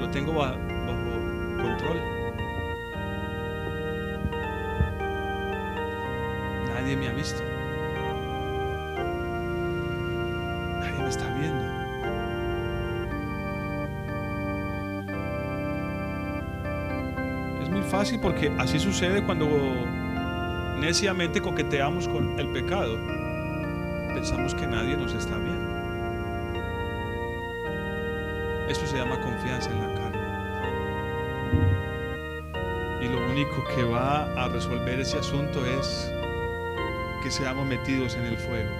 Lo 0.00 0.10
tengo 0.10 0.32
bajo 0.32 0.56
control. 1.62 2.21
Me 6.96 7.08
ha 7.08 7.12
visto. 7.12 7.42
Nadie 10.78 11.02
me 11.02 11.08
está 11.08 11.26
viendo. 11.38 11.64
Es 17.62 17.70
muy 17.70 17.80
fácil 17.82 18.20
porque 18.20 18.52
así 18.58 18.78
sucede 18.78 19.24
cuando 19.24 19.48
neciamente 20.80 21.40
coqueteamos 21.40 22.08
con 22.08 22.38
el 22.38 22.52
pecado. 22.52 22.98
Pensamos 24.14 24.54
que 24.54 24.66
nadie 24.66 24.94
nos 24.94 25.14
está 25.14 25.38
viendo. 25.38 25.72
Eso 28.68 28.86
se 28.86 28.98
llama 28.98 29.18
confianza 29.18 29.70
en 29.70 29.80
la 29.80 29.94
carne. 29.94 30.20
Y 33.00 33.08
lo 33.08 33.30
único 33.30 33.64
que 33.74 33.82
va 33.82 34.24
a 34.34 34.48
resolver 34.48 35.00
ese 35.00 35.18
asunto 35.18 35.64
es 35.64 36.12
seamos 37.32 37.66
metidos 37.66 38.14
en 38.16 38.26
el 38.26 38.36
fuego. 38.36 38.70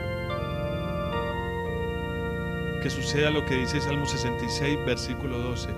Que 2.82 2.90
suceda 2.90 3.30
lo 3.30 3.46
que 3.46 3.56
dice 3.56 3.80
Salmo 3.80 4.04
66, 4.04 4.78
versículo 4.84 5.38
12. 5.38 5.72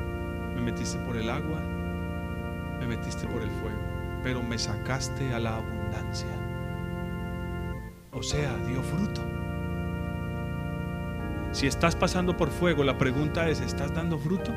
Me 0.57 0.61
metiste 0.61 0.99
por 0.99 1.16
el 1.16 1.31
agua, 1.31 1.61
me 2.81 2.87
metiste 2.87 3.29
por 3.29 3.43
el 3.43 3.51
fuego, 3.51 3.79
pero 4.25 4.43
me 4.43 4.59
sacaste 4.59 5.33
a 5.33 5.39
la 5.39 5.57
abundancia. 5.57 6.27
O 8.12 8.22
sea, 8.22 8.57
dio 8.66 8.83
fruto. 8.83 9.22
Si 11.53 11.68
estás 11.68 11.95
pasando 11.95 12.37
por 12.37 12.51
fuego, 12.51 12.83
la 12.83 12.99
pregunta 12.99 13.49
es, 13.49 13.61
¿estás 13.61 13.95
dando 13.95 14.18
fruto? 14.18 14.53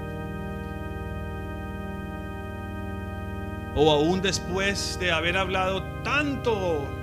O 3.76 3.92
aún 3.92 4.24
después 4.24 4.98
de 5.00 5.12
haber 5.12 5.38
hablado 5.38 5.84
tanto 6.04 6.97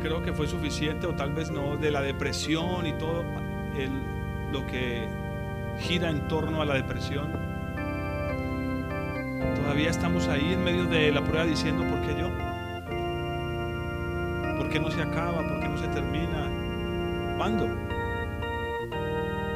creo 0.00 0.22
que 0.22 0.32
fue 0.32 0.46
suficiente 0.46 1.06
o 1.06 1.14
tal 1.14 1.32
vez 1.32 1.50
no, 1.50 1.76
de 1.76 1.90
la 1.90 2.00
depresión 2.02 2.86
y 2.86 2.92
todo 2.94 3.24
lo 4.52 4.66
que 4.66 5.06
gira 5.78 6.10
en 6.10 6.26
torno 6.28 6.62
a 6.62 6.64
la 6.64 6.74
depresión. 6.74 7.30
Todavía 9.56 9.90
estamos 9.90 10.28
ahí 10.28 10.52
en 10.52 10.64
medio 10.64 10.84
de 10.86 11.12
la 11.12 11.22
prueba 11.22 11.44
diciendo, 11.44 11.84
¿por 11.84 12.00
qué 12.02 12.20
yo? 12.20 12.28
¿Por 14.58 14.68
qué 14.68 14.80
no 14.80 14.90
se 14.90 15.02
acaba? 15.02 15.38
¿Por 15.38 15.60
qué 15.60 15.68
no 15.68 15.78
se 15.78 15.88
termina? 15.88 16.48
¿Cuándo? 17.36 17.66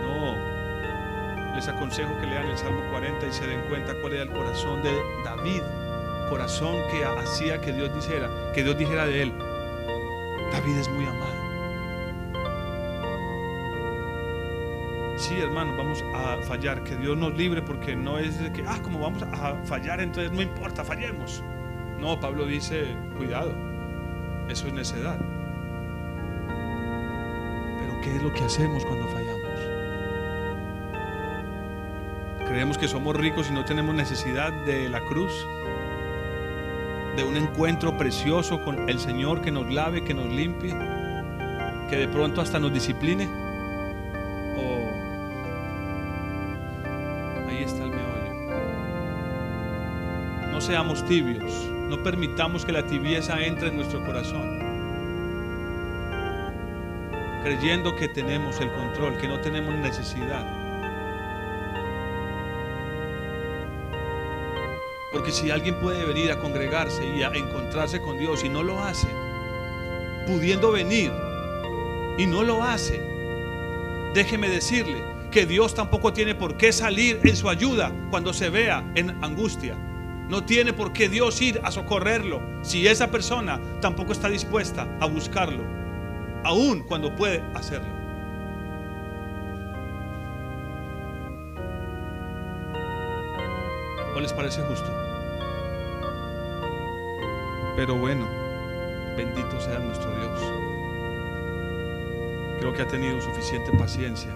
No. 0.02 1.54
Les 1.54 1.68
aconsejo 1.68 2.10
que 2.20 2.26
lean 2.26 2.46
el 2.46 2.56
Salmo 2.56 2.80
40 2.90 3.26
y 3.26 3.32
se 3.32 3.46
den 3.46 3.60
cuenta 3.68 3.94
cuál 4.00 4.14
era 4.14 4.22
el 4.22 4.30
corazón 4.30 4.82
de 4.82 4.90
David. 5.24 5.62
Corazón 6.30 6.76
que 6.90 7.04
hacía 7.04 7.60
que 7.60 7.72
Dios 7.72 7.94
dijera, 7.94 8.30
que 8.54 8.62
Dios 8.62 8.78
dijera 8.78 9.06
de 9.06 9.22
él, 9.22 9.32
David 10.54 10.76
es 10.76 10.88
muy 10.88 11.04
amado. 11.04 11.34
Sí, 15.16 15.34
hermano, 15.40 15.76
vamos 15.76 16.04
a 16.14 16.36
fallar. 16.42 16.84
Que 16.84 16.94
Dios 16.96 17.16
nos 17.16 17.34
libre 17.34 17.60
porque 17.60 17.96
no 17.96 18.18
es 18.18 18.38
de 18.38 18.52
que, 18.52 18.64
ah, 18.64 18.78
como 18.80 19.00
vamos 19.00 19.24
a 19.24 19.56
fallar, 19.64 20.00
entonces 20.00 20.30
no 20.30 20.40
importa, 20.40 20.84
fallemos. 20.84 21.42
No, 21.98 22.20
Pablo 22.20 22.46
dice, 22.46 22.96
cuidado, 23.16 23.52
eso 24.48 24.68
es 24.68 24.72
necedad. 24.74 25.18
Pero 27.80 28.00
¿qué 28.00 28.14
es 28.14 28.22
lo 28.22 28.32
que 28.32 28.44
hacemos 28.44 28.84
cuando 28.84 29.08
fallamos? 29.08 29.58
Creemos 32.46 32.78
que 32.78 32.86
somos 32.86 33.16
ricos 33.16 33.50
y 33.50 33.54
no 33.54 33.64
tenemos 33.64 33.92
necesidad 33.96 34.52
de 34.66 34.88
la 34.88 35.00
cruz. 35.00 35.32
De 37.16 37.24
un 37.24 37.36
encuentro 37.36 37.96
precioso 37.96 38.62
con 38.62 38.88
el 38.88 38.98
Señor 38.98 39.40
que 39.40 39.50
nos 39.50 39.72
lave, 39.72 40.02
que 40.02 40.14
nos 40.14 40.26
limpie, 40.26 40.74
que 41.88 41.96
de 41.96 42.08
pronto 42.08 42.40
hasta 42.40 42.58
nos 42.58 42.72
discipline? 42.72 43.28
¿O 44.56 44.90
ahí 47.48 47.62
está 47.62 47.84
el 47.84 47.90
meollo? 47.90 48.34
No 50.50 50.60
seamos 50.60 51.04
tibios, 51.06 51.70
no 51.88 52.02
permitamos 52.02 52.64
que 52.64 52.72
la 52.72 52.84
tibieza 52.86 53.40
entre 53.44 53.68
en 53.68 53.76
nuestro 53.76 54.04
corazón. 54.04 54.58
Creyendo 57.44 57.94
que 57.94 58.08
tenemos 58.08 58.60
el 58.60 58.72
control, 58.72 59.18
que 59.18 59.28
no 59.28 59.38
tenemos 59.40 59.74
necesidad. 59.74 60.63
Porque 65.14 65.30
si 65.30 65.48
alguien 65.52 65.76
puede 65.76 66.04
venir 66.04 66.32
a 66.32 66.40
congregarse 66.40 67.06
y 67.06 67.22
a 67.22 67.28
encontrarse 67.28 68.00
con 68.00 68.18
Dios 68.18 68.42
y 68.42 68.48
no 68.48 68.64
lo 68.64 68.80
hace, 68.80 69.06
pudiendo 70.26 70.72
venir 70.72 71.12
y 72.18 72.26
no 72.26 72.42
lo 72.42 72.64
hace, 72.64 73.00
déjeme 74.12 74.48
decirle 74.48 75.00
que 75.30 75.46
Dios 75.46 75.72
tampoco 75.72 76.12
tiene 76.12 76.34
por 76.34 76.56
qué 76.56 76.72
salir 76.72 77.20
en 77.22 77.36
su 77.36 77.48
ayuda 77.48 77.92
cuando 78.10 78.32
se 78.32 78.50
vea 78.50 78.84
en 78.96 79.10
angustia. 79.22 79.76
No 80.28 80.42
tiene 80.42 80.72
por 80.72 80.92
qué 80.92 81.08
Dios 81.08 81.40
ir 81.40 81.60
a 81.62 81.70
socorrerlo 81.70 82.42
si 82.62 82.88
esa 82.88 83.12
persona 83.12 83.60
tampoco 83.80 84.10
está 84.10 84.28
dispuesta 84.28 84.98
a 85.00 85.06
buscarlo, 85.06 85.62
aun 86.42 86.80
cuando 86.80 87.14
puede 87.14 87.40
hacerlo. 87.54 87.94
¿O 94.16 94.20
les 94.20 94.32
parece 94.32 94.60
justo? 94.62 95.03
Pero 97.76 97.96
bueno, 97.96 98.28
bendito 99.16 99.60
sea 99.60 99.78
nuestro 99.80 100.10
Dios. 100.14 100.40
Creo 102.60 102.72
que 102.72 102.82
ha 102.82 102.88
tenido 102.88 103.20
suficiente 103.20 103.72
paciencia. 103.76 104.30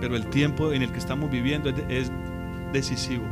Pero 0.00 0.16
el 0.16 0.26
tiempo 0.26 0.72
en 0.72 0.82
el 0.82 0.90
que 0.90 0.98
estamos 0.98 1.30
viviendo 1.30 1.70
es, 1.70 2.10
decisivo. 2.72 3.24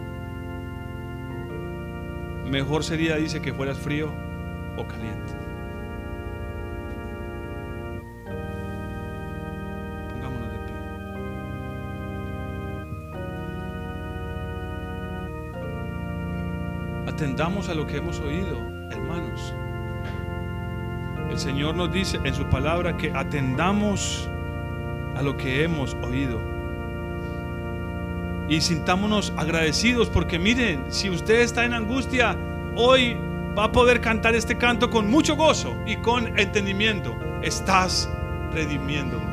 Mejor 2.49 2.85
sería, 2.85 3.17
dice, 3.17 3.41
que 3.41 3.53
fueras 3.53 3.79
frío 3.79 4.11
o 4.77 4.87
caliente. 4.87 5.40
Atendamos 17.21 17.69
a 17.69 17.75
lo 17.75 17.87
que 17.87 17.99
hemos 17.99 18.19
oído, 18.21 18.57
hermanos. 18.91 19.53
El 21.29 21.39
Señor 21.39 21.75
nos 21.75 21.93
dice 21.93 22.19
en 22.25 22.35
su 22.35 22.47
palabra 22.47 22.97
que 22.97 23.13
atendamos 23.15 24.27
a 25.15 25.21
lo 25.21 25.37
que 25.37 25.63
hemos 25.63 25.95
oído. 26.03 26.41
Y 28.49 28.63
sintámonos 28.63 29.35
agradecidos 29.37 30.09
porque 30.09 30.39
miren, 30.39 30.87
si 30.89 31.11
usted 31.11 31.43
está 31.43 31.67
en 31.67 31.75
angustia, 31.75 32.35
hoy 32.75 33.19
va 33.57 33.65
a 33.65 33.73
poder 33.73 34.01
cantar 34.01 34.35
este 34.35 34.57
canto 34.57 34.89
con 34.89 35.11
mucho 35.11 35.37
gozo 35.37 35.77
y 35.85 35.97
con 35.97 36.39
entendimiento. 36.39 37.15
Estás 37.43 38.09
redimiéndome. 38.55 39.27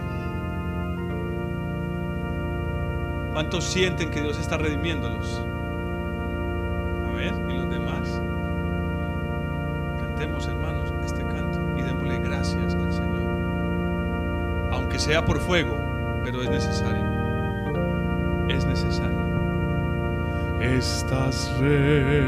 ¿Cuántos 3.31 3.63
sienten 3.63 4.11
que 4.11 4.19
Dios 4.19 4.37
está 4.37 4.57
redimiéndolos? 4.57 5.41
Sea 15.07 15.23
por 15.23 15.39
fuego, 15.39 15.79
pero 16.25 16.43
es 16.43 16.49
necesario. 16.49 17.01
Es 18.49 18.65
necesario. 18.65 19.15
Estás 20.59 21.49
redimiendo. 21.61 22.27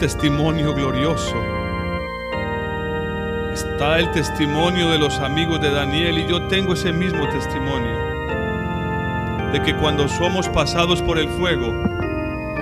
Testimonio 0.00 0.72
glorioso. 0.72 1.36
Está 3.52 3.98
el 3.98 4.10
testimonio 4.12 4.88
de 4.88 4.98
los 4.98 5.18
amigos 5.18 5.60
de 5.60 5.70
Daniel 5.70 6.18
y 6.18 6.26
yo 6.26 6.46
tengo 6.48 6.72
ese 6.72 6.90
mismo 6.90 7.28
testimonio. 7.28 7.98
De 9.52 9.60
que 9.62 9.76
cuando 9.76 10.08
somos 10.08 10.48
pasados 10.48 11.02
por 11.02 11.18
el 11.18 11.28
fuego, 11.28 11.70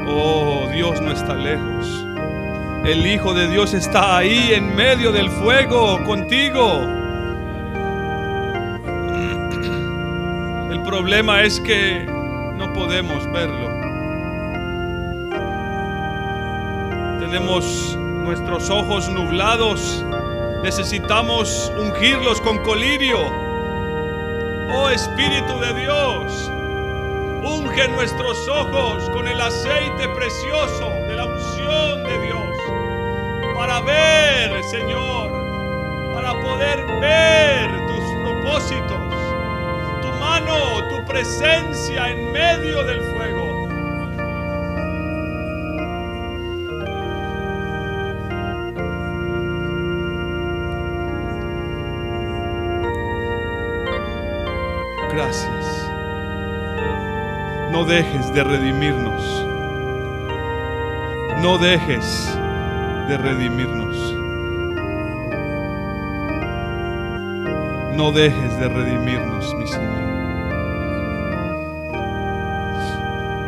oh 0.09 0.67
Dios 0.73 1.01
no 1.01 1.13
está 1.13 1.37
lejos. 1.37 2.05
El 2.85 3.07
Hijo 3.07 3.33
de 3.35 3.47
Dios 3.47 3.73
está 3.73 4.17
ahí 4.17 4.55
en 4.55 4.75
medio 4.75 5.13
del 5.13 5.31
fuego 5.31 6.05
contigo. 6.05 6.83
El 10.73 10.83
problema 10.83 11.45
es 11.45 11.61
que 11.61 12.05
no 12.57 12.73
podemos 12.73 13.31
verlo. 13.31 13.78
Tenemos 17.31 17.95
nuestros 17.99 18.71
ojos 18.71 19.07
nublados. 19.11 20.03
Necesitamos 20.63 21.71
ungirlos 21.79 22.41
con 22.41 22.57
colirio. 22.63 23.19
Oh 24.75 24.89
Espíritu 24.89 25.61
de 25.61 25.75
Dios, 25.75 26.51
Unge 27.45 27.87
nuestros 27.89 28.49
ojos 28.49 29.11
con 29.11 29.29
el 29.29 29.39
aceite 29.43 30.09
precioso 30.09 30.89
de 31.07 31.17
la 31.17 31.27
unción 31.27 32.05
de 32.05 32.19
Dios. 32.23 32.57
Para 33.55 33.81
ver, 33.81 34.65
Señor, 34.65 35.31
para 36.15 36.33
poder 36.33 36.83
ver 36.99 37.69
tus 37.89 38.05
propósitos, 38.25 39.15
tu 40.01 40.09
mano, 40.19 40.57
tu 40.89 41.05
presencia 41.05 42.09
en 42.09 42.33
medio 42.33 42.85
del 42.85 43.03
fuego. 43.03 43.28
Dejes 57.89 58.33
de 58.35 58.45
redimirnos. 58.45 59.47
No 61.41 61.57
dejes 61.57 62.31
de 63.09 63.17
redimirnos. 63.17 63.97
No 67.97 68.13
dejes 68.13 68.61
de 68.61 68.69
redimirnos, 68.69 69.55
mi 69.55 69.67
Señor. 69.67 69.99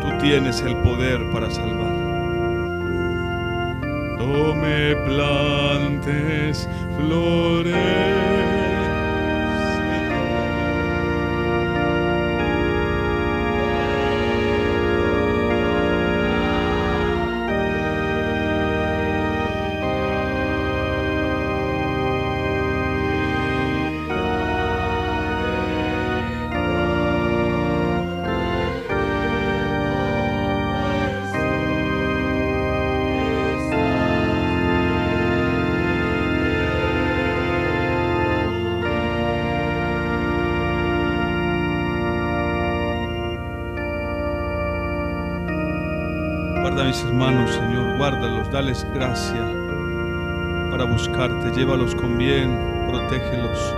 Tú 0.00 0.08
tienes 0.22 0.62
el 0.62 0.74
poder 0.78 1.20
para 1.32 1.50
salvar. 1.50 1.92
No 4.18 4.54
me 4.54 4.96
plantes 5.04 6.66
flores. 6.96 8.59
Dales 48.60 48.86
gracia 48.92 49.42
para 50.70 50.84
buscarte, 50.84 51.50
llévalos 51.56 51.94
con 51.94 52.18
bien, 52.18 52.86
protégelos, 52.90 53.74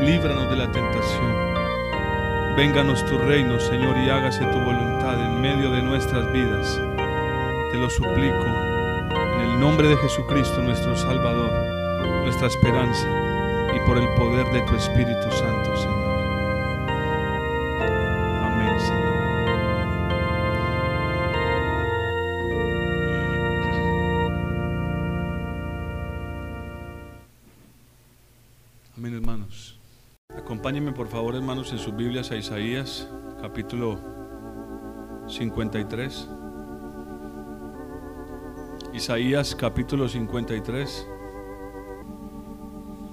líbranos 0.00 0.48
de 0.48 0.56
la 0.56 0.72
tentación. 0.72 2.56
Vénganos 2.56 3.04
tu 3.04 3.18
reino, 3.18 3.60
Señor, 3.60 3.94
y 3.98 4.08
hágase 4.08 4.46
tu 4.46 4.58
voluntad 4.58 5.20
en 5.22 5.38
medio 5.38 5.70
de 5.70 5.82
nuestras 5.82 6.32
vidas. 6.32 6.80
Te 7.72 7.76
lo 7.76 7.90
suplico, 7.90 8.46
en 9.34 9.50
el 9.50 9.60
nombre 9.60 9.88
de 9.88 9.98
Jesucristo, 9.98 10.62
nuestro 10.62 10.96
Salvador, 10.96 11.52
nuestra 12.24 12.46
esperanza, 12.46 13.06
y 13.76 13.86
por 13.86 13.98
el 13.98 14.08
poder 14.14 14.46
de 14.46 14.62
tu 14.62 14.74
Espíritu 14.76 15.30
Santo, 15.30 15.76
Señor. 15.76 16.01
Amén, 29.02 29.14
hermanos. 29.14 29.80
Acompáñenme, 30.28 30.92
por 30.92 31.08
favor, 31.08 31.34
hermanos, 31.34 31.72
en 31.72 31.78
sus 31.78 31.96
Biblias 31.96 32.30
a 32.30 32.36
Isaías, 32.36 33.10
capítulo 33.40 33.98
53. 35.26 36.28
Isaías, 38.94 39.56
capítulo 39.56 40.08
53. 40.08 41.08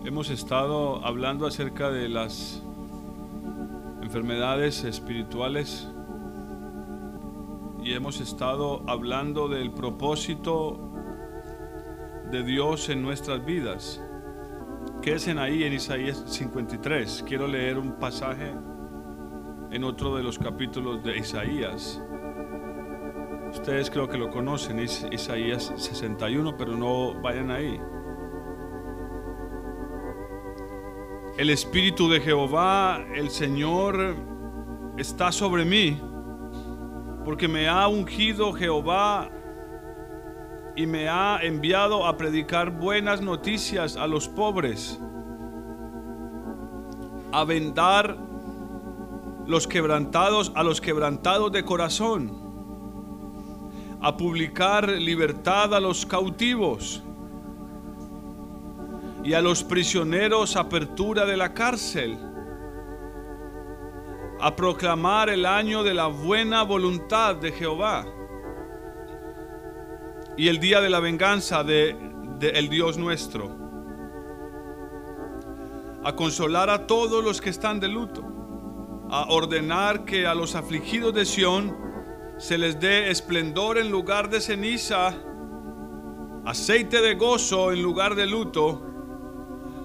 Hemos 0.06 0.30
estado 0.30 1.04
hablando 1.04 1.48
acerca 1.48 1.90
de 1.90 2.08
las 2.08 2.62
enfermedades 4.04 4.84
espirituales 4.84 5.88
y 7.84 7.94
hemos 7.94 8.22
estado 8.22 8.84
hablando 8.88 9.48
del 9.48 9.72
propósito 9.72 10.92
de 12.30 12.44
Dios 12.44 12.90
en 12.90 13.02
nuestras 13.02 13.44
vidas. 13.44 14.04
Quédense 15.10 15.32
ahí 15.40 15.64
en 15.64 15.74
Isaías 15.74 16.24
53. 16.28 17.24
Quiero 17.28 17.48
leer 17.48 17.80
un 17.80 17.94
pasaje 17.94 18.54
en 19.72 19.84
otro 19.84 20.16
de 20.16 20.22
los 20.22 20.38
capítulos 20.38 21.04
de 21.04 21.18
Isaías. 21.18 22.00
Ustedes 23.52 23.90
creo 23.90 24.08
que 24.08 24.20
lo 24.20 24.30
conocen, 24.30 24.78
Isaías 24.78 25.74
61, 25.78 26.56
pero 26.56 26.78
no 26.78 27.20
vayan 27.24 27.50
ahí. 27.50 27.82
El 31.40 31.50
Espíritu 31.50 32.08
de 32.08 32.22
Jehová, 32.22 33.04
el 33.16 33.32
Señor, 33.32 34.16
está 34.96 35.32
sobre 35.32 35.66
mí, 35.66 36.00
porque 37.26 37.48
me 37.48 37.68
ha 37.68 37.88
ungido 37.88 38.54
Jehová 38.54 39.32
y 40.80 40.88
me 40.88 41.10
ha 41.10 41.40
enviado 41.42 42.08
a 42.08 42.16
predicar 42.16 42.72
buenas 42.72 43.20
noticias 43.20 43.98
a 43.98 44.08
los 44.08 44.30
pobres, 44.30 44.98
a 47.34 47.44
vendar 47.44 48.16
los 49.46 49.68
quebrantados 49.68 50.54
a 50.56 50.64
los 50.64 50.80
quebrantados 50.80 51.52
de 51.52 51.66
corazón, 51.66 52.32
a 54.00 54.16
publicar 54.16 54.88
libertad 54.88 55.76
a 55.76 55.82
los 55.82 56.06
cautivos 56.06 57.04
y 59.22 59.34
a 59.34 59.42
los 59.42 59.66
prisioneros 59.66 60.56
apertura 60.56 61.26
de 61.26 61.36
la 61.36 61.54
cárcel, 61.54 62.18
a 64.40 64.56
proclamar 64.56 65.30
el 65.30 65.46
año 65.46 65.84
de 65.84 65.94
la 65.94 66.08
buena 66.08 66.64
voluntad 66.64 67.36
de 67.36 67.52
Jehová 67.52 68.06
y 70.40 70.48
el 70.48 70.62
día 70.62 70.80
de 70.80 70.90
la 70.90 71.02
venganza 71.02 71.66
de, 71.66 71.98
el 72.40 72.70
Dios 72.70 72.98
nuestro, 72.98 73.54
a 76.02 76.16
consolar 76.16 76.70
a 76.70 76.88
todos 76.88 77.22
los 77.22 77.42
que 77.42 77.50
están 77.50 77.82
de 77.82 77.90
luto, 77.90 78.24
a 79.12 79.26
ordenar 79.32 80.06
que 80.06 80.26
a 80.26 80.34
los 80.34 80.56
afligidos 80.56 81.14
de 81.14 81.26
Sión 81.26 81.76
se 82.38 82.58
les 82.58 82.80
dé 82.80 83.12
esplendor 83.12 83.78
en 83.78 83.92
lugar 83.92 84.30
de 84.30 84.40
ceniza, 84.40 85.14
aceite 86.46 87.02
de 87.02 87.16
gozo 87.16 87.74
en 87.74 87.84
lugar 87.84 88.16
de 88.16 88.26
luto, 88.26 88.82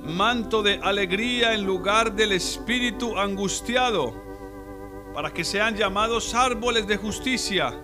manto 0.07 0.63
de 0.63 0.79
alegría 0.85 1.55
en 1.55 1.65
lugar 1.65 2.15
del 2.15 2.31
espíritu 2.31 3.19
angustiado, 3.19 4.15
para 5.15 5.33
que 5.33 5.43
sean 5.43 5.75
llamados 5.75 6.33
árboles 6.33 6.87
de 6.87 6.97
justicia, 6.97 7.84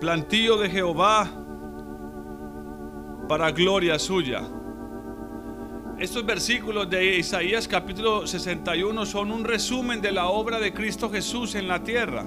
plantío 0.00 0.58
de 0.58 0.68
Jehová, 0.68 1.30
para 3.28 3.50
gloria 3.50 3.98
suya. 3.98 4.42
Estos 5.98 6.26
versículos 6.26 6.90
de 6.90 7.16
Isaías 7.16 7.66
capítulo 7.66 8.26
61 8.26 9.06
son 9.06 9.30
un 9.32 9.44
resumen 9.44 10.02
de 10.02 10.12
la 10.12 10.28
obra 10.28 10.60
de 10.60 10.72
Cristo 10.74 11.10
Jesús 11.10 11.54
en 11.54 11.66
la 11.66 11.82
tierra. 11.82 12.26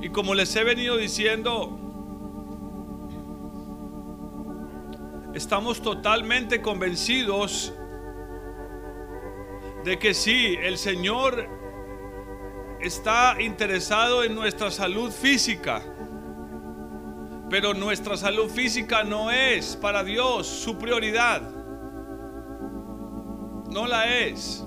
Y 0.00 0.10
como 0.10 0.34
les 0.34 0.54
he 0.54 0.62
venido 0.62 0.96
diciendo, 0.96 1.76
estamos 5.34 5.82
totalmente 5.82 6.62
convencidos 6.62 7.74
de 9.84 9.98
que 9.98 10.14
sí, 10.14 10.56
el 10.62 10.78
Señor 10.78 11.63
está 12.84 13.40
interesado 13.40 14.22
en 14.24 14.34
nuestra 14.34 14.70
salud 14.70 15.10
física, 15.10 15.82
pero 17.48 17.72
nuestra 17.72 18.16
salud 18.16 18.50
física 18.50 19.02
no 19.02 19.30
es 19.30 19.74
para 19.76 20.04
Dios 20.04 20.46
su 20.46 20.76
prioridad. 20.76 21.40
No 23.70 23.86
la 23.86 24.18
es. 24.18 24.64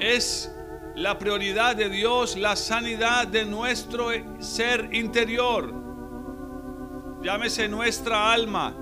Es 0.00 0.50
la 0.94 1.18
prioridad 1.18 1.76
de 1.76 1.90
Dios 1.90 2.36
la 2.36 2.56
sanidad 2.56 3.28
de 3.28 3.44
nuestro 3.44 4.08
ser 4.38 4.88
interior. 4.92 5.74
Llámese 7.22 7.68
nuestra 7.68 8.32
alma, 8.32 8.74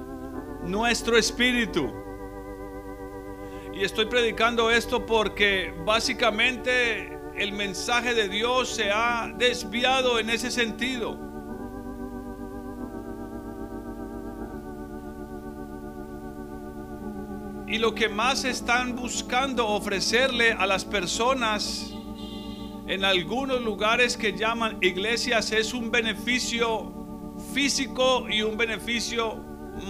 nuestro 0.62 1.18
espíritu. 1.18 1.92
Y 3.72 3.82
estoy 3.82 4.06
predicando 4.06 4.70
esto 4.70 5.04
porque 5.04 5.74
básicamente 5.84 7.13
el 7.36 7.52
mensaje 7.52 8.14
de 8.14 8.28
Dios 8.28 8.68
se 8.68 8.90
ha 8.90 9.32
desviado 9.36 10.18
en 10.18 10.30
ese 10.30 10.50
sentido. 10.50 11.18
Y 17.66 17.78
lo 17.78 17.94
que 17.94 18.08
más 18.08 18.44
están 18.44 18.94
buscando 18.94 19.66
ofrecerle 19.66 20.52
a 20.52 20.66
las 20.66 20.84
personas 20.84 21.92
en 22.86 23.04
algunos 23.04 23.62
lugares 23.62 24.16
que 24.16 24.36
llaman 24.36 24.78
iglesias 24.80 25.50
es 25.50 25.72
un 25.72 25.90
beneficio 25.90 26.92
físico 27.52 28.26
y 28.28 28.42
un 28.42 28.56
beneficio 28.56 29.36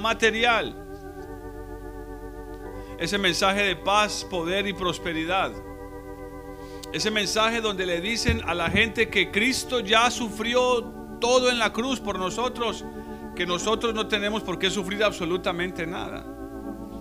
material. 0.01 0.81
Ese 2.99 3.19
mensaje 3.19 3.63
de 3.63 3.77
paz, 3.77 4.25
poder 4.31 4.67
y 4.67 4.73
prosperidad. 4.73 5.53
Ese 6.95 7.11
mensaje 7.11 7.61
donde 7.61 7.87
le 7.87 8.01
dicen 8.01 8.41
a 8.47 8.55
la 8.55 8.71
gente 8.71 9.09
que 9.09 9.33
Cristo 9.33 9.81
ya 9.81 10.13
sufrió 10.13 10.85
todo 11.21 11.51
en 11.51 11.59
la 11.59 11.73
cruz 11.73 11.99
por 11.99 12.21
nosotros, 12.21 12.85
que 13.35 13.45
nosotros 13.45 13.95
no 13.95 14.07
tenemos 14.07 14.45
por 14.45 14.61
qué 14.61 14.71
sufrir 14.71 15.03
absolutamente 15.03 15.89
nada. 15.89 16.25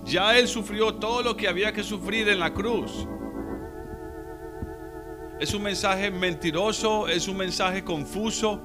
Ya 0.04 0.36
Él 0.36 0.48
sufrió 0.48 0.96
todo 0.96 1.22
lo 1.22 1.38
que 1.38 1.48
había 1.48 1.72
que 1.74 1.84
sufrir 1.84 2.28
en 2.28 2.40
la 2.40 2.52
cruz. 2.52 3.08
Es 5.40 5.54
un 5.54 5.62
mensaje 5.62 6.10
mentiroso, 6.10 7.08
es 7.08 7.28
un 7.28 7.38
mensaje 7.38 7.84
confuso, 7.84 8.64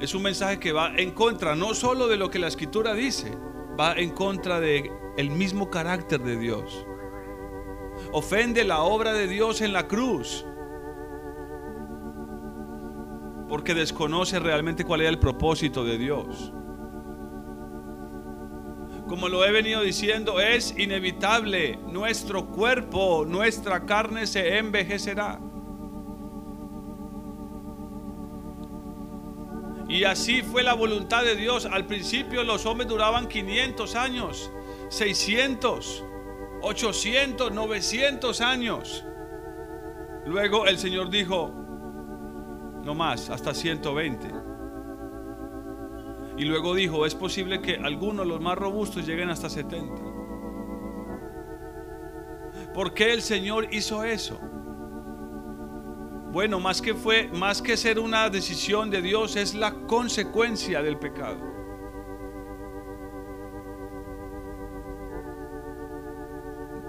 es 0.00 0.14
un 0.14 0.22
mensaje 0.22 0.58
que 0.58 0.72
va 0.72 0.96
en 0.96 1.10
contra 1.10 1.54
no 1.54 1.74
solo 1.74 2.08
de 2.08 2.16
lo 2.16 2.30
que 2.30 2.38
la 2.38 2.48
escritura 2.48 2.94
dice, 2.94 3.36
va 3.78 3.92
en 3.92 4.12
contra 4.12 4.58
de 4.58 4.90
el 5.18 5.28
mismo 5.28 5.68
carácter 5.68 6.22
de 6.22 6.38
Dios. 6.38 6.86
Ofende 8.12 8.64
la 8.64 8.82
obra 8.82 9.12
de 9.12 9.26
Dios 9.26 9.60
en 9.60 9.72
la 9.72 9.86
cruz. 9.86 10.44
Porque 13.48 13.74
desconoce 13.74 14.38
realmente 14.38 14.84
cuál 14.84 15.00
era 15.00 15.10
el 15.10 15.18
propósito 15.18 15.84
de 15.84 15.98
Dios. 15.98 16.52
Como 19.08 19.28
lo 19.30 19.44
he 19.44 19.50
venido 19.50 19.80
diciendo, 19.82 20.38
es 20.38 20.78
inevitable. 20.78 21.78
Nuestro 21.86 22.46
cuerpo, 22.46 23.24
nuestra 23.26 23.86
carne 23.86 24.26
se 24.26 24.58
envejecerá. 24.58 25.40
Y 29.88 30.04
así 30.04 30.42
fue 30.42 30.62
la 30.62 30.74
voluntad 30.74 31.24
de 31.24 31.34
Dios. 31.34 31.64
Al 31.64 31.86
principio 31.86 32.44
los 32.44 32.66
hombres 32.66 32.88
duraban 32.88 33.26
500 33.26 33.94
años, 33.94 34.50
600, 34.90 36.04
800, 36.62 37.52
900 37.52 38.40
años. 38.40 39.04
Luego 40.26 40.66
el 40.66 40.78
Señor 40.78 41.10
dijo, 41.10 41.52
no 42.84 42.94
más, 42.94 43.30
hasta 43.30 43.54
120. 43.54 44.28
Y 46.36 46.44
luego 46.44 46.74
dijo, 46.74 47.04
es 47.04 47.14
posible 47.14 47.60
que 47.60 47.76
algunos, 47.76 48.26
los 48.26 48.40
más 48.40 48.56
robustos, 48.56 49.06
lleguen 49.06 49.30
hasta 49.30 49.50
70. 49.50 50.02
¿Por 52.74 52.94
qué 52.94 53.12
el 53.12 53.22
Señor 53.22 53.68
hizo 53.72 54.04
eso? 54.04 54.38
Bueno, 56.30 56.60
más 56.60 56.80
que 56.82 56.94
fue, 56.94 57.28
más 57.28 57.60
que 57.62 57.76
ser 57.76 57.98
una 57.98 58.28
decisión 58.28 58.90
de 58.90 59.02
Dios, 59.02 59.34
es 59.34 59.54
la 59.54 59.72
consecuencia 59.72 60.82
del 60.82 60.98
pecado. 60.98 61.47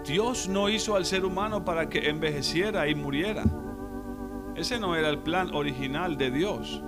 Dios 0.09 0.49
no 0.49 0.69
hizo 0.69 0.95
al 0.95 1.05
ser 1.05 1.23
humano 1.23 1.63
para 1.63 1.87
que 1.87 2.09
envejeciera 2.09 2.87
y 2.87 2.95
muriera. 2.95 3.43
Ese 4.55 4.79
no 4.79 4.95
era 4.95 5.07
el 5.07 5.19
plan 5.19 5.53
original 5.53 6.17
de 6.17 6.31
Dios. 6.31 6.81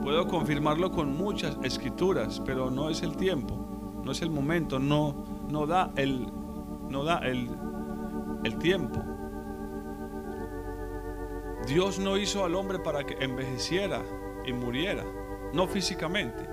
Puedo 0.00 0.26
confirmarlo 0.28 0.90
con 0.90 1.14
muchas 1.14 1.58
escrituras, 1.62 2.40
pero 2.46 2.70
no 2.70 2.88
es 2.88 3.02
el 3.02 3.18
tiempo, 3.18 4.00
no 4.02 4.12
es 4.12 4.22
el 4.22 4.30
momento, 4.30 4.78
no, 4.78 5.24
no 5.50 5.66
da 5.66 5.92
el, 5.96 6.26
no 6.88 7.04
da 7.04 7.18
el, 7.18 7.50
el 8.44 8.56
tiempo. 8.56 9.04
Dios 11.68 11.98
no 11.98 12.16
hizo 12.16 12.46
al 12.46 12.54
hombre 12.54 12.78
para 12.78 13.04
que 13.04 13.22
envejeciera 13.22 14.00
y 14.46 14.54
muriera, 14.54 15.04
no 15.52 15.68
físicamente. 15.68 16.51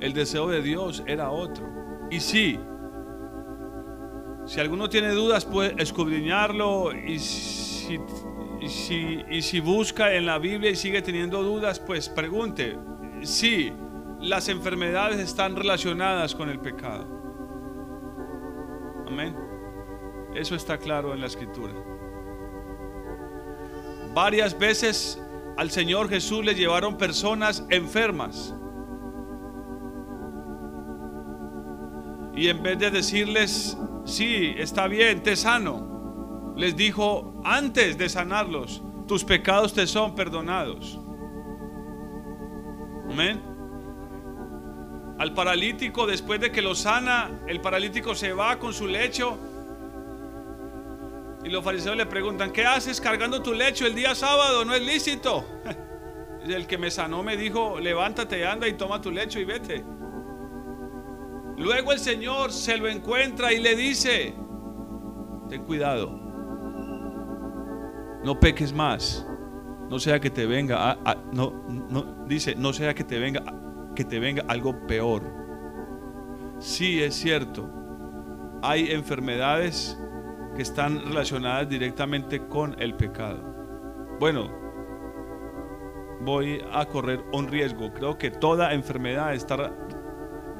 El 0.00 0.12
deseo 0.12 0.48
de 0.48 0.62
Dios 0.62 1.02
era 1.06 1.30
otro. 1.30 1.66
Y 2.10 2.20
sí, 2.20 2.58
si 4.46 4.60
alguno 4.60 4.88
tiene 4.88 5.10
dudas, 5.10 5.44
puede 5.44 5.74
escudriñarlo 5.82 6.92
y 6.92 7.18
si, 7.18 7.98
busca 9.60 10.14
en 10.14 10.24
la 10.24 10.38
Biblia 10.38 10.70
y 10.70 10.76
sigue 10.76 11.02
teniendo 11.02 11.42
dudas, 11.42 11.80
pues 11.80 12.08
pregunte. 12.08 12.78
Sí, 13.22 13.72
las 14.20 14.48
enfermedades 14.48 15.18
están 15.18 15.56
relacionadas 15.56 16.34
con 16.34 16.48
el 16.48 16.60
pecado. 16.60 17.08
Amén. 19.08 19.36
Eso 20.36 20.54
está 20.54 20.78
claro 20.78 21.12
en 21.12 21.20
la 21.20 21.26
escritura. 21.26 21.74
Varias 24.14 24.56
veces 24.56 25.20
al 25.56 25.72
Señor 25.72 26.08
Jesús 26.08 26.44
le 26.44 26.54
llevaron 26.54 26.96
personas 26.96 27.66
enfermas. 27.68 28.54
Y 32.36 32.48
en 32.48 32.62
vez 32.62 32.78
de 32.78 32.90
decirles, 32.90 33.76
sí, 34.04 34.54
está 34.58 34.86
bien, 34.86 35.22
te 35.22 35.36
sano, 35.36 36.52
les 36.54 36.76
dijo 36.76 37.40
antes 37.44 37.96
de 37.96 38.08
sanarlos, 38.08 38.82
tus 39.08 39.24
pecados 39.24 39.72
te 39.72 39.86
son 39.86 40.14
perdonados. 40.14 41.00
Amén. 43.10 43.42
Al 45.18 45.32
paralítico, 45.32 46.06
después 46.06 46.38
de 46.38 46.52
que 46.52 46.60
lo 46.60 46.74
sana, 46.74 47.40
el 47.46 47.62
paralítico 47.62 48.14
se 48.14 48.34
va 48.34 48.58
con 48.58 48.74
su 48.74 48.86
lecho 48.86 49.38
y 51.42 51.48
los 51.48 51.64
fariseos 51.64 51.96
le 51.96 52.06
preguntan, 52.06 52.52
¿qué 52.52 52.66
haces 52.66 53.00
cargando 53.00 53.40
tu 53.40 53.54
lecho 53.54 53.86
el 53.86 53.94
día 53.94 54.14
sábado? 54.14 54.64
No 54.64 54.74
es 54.74 54.82
lícito. 54.82 55.46
El 56.44 56.68
que 56.68 56.78
me 56.78 56.92
sanó 56.92 57.24
me 57.24 57.36
dijo, 57.36 57.80
levántate, 57.80 58.46
anda 58.46 58.68
y 58.68 58.74
toma 58.74 59.00
tu 59.00 59.10
lecho 59.10 59.40
y 59.40 59.44
vete. 59.44 59.84
Luego 61.56 61.92
el 61.92 61.98
Señor 61.98 62.52
se 62.52 62.76
lo 62.76 62.88
encuentra 62.88 63.52
y 63.52 63.60
le 63.60 63.74
dice, 63.74 64.34
ten 65.48 65.64
cuidado, 65.64 66.10
no 68.22 68.38
peques 68.38 68.72
más, 68.72 69.26
no 69.88 69.98
sea 69.98 70.20
que 70.20 70.30
te 70.30 70.44
venga, 70.46 70.98
no, 71.32 71.64
no, 71.68 72.24
dice, 72.26 72.54
no 72.54 72.72
sea 72.72 72.94
que 72.94 73.04
te 73.04 73.18
venga, 73.18 73.42
que 73.94 74.04
te 74.04 74.18
venga 74.18 74.44
algo 74.48 74.86
peor. 74.86 75.22
Sí 76.58 77.02
es 77.02 77.14
cierto, 77.14 77.70
hay 78.62 78.90
enfermedades 78.90 79.98
que 80.54 80.62
están 80.62 81.04
relacionadas 81.06 81.68
directamente 81.68 82.46
con 82.48 82.74
el 82.80 82.94
pecado. 82.96 83.42
Bueno, 84.18 84.50
voy 86.20 86.62
a 86.72 86.84
correr 86.86 87.24
un 87.32 87.46
riesgo. 87.46 87.92
Creo 87.92 88.18
que 88.18 88.30
toda 88.30 88.72
enfermedad 88.72 89.34
está 89.34 89.72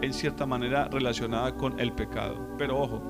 en 0.03 0.13
cierta 0.13 0.47
manera 0.47 0.89
relacionada 0.89 1.55
con 1.55 1.79
el 1.81 1.93
pecado. 1.93 2.55
Pero 2.59 2.79
ojo, 2.79 3.03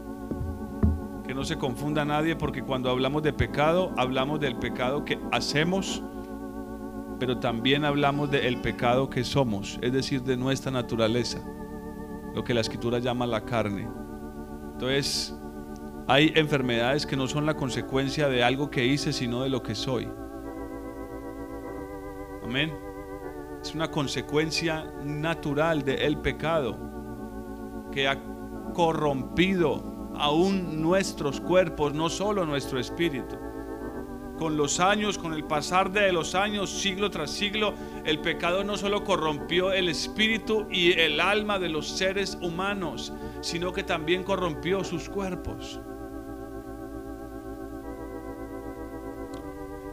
que 1.27 1.35
no 1.35 1.45
se 1.45 1.57
confunda 1.57 2.05
nadie 2.05 2.37
porque 2.37 2.63
cuando 2.63 2.91
hablamos 2.91 3.23
de 3.23 3.33
pecado, 3.33 3.93
hablamos 3.97 4.41
del 4.41 4.57
pecado 4.57 5.05
que 5.05 5.19
hacemos, 5.33 6.03
pero 7.19 7.39
también 7.39 7.85
hablamos 7.85 8.31
del 8.31 8.61
pecado 8.61 9.11
que 9.11 9.25
somos, 9.25 9.79
es 9.83 9.93
decir, 9.93 10.23
de 10.23 10.37
nuestra 10.37 10.71
naturaleza, 10.71 11.39
lo 12.35 12.45
que 12.45 12.55
la 12.55 12.61
escritura 12.61 12.99
llama 12.99 13.27
la 13.27 13.45
carne. 13.45 13.89
Entonces, 14.73 15.35
hay 16.07 16.33
enfermedades 16.37 17.07
que 17.07 17.17
no 17.17 17.27
son 17.27 17.47
la 17.47 17.55
consecuencia 17.55 18.29
de 18.29 18.45
algo 18.45 18.71
que 18.71 18.87
hice, 18.87 19.13
sino 19.13 19.43
de 19.43 19.49
lo 19.49 19.63
que 19.63 19.75
soy. 19.75 20.09
Amén. 22.45 22.86
Es 23.67 23.75
una 23.75 23.91
consecuencia 23.91 24.85
natural 25.03 25.83
del 25.83 26.19
pecado 26.19 26.79
que 27.91 28.07
ha 28.07 28.23
corrompido 28.73 30.13
aún 30.17 30.81
nuestros 30.81 31.41
cuerpos, 31.41 31.93
no 31.93 32.09
solo 32.09 32.47
nuestro 32.47 32.79
espíritu. 32.79 33.35
Con 34.39 34.57
los 34.57 34.79
años, 34.79 35.19
con 35.19 35.33
el 35.33 35.43
pasar 35.43 35.91
de 35.91 36.13
los 36.13 36.37
años, 36.37 36.71
siglo 36.71 37.11
tras 37.11 37.33
siglo, 37.33 37.75
el 38.05 38.21
pecado 38.21 38.63
no 38.63 38.77
solo 38.77 39.03
corrompió 39.03 39.73
el 39.73 39.89
espíritu 39.89 40.69
y 40.71 40.93
el 40.93 41.19
alma 41.19 41.59
de 41.59 41.69
los 41.69 41.89
seres 41.89 42.39
humanos, 42.41 43.13
sino 43.41 43.73
que 43.73 43.83
también 43.83 44.23
corrompió 44.23 44.85
sus 44.85 45.09
cuerpos. 45.09 45.81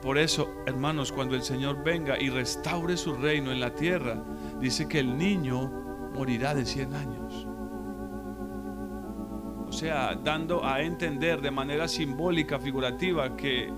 Por 0.03 0.17
eso, 0.17 0.53
hermanos, 0.65 1.13
cuando 1.13 1.33
el 1.33 1.43
Señor 1.43 1.81
venga 1.81 2.19
y 2.19 2.29
restaure 2.29 2.97
su 2.97 3.13
reino 3.13 3.53
en 3.53 3.61
la 3.61 3.73
tierra, 3.73 4.21
dice 4.59 4.85
que 4.85 4.99
el 4.99 5.17
niño 5.17 5.71
morirá 6.13 6.53
de 6.53 6.65
100 6.65 6.93
años. 6.93 7.47
O 9.65 9.71
sea, 9.71 10.13
dando 10.21 10.65
a 10.65 10.81
entender 10.81 11.39
de 11.41 11.51
manera 11.51 11.87
simbólica, 11.87 12.59
figurativa, 12.59 13.37
que 13.37 13.71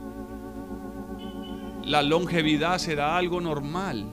la 1.83 2.01
longevidad 2.01 2.79
será 2.79 3.17
algo 3.17 3.39
normal. 3.39 4.05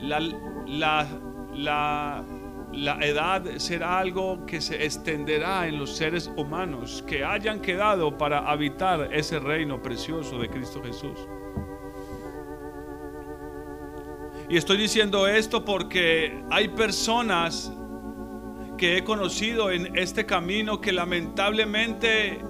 La, 0.00 0.20
la, 0.20 1.08
la, 1.52 2.24
la, 2.72 2.98
edad 3.04 3.44
será 3.56 3.98
algo 3.98 4.44
que 4.46 4.60
se 4.60 4.84
extenderá 4.84 5.66
en 5.66 5.78
los 5.78 5.96
seres 5.96 6.30
humanos 6.36 7.04
que 7.06 7.24
hayan 7.24 7.60
quedado 7.60 8.16
para 8.16 8.50
habitar 8.50 9.12
ese 9.12 9.38
reino 9.38 9.82
precioso 9.82 10.38
de 10.38 10.48
Cristo 10.48 10.82
Jesús. 10.82 11.18
Y 14.48 14.56
estoy 14.56 14.78
diciendo 14.78 15.28
esto 15.28 15.64
porque 15.64 16.42
hay 16.50 16.68
personas 16.68 17.72
que 18.76 18.96
he 18.96 19.04
conocido 19.04 19.70
en 19.70 19.96
este 19.96 20.26
camino 20.26 20.80
que 20.80 20.92
lamentablemente 20.92 22.40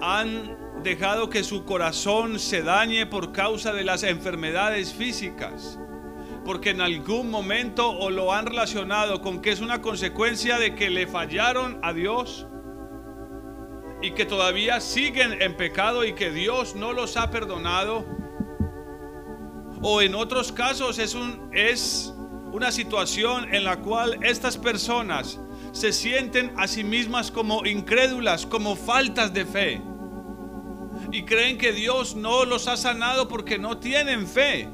han 0.00 0.82
dejado 0.82 1.30
que 1.30 1.42
su 1.42 1.64
corazón 1.64 2.38
se 2.38 2.62
dañe 2.62 3.06
por 3.06 3.32
causa 3.32 3.72
de 3.72 3.84
las 3.84 4.02
enfermedades 4.02 4.92
físicas. 4.92 5.78
Porque 6.44 6.70
en 6.70 6.80
algún 6.80 7.30
momento 7.30 7.90
o 7.90 8.10
lo 8.10 8.32
han 8.32 8.46
relacionado 8.46 9.22
con 9.22 9.40
que 9.40 9.50
es 9.50 9.60
una 9.60 9.80
consecuencia 9.80 10.58
de 10.58 10.74
que 10.74 10.90
le 10.90 11.06
fallaron 11.06 11.78
a 11.82 11.92
Dios 11.92 12.46
y 14.02 14.10
que 14.12 14.26
todavía 14.26 14.80
siguen 14.80 15.40
en 15.40 15.56
pecado 15.56 16.04
y 16.04 16.12
que 16.12 16.30
Dios 16.30 16.74
no 16.74 16.92
los 16.92 17.16
ha 17.16 17.30
perdonado. 17.30 18.04
O 19.80 20.02
en 20.02 20.14
otros 20.14 20.52
casos 20.52 20.98
es, 20.98 21.14
un, 21.14 21.50
es 21.52 22.14
una 22.52 22.70
situación 22.70 23.54
en 23.54 23.64
la 23.64 23.78
cual 23.80 24.18
estas 24.22 24.58
personas 24.58 25.40
se 25.72 25.92
sienten 25.92 26.52
a 26.56 26.68
sí 26.68 26.84
mismas 26.84 27.30
como 27.30 27.64
incrédulas, 27.64 28.46
como 28.46 28.76
faltas 28.76 29.32
de 29.32 29.44
fe 29.44 29.82
y 31.10 31.22
creen 31.24 31.58
que 31.58 31.72
Dios 31.72 32.14
no 32.14 32.44
los 32.44 32.68
ha 32.68 32.76
sanado 32.76 33.28
porque 33.28 33.58
no 33.58 33.78
tienen 33.78 34.26
fe. 34.26 34.68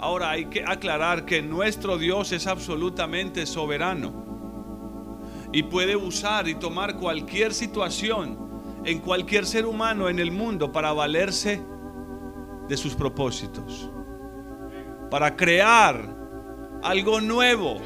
Ahora 0.00 0.30
hay 0.30 0.46
que 0.46 0.64
aclarar 0.66 1.24
que 1.24 1.42
nuestro 1.42 1.98
Dios 1.98 2.32
es 2.32 2.46
absolutamente 2.46 3.44
soberano 3.46 4.12
y 5.52 5.64
puede 5.64 5.96
usar 5.96 6.48
y 6.48 6.54
tomar 6.54 6.96
cualquier 6.96 7.52
situación 7.52 8.38
en 8.84 9.00
cualquier 9.00 9.44
ser 9.44 9.66
humano 9.66 10.08
en 10.08 10.18
el 10.18 10.32
mundo 10.32 10.72
para 10.72 10.92
valerse 10.92 11.62
de 12.68 12.76
sus 12.76 12.94
propósitos, 12.94 13.90
para 15.10 15.36
crear 15.36 16.16
algo 16.82 17.20
nuevo. 17.20 17.76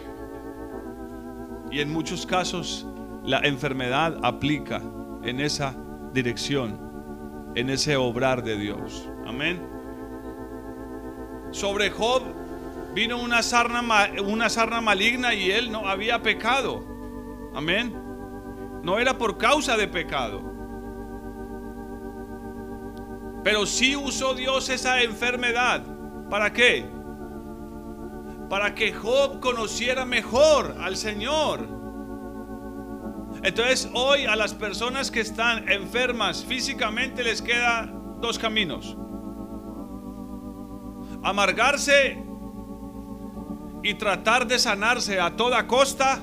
Y 1.71 1.81
en 1.81 1.93
muchos 1.93 2.27
casos 2.27 2.87
la 3.25 3.41
enfermedad 3.41 4.19
aplica 4.23 4.81
en 5.25 5.41
esa 5.41 5.75
dirección 6.13 6.85
en 7.55 7.71
ese 7.71 7.97
obrar 7.97 8.43
de 8.43 8.57
Dios. 8.57 9.09
Amén. 9.27 9.74
Sobre 11.55 11.89
Job 11.91 12.23
vino 12.95 13.17
una 13.17 13.41
sarna, 13.43 13.81
una 14.27 14.51
sarna 14.51 14.81
maligna 14.81 15.35
y 15.35 15.53
él 15.53 15.71
no 15.71 15.89
había 15.89 16.21
pecado. 16.21 16.85
Amén. 17.55 17.95
No 18.83 18.99
era 18.99 19.17
por 19.17 19.39
causa 19.39 19.77
de 19.77 19.87
pecado. 19.87 20.43
Pero 23.45 23.67
sí 23.67 23.95
usó 23.95 24.35
Dios 24.35 24.69
esa 24.69 25.03
enfermedad. 25.03 25.85
¿Para 26.29 26.53
qué? 26.53 26.85
Para 28.51 28.75
que 28.75 28.93
Job 28.93 29.39
conociera 29.39 30.05
mejor 30.05 30.77
al 30.81 30.97
Señor 30.97 31.85
entonces 33.43 33.91
hoy 33.93 34.25
a 34.25 34.37
las 34.37 34.55
personas 34.55 35.11
que 35.11 35.21
están 35.21 35.69
enfermas 35.71 36.45
físicamente 36.45 37.23
les 37.23 37.43
queda 37.43 37.91
dos 38.21 38.39
caminos. 38.39 38.97
Amargarse 41.25 42.23
y 43.83 43.95
tratar 43.95 44.47
de 44.47 44.59
sanarse 44.59 45.21
a 45.21 45.37
toda 45.37 45.67
costa 45.67 46.21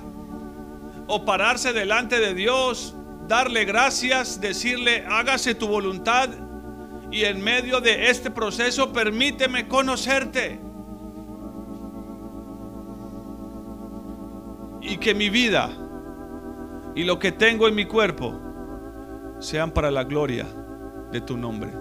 o 1.07 1.25
pararse 1.25 1.73
delante 1.73 2.19
de 2.19 2.33
Dios, 2.33 2.95
darle 3.27 3.65
gracias, 3.65 4.39
decirle, 4.39 5.05
hágase 5.09 5.55
tu 5.55 5.67
voluntad 5.67 6.29
y 7.11 7.25
en 7.25 7.43
medio 7.43 7.81
de 7.81 8.09
este 8.09 8.31
proceso 8.31 8.93
permíteme 8.93 9.67
conocerte. 9.67 10.59
Y 14.81 14.97
que 14.97 15.13
mi 15.13 15.29
vida 15.29 15.69
y 16.95 17.03
lo 17.03 17.19
que 17.19 17.31
tengo 17.31 17.67
en 17.67 17.75
mi 17.75 17.85
cuerpo 17.85 18.39
sean 19.39 19.71
para 19.71 19.91
la 19.91 20.03
gloria 20.03 20.47
de 21.11 21.21
tu 21.21 21.37
nombre. 21.37 21.80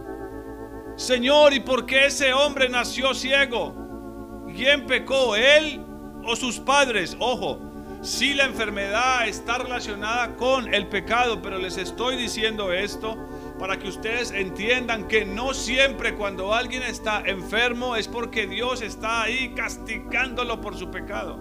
Señor, 1.00 1.54
¿y 1.54 1.60
por 1.60 1.86
qué 1.86 2.04
ese 2.04 2.34
hombre 2.34 2.68
nació 2.68 3.14
ciego? 3.14 4.44
¿Quién 4.54 4.84
pecó, 4.84 5.34
él 5.34 5.80
o 6.26 6.36
sus 6.36 6.58
padres? 6.60 7.16
Ojo, 7.18 7.58
si 8.02 8.34
la 8.34 8.44
enfermedad 8.44 9.26
está 9.26 9.56
relacionada 9.56 10.36
con 10.36 10.74
el 10.74 10.88
pecado, 10.88 11.40
pero 11.40 11.56
les 11.56 11.78
estoy 11.78 12.18
diciendo 12.18 12.70
esto 12.70 13.16
para 13.58 13.78
que 13.78 13.88
ustedes 13.88 14.30
entiendan 14.30 15.08
que 15.08 15.24
no 15.24 15.54
siempre 15.54 16.16
cuando 16.16 16.52
alguien 16.52 16.82
está 16.82 17.22
enfermo 17.24 17.96
es 17.96 18.06
porque 18.06 18.46
Dios 18.46 18.82
está 18.82 19.22
ahí 19.22 19.54
castigándolo 19.54 20.60
por 20.60 20.76
su 20.76 20.90
pecado. 20.90 21.38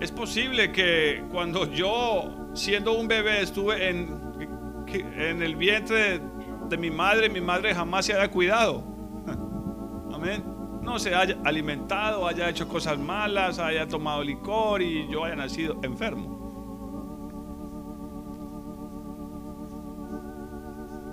Es 0.00 0.10
posible 0.10 0.72
que 0.72 1.24
cuando 1.30 1.70
yo, 1.70 2.50
siendo 2.54 2.92
un 2.92 3.06
bebé, 3.06 3.42
estuve 3.42 3.88
en, 3.88 4.27
en 4.94 5.42
el 5.42 5.56
vientre 5.56 6.20
de 6.68 6.76
mi 6.76 6.90
madre, 6.90 7.28
mi 7.28 7.40
madre 7.40 7.74
jamás 7.74 8.06
se 8.06 8.14
haya 8.14 8.30
cuidado. 8.30 8.82
Amén. 10.12 10.44
No 10.82 10.98
se 10.98 11.14
haya 11.14 11.36
alimentado, 11.44 12.26
haya 12.26 12.48
hecho 12.48 12.68
cosas 12.68 12.98
malas, 12.98 13.58
haya 13.58 13.86
tomado 13.86 14.22
licor 14.22 14.80
y 14.80 15.06
yo 15.10 15.24
haya 15.24 15.36
nacido 15.36 15.78
enfermo. 15.82 16.38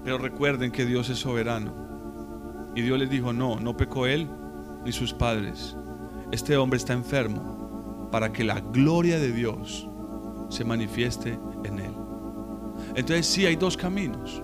Pero 0.04 0.18
recuerden 0.20 0.72
que 0.72 0.86
Dios 0.86 1.10
es 1.10 1.18
soberano. 1.18 1.74
Y 2.76 2.82
Dios 2.82 3.00
les 3.00 3.10
dijo, 3.10 3.34
no, 3.34 3.60
no 3.60 3.76
pecó 3.76 4.06
él 4.06 4.30
ni 4.86 4.92
sus 4.92 5.14
padres. 5.14 5.76
Este 6.32 6.56
hombre 6.58 6.78
está 6.78 6.94
enfermo 6.94 8.10
para 8.12 8.32
que 8.32 8.44
la 8.44 8.60
gloria 8.60 9.20
de 9.20 9.32
Dios 9.32 9.90
se 10.50 10.64
manifieste. 10.64 11.40
Entonces 12.96 13.28
sí 13.28 13.46
hay 13.46 13.58
dos 13.58 13.76
caminos. 13.76 14.42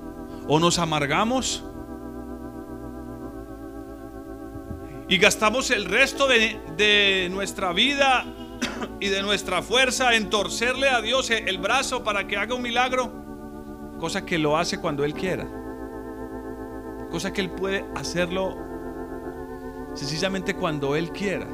O 0.47 0.59
nos 0.59 0.77
amargamos 0.77 1.63
y 5.07 5.17
gastamos 5.17 5.71
el 5.71 5.85
resto 5.85 6.27
de, 6.27 7.27
nuestra 7.31 7.73
vida 7.73 8.25
y 8.99 9.07
de 9.07 9.21
nuestra 9.21 9.61
fuerza 9.61 10.15
en 10.15 10.29
torcerle 10.29 10.89
a 10.89 11.01
Dios 11.01 11.29
el 11.29 11.57
brazo 11.57 12.03
para 12.03 12.27
que 12.27 12.37
haga 12.37 12.55
un 12.55 12.61
milagro, 12.61 13.11
cosa 13.99 14.25
que 14.25 14.37
lo 14.37 14.57
hace 14.57 14.79
cuando 14.79 15.03
Él 15.03 15.13
quiera, 15.13 15.47
cosa 17.09 17.31
que 17.31 17.41
Él 17.41 17.51
puede 17.51 17.85
hacerlo 17.95 18.57
sencillamente 19.93 20.55
cuando 20.55 20.95
Él 20.95 21.11
quiera. 21.11 21.47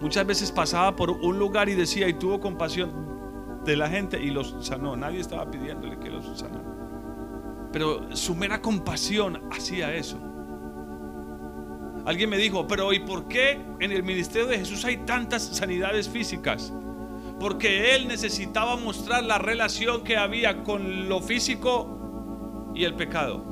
Muchas 0.00 0.26
veces 0.26 0.52
pasaba 0.52 0.96
por 0.96 1.10
un 1.10 1.38
lugar 1.38 1.68
y 1.68 1.74
decía 1.74 2.08
y 2.08 2.14
tuvo 2.14 2.40
compasión 2.40 3.09
de 3.64 3.76
la 3.76 3.88
gente 3.88 4.20
y 4.20 4.30
los 4.30 4.54
sanó. 4.60 4.96
Nadie 4.96 5.20
estaba 5.20 5.50
pidiéndole 5.50 5.98
que 5.98 6.10
los 6.10 6.38
sanara. 6.38 6.64
Pero 7.72 8.16
su 8.16 8.34
mera 8.34 8.60
compasión 8.60 9.42
hacía 9.50 9.94
eso. 9.94 10.18
Alguien 12.06 12.30
me 12.30 12.38
dijo, 12.38 12.66
pero 12.66 12.92
¿y 12.92 13.00
por 13.00 13.28
qué 13.28 13.60
en 13.78 13.92
el 13.92 14.02
ministerio 14.02 14.48
de 14.48 14.58
Jesús 14.58 14.84
hay 14.84 14.98
tantas 14.98 15.42
sanidades 15.42 16.08
físicas? 16.08 16.72
Porque 17.38 17.94
Él 17.94 18.08
necesitaba 18.08 18.76
mostrar 18.76 19.22
la 19.22 19.38
relación 19.38 20.02
que 20.02 20.16
había 20.16 20.62
con 20.62 21.08
lo 21.08 21.20
físico 21.20 22.70
y 22.74 22.84
el 22.84 22.94
pecado. 22.94 23.44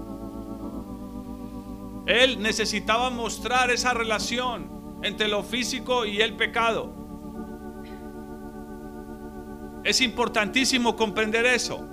Él 2.06 2.40
necesitaba 2.40 3.10
mostrar 3.10 3.70
esa 3.70 3.92
relación 3.92 4.98
entre 5.02 5.28
lo 5.28 5.42
físico 5.42 6.06
y 6.06 6.22
el 6.22 6.34
pecado. 6.34 6.97
Es 9.84 10.00
importantísimo 10.00 10.96
comprender 10.96 11.46
eso. 11.46 11.86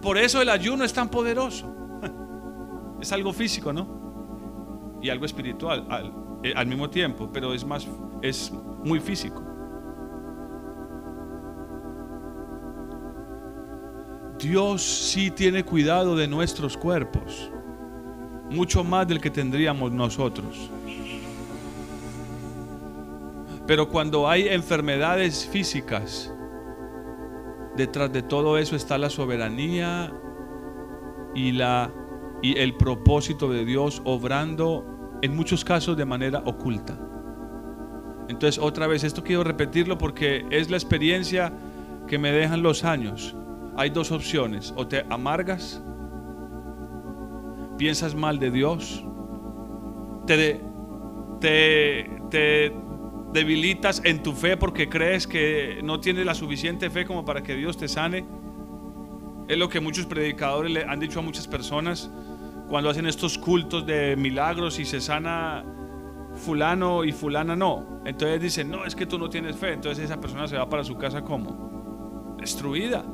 Por 0.00 0.18
eso 0.18 0.40
el 0.40 0.48
ayuno 0.48 0.84
es 0.84 0.92
tan 0.92 1.08
poderoso. 1.08 1.74
Es 3.00 3.12
algo 3.12 3.32
físico, 3.32 3.72
¿no? 3.72 4.98
Y 5.00 5.08
algo 5.08 5.24
espiritual 5.24 5.86
al, 5.88 6.12
eh, 6.42 6.52
al 6.54 6.66
mismo 6.66 6.90
tiempo, 6.90 7.30
pero 7.32 7.54
es 7.54 7.64
más 7.64 7.86
es 8.22 8.52
muy 8.84 9.00
físico. 9.00 9.42
Dios 14.38 14.82
sí 14.82 15.30
tiene 15.30 15.64
cuidado 15.64 16.16
de 16.16 16.26
nuestros 16.26 16.76
cuerpos, 16.76 17.50
mucho 18.50 18.82
más 18.82 19.06
del 19.06 19.20
que 19.20 19.30
tendríamos 19.30 19.92
nosotros. 19.92 20.70
Pero 23.70 23.88
cuando 23.88 24.28
hay 24.28 24.48
enfermedades 24.48 25.46
físicas, 25.46 26.34
detrás 27.76 28.12
de 28.12 28.20
todo 28.20 28.58
eso 28.58 28.74
está 28.74 28.98
la 28.98 29.08
soberanía 29.08 30.12
y, 31.36 31.52
la, 31.52 31.94
y 32.42 32.58
el 32.58 32.74
propósito 32.74 33.48
de 33.48 33.64
Dios 33.64 34.02
obrando 34.04 35.18
en 35.22 35.36
muchos 35.36 35.64
casos 35.64 35.96
de 35.96 36.04
manera 36.04 36.42
oculta. 36.46 36.98
Entonces 38.28 38.60
otra 38.60 38.88
vez, 38.88 39.04
esto 39.04 39.22
quiero 39.22 39.44
repetirlo 39.44 39.96
porque 39.96 40.44
es 40.50 40.68
la 40.68 40.76
experiencia 40.76 41.52
que 42.08 42.18
me 42.18 42.32
dejan 42.32 42.64
los 42.64 42.82
años. 42.82 43.36
Hay 43.76 43.90
dos 43.90 44.10
opciones, 44.10 44.74
o 44.76 44.88
te 44.88 45.06
amargas, 45.10 45.80
piensas 47.78 48.16
mal 48.16 48.40
de 48.40 48.50
Dios, 48.50 49.04
te, 50.26 50.60
te, 51.40 52.20
te 52.30 52.79
debilitas 53.32 54.02
en 54.04 54.22
tu 54.22 54.32
fe 54.32 54.56
porque 54.56 54.88
crees 54.88 55.26
que 55.26 55.80
no 55.82 56.00
tienes 56.00 56.26
la 56.26 56.34
suficiente 56.34 56.90
fe 56.90 57.06
como 57.06 57.24
para 57.24 57.42
que 57.42 57.54
Dios 57.54 57.76
te 57.76 57.88
sane. 57.88 58.24
Es 59.48 59.58
lo 59.58 59.68
que 59.68 59.80
muchos 59.80 60.06
predicadores 60.06 60.72
le 60.72 60.84
han 60.84 61.00
dicho 61.00 61.18
a 61.20 61.22
muchas 61.22 61.46
personas 61.48 62.10
cuando 62.68 62.90
hacen 62.90 63.06
estos 63.06 63.36
cultos 63.36 63.84
de 63.84 64.14
milagros 64.16 64.78
y 64.78 64.84
se 64.84 65.00
sana 65.00 65.64
fulano 66.34 67.04
y 67.04 67.12
fulana 67.12 67.56
no. 67.56 68.00
Entonces 68.04 68.40
dicen, 68.40 68.70
no, 68.70 68.84
es 68.84 68.94
que 68.94 69.06
tú 69.06 69.18
no 69.18 69.28
tienes 69.28 69.56
fe. 69.56 69.72
Entonces 69.72 70.04
esa 70.04 70.20
persona 70.20 70.46
se 70.46 70.56
va 70.56 70.68
para 70.68 70.84
su 70.84 70.96
casa 70.96 71.22
como 71.22 72.36
destruida. 72.38 73.04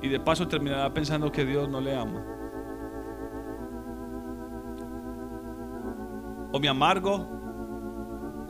Y 0.00 0.08
de 0.08 0.18
paso 0.18 0.48
terminará 0.48 0.92
pensando 0.92 1.30
que 1.30 1.44
Dios 1.44 1.68
no 1.68 1.80
le 1.80 1.94
ama. 1.96 2.24
O 6.52 6.60
me 6.60 6.68
amargo 6.68 7.42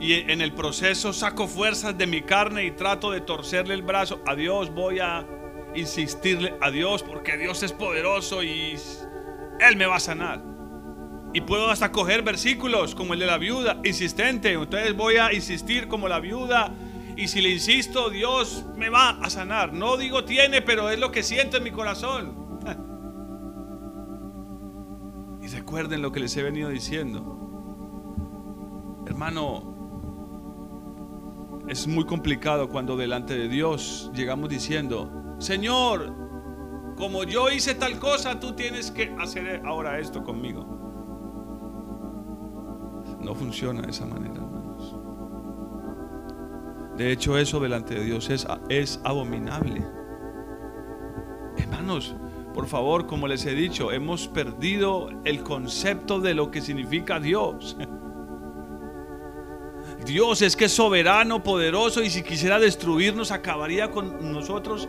y 0.02 0.14
en 0.14 0.40
el 0.40 0.52
proceso 0.52 1.12
saco 1.12 1.46
fuerzas 1.46 1.96
de 1.96 2.08
mi 2.08 2.22
carne 2.22 2.64
y 2.64 2.72
trato 2.72 3.12
de 3.12 3.20
torcerle 3.20 3.74
el 3.74 3.82
brazo. 3.82 4.20
A 4.26 4.34
Dios 4.34 4.74
voy 4.74 4.98
a 4.98 5.24
insistirle 5.76 6.54
a 6.60 6.70
Dios 6.70 7.04
porque 7.04 7.36
Dios 7.36 7.62
es 7.62 7.72
poderoso 7.72 8.42
y 8.42 8.74
Él 9.60 9.76
me 9.76 9.86
va 9.86 9.96
a 9.96 10.00
sanar. 10.00 10.42
Y 11.32 11.40
puedo 11.42 11.70
hasta 11.70 11.92
coger 11.92 12.22
versículos 12.22 12.96
como 12.96 13.14
el 13.14 13.20
de 13.20 13.26
la 13.26 13.38
viuda, 13.38 13.80
insistente. 13.84 14.52
Entonces 14.52 14.96
voy 14.96 15.16
a 15.16 15.32
insistir 15.32 15.86
como 15.86 16.08
la 16.08 16.18
viuda. 16.18 16.74
Y 17.16 17.28
si 17.28 17.40
le 17.40 17.50
insisto, 17.50 18.10
Dios 18.10 18.64
me 18.76 18.90
va 18.90 19.10
a 19.10 19.30
sanar. 19.30 19.72
No 19.72 19.96
digo 19.96 20.24
tiene, 20.24 20.62
pero 20.62 20.90
es 20.90 20.98
lo 20.98 21.12
que 21.12 21.22
siento 21.22 21.58
en 21.58 21.62
mi 21.62 21.70
corazón. 21.70 22.58
Y 25.40 25.48
recuerden 25.48 26.02
lo 26.02 26.12
que 26.12 26.20
les 26.20 26.36
he 26.36 26.42
venido 26.44 26.68
diciendo. 26.68 27.41
Hermano, 29.12 29.62
es 31.68 31.86
muy 31.86 32.06
complicado 32.06 32.70
cuando 32.70 32.96
delante 32.96 33.36
de 33.36 33.46
Dios 33.46 34.10
llegamos 34.14 34.48
diciendo, 34.48 35.36
Señor, 35.38 36.14
como 36.96 37.24
yo 37.24 37.50
hice 37.50 37.74
tal 37.74 37.98
cosa, 37.98 38.40
tú 38.40 38.54
tienes 38.54 38.90
que 38.90 39.14
hacer 39.20 39.60
ahora 39.66 39.98
esto 39.98 40.24
conmigo. 40.24 40.64
No 43.20 43.34
funciona 43.34 43.82
de 43.82 43.90
esa 43.90 44.06
manera, 44.06 44.36
hermanos. 44.36 44.96
De 46.96 47.12
hecho, 47.12 47.36
eso 47.36 47.60
delante 47.60 47.96
de 47.96 48.04
Dios 48.04 48.30
es, 48.30 48.46
es 48.70 48.98
abominable. 49.04 49.86
Hermanos, 51.58 52.16
por 52.54 52.66
favor, 52.66 53.06
como 53.06 53.28
les 53.28 53.44
he 53.44 53.54
dicho, 53.54 53.92
hemos 53.92 54.26
perdido 54.26 55.10
el 55.26 55.42
concepto 55.42 56.18
de 56.18 56.32
lo 56.32 56.50
que 56.50 56.62
significa 56.62 57.20
Dios. 57.20 57.76
Dios 60.04 60.42
es 60.42 60.56
que 60.56 60.66
es 60.66 60.72
soberano, 60.72 61.42
poderoso 61.42 62.02
y 62.02 62.10
si 62.10 62.22
quisiera 62.22 62.58
destruirnos 62.58 63.30
acabaría 63.30 63.90
con 63.90 64.32
nosotros 64.32 64.88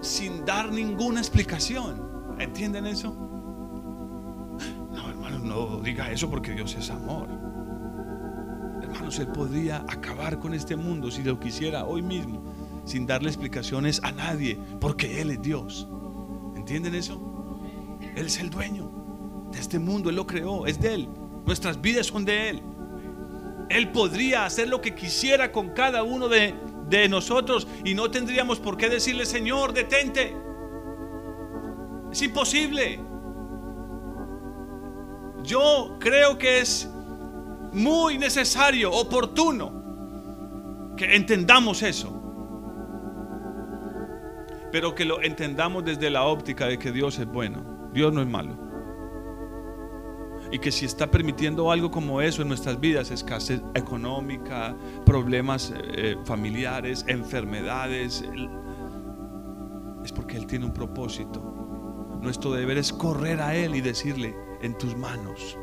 sin 0.00 0.44
dar 0.44 0.72
ninguna 0.72 1.20
explicación. 1.20 2.36
¿Entienden 2.38 2.86
eso? 2.86 3.14
No, 4.92 5.08
hermano, 5.08 5.38
no 5.38 5.80
diga 5.80 6.10
eso 6.10 6.30
porque 6.30 6.52
Dios 6.52 6.74
es 6.74 6.90
amor. 6.90 7.28
Hermanos, 8.82 9.18
Él 9.18 9.28
podría 9.28 9.84
acabar 9.88 10.38
con 10.38 10.54
este 10.54 10.76
mundo 10.76 11.10
si 11.10 11.22
lo 11.22 11.38
quisiera 11.38 11.84
hoy 11.84 12.02
mismo, 12.02 12.42
sin 12.84 13.06
darle 13.06 13.28
explicaciones 13.28 14.00
a 14.02 14.12
nadie, 14.12 14.58
porque 14.80 15.20
Él 15.20 15.30
es 15.30 15.42
Dios. 15.42 15.88
¿Entienden 16.56 16.94
eso? 16.94 17.20
Él 18.16 18.26
es 18.26 18.38
el 18.40 18.50
dueño 18.50 18.90
de 19.52 19.60
este 19.60 19.78
mundo, 19.78 20.10
Él 20.10 20.16
lo 20.16 20.26
creó, 20.26 20.66
es 20.66 20.80
de 20.80 20.94
Él. 20.94 21.08
Nuestras 21.46 21.80
vidas 21.80 22.06
son 22.06 22.24
de 22.24 22.50
Él. 22.50 22.62
Él 23.72 23.88
podría 23.88 24.44
hacer 24.44 24.68
lo 24.68 24.82
que 24.82 24.94
quisiera 24.94 25.50
con 25.50 25.70
cada 25.70 26.02
uno 26.02 26.28
de, 26.28 26.54
nosotros 27.08 27.66
y 27.84 27.94
no 27.94 28.10
tendríamos 28.10 28.60
por 28.60 28.76
qué 28.76 28.90
decirle, 28.90 29.24
Señor, 29.24 29.72
detente. 29.72 30.36
Es 32.12 32.20
imposible. 32.20 33.00
Yo 35.42 35.96
creo 35.98 36.36
que 36.36 36.58
es 36.58 36.86
muy 37.72 38.18
necesario, 38.18 38.92
oportuno, 38.92 40.92
que 40.98 41.16
entendamos 41.16 41.82
eso. 41.82 42.12
Pero 44.70 44.94
que 44.94 45.06
lo 45.06 45.22
entendamos 45.22 45.82
desde 45.82 46.10
la 46.10 46.24
óptica 46.24 46.66
de 46.66 46.78
que 46.78 46.92
Dios 46.92 47.18
es 47.18 47.26
bueno. 47.26 47.88
Dios 47.94 48.12
no 48.12 48.20
es 48.20 48.28
malo 48.28 48.61
y 50.52 50.58
que 50.58 50.70
si 50.70 50.84
está 50.84 51.10
permitiendo 51.10 51.72
algo 51.72 51.90
como 51.90 52.20
eso 52.20 52.42
en 52.42 52.48
nuestras 52.48 52.78
vidas, 52.78 53.10
escasez 53.10 53.62
económica, 53.74 54.76
problemas 55.06 55.72
eh, 55.74 56.16
familiares, 56.26 57.06
enfermedades, 57.08 58.22
es 60.04 60.12
porque 60.12 60.36
Él 60.36 60.46
tiene 60.46 60.66
un 60.66 60.74
propósito. 60.74 61.40
Nuestro 62.20 62.52
deber 62.52 62.76
es 62.76 62.92
correr 62.92 63.40
a 63.40 63.56
Él 63.56 63.74
y 63.74 63.80
decirle, 63.80 64.36
en 64.60 64.76
tus 64.76 64.94
manos, 64.94 65.56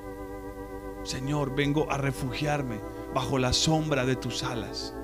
Señor, 1.03 1.55
vengo 1.55 1.89
a 1.91 1.97
refugiarme 1.97 2.81
bajo 3.13 3.37
la 3.37 3.53
sombra 3.53 4.07
de 4.07 4.15
tus 4.15 4.43
alas. 4.43 4.95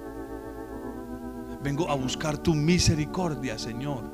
Vengo 1.61 1.91
a 1.91 1.95
buscar 1.95 2.39
tu 2.39 2.55
misericordia, 2.55 3.59
Señor. 3.59 4.11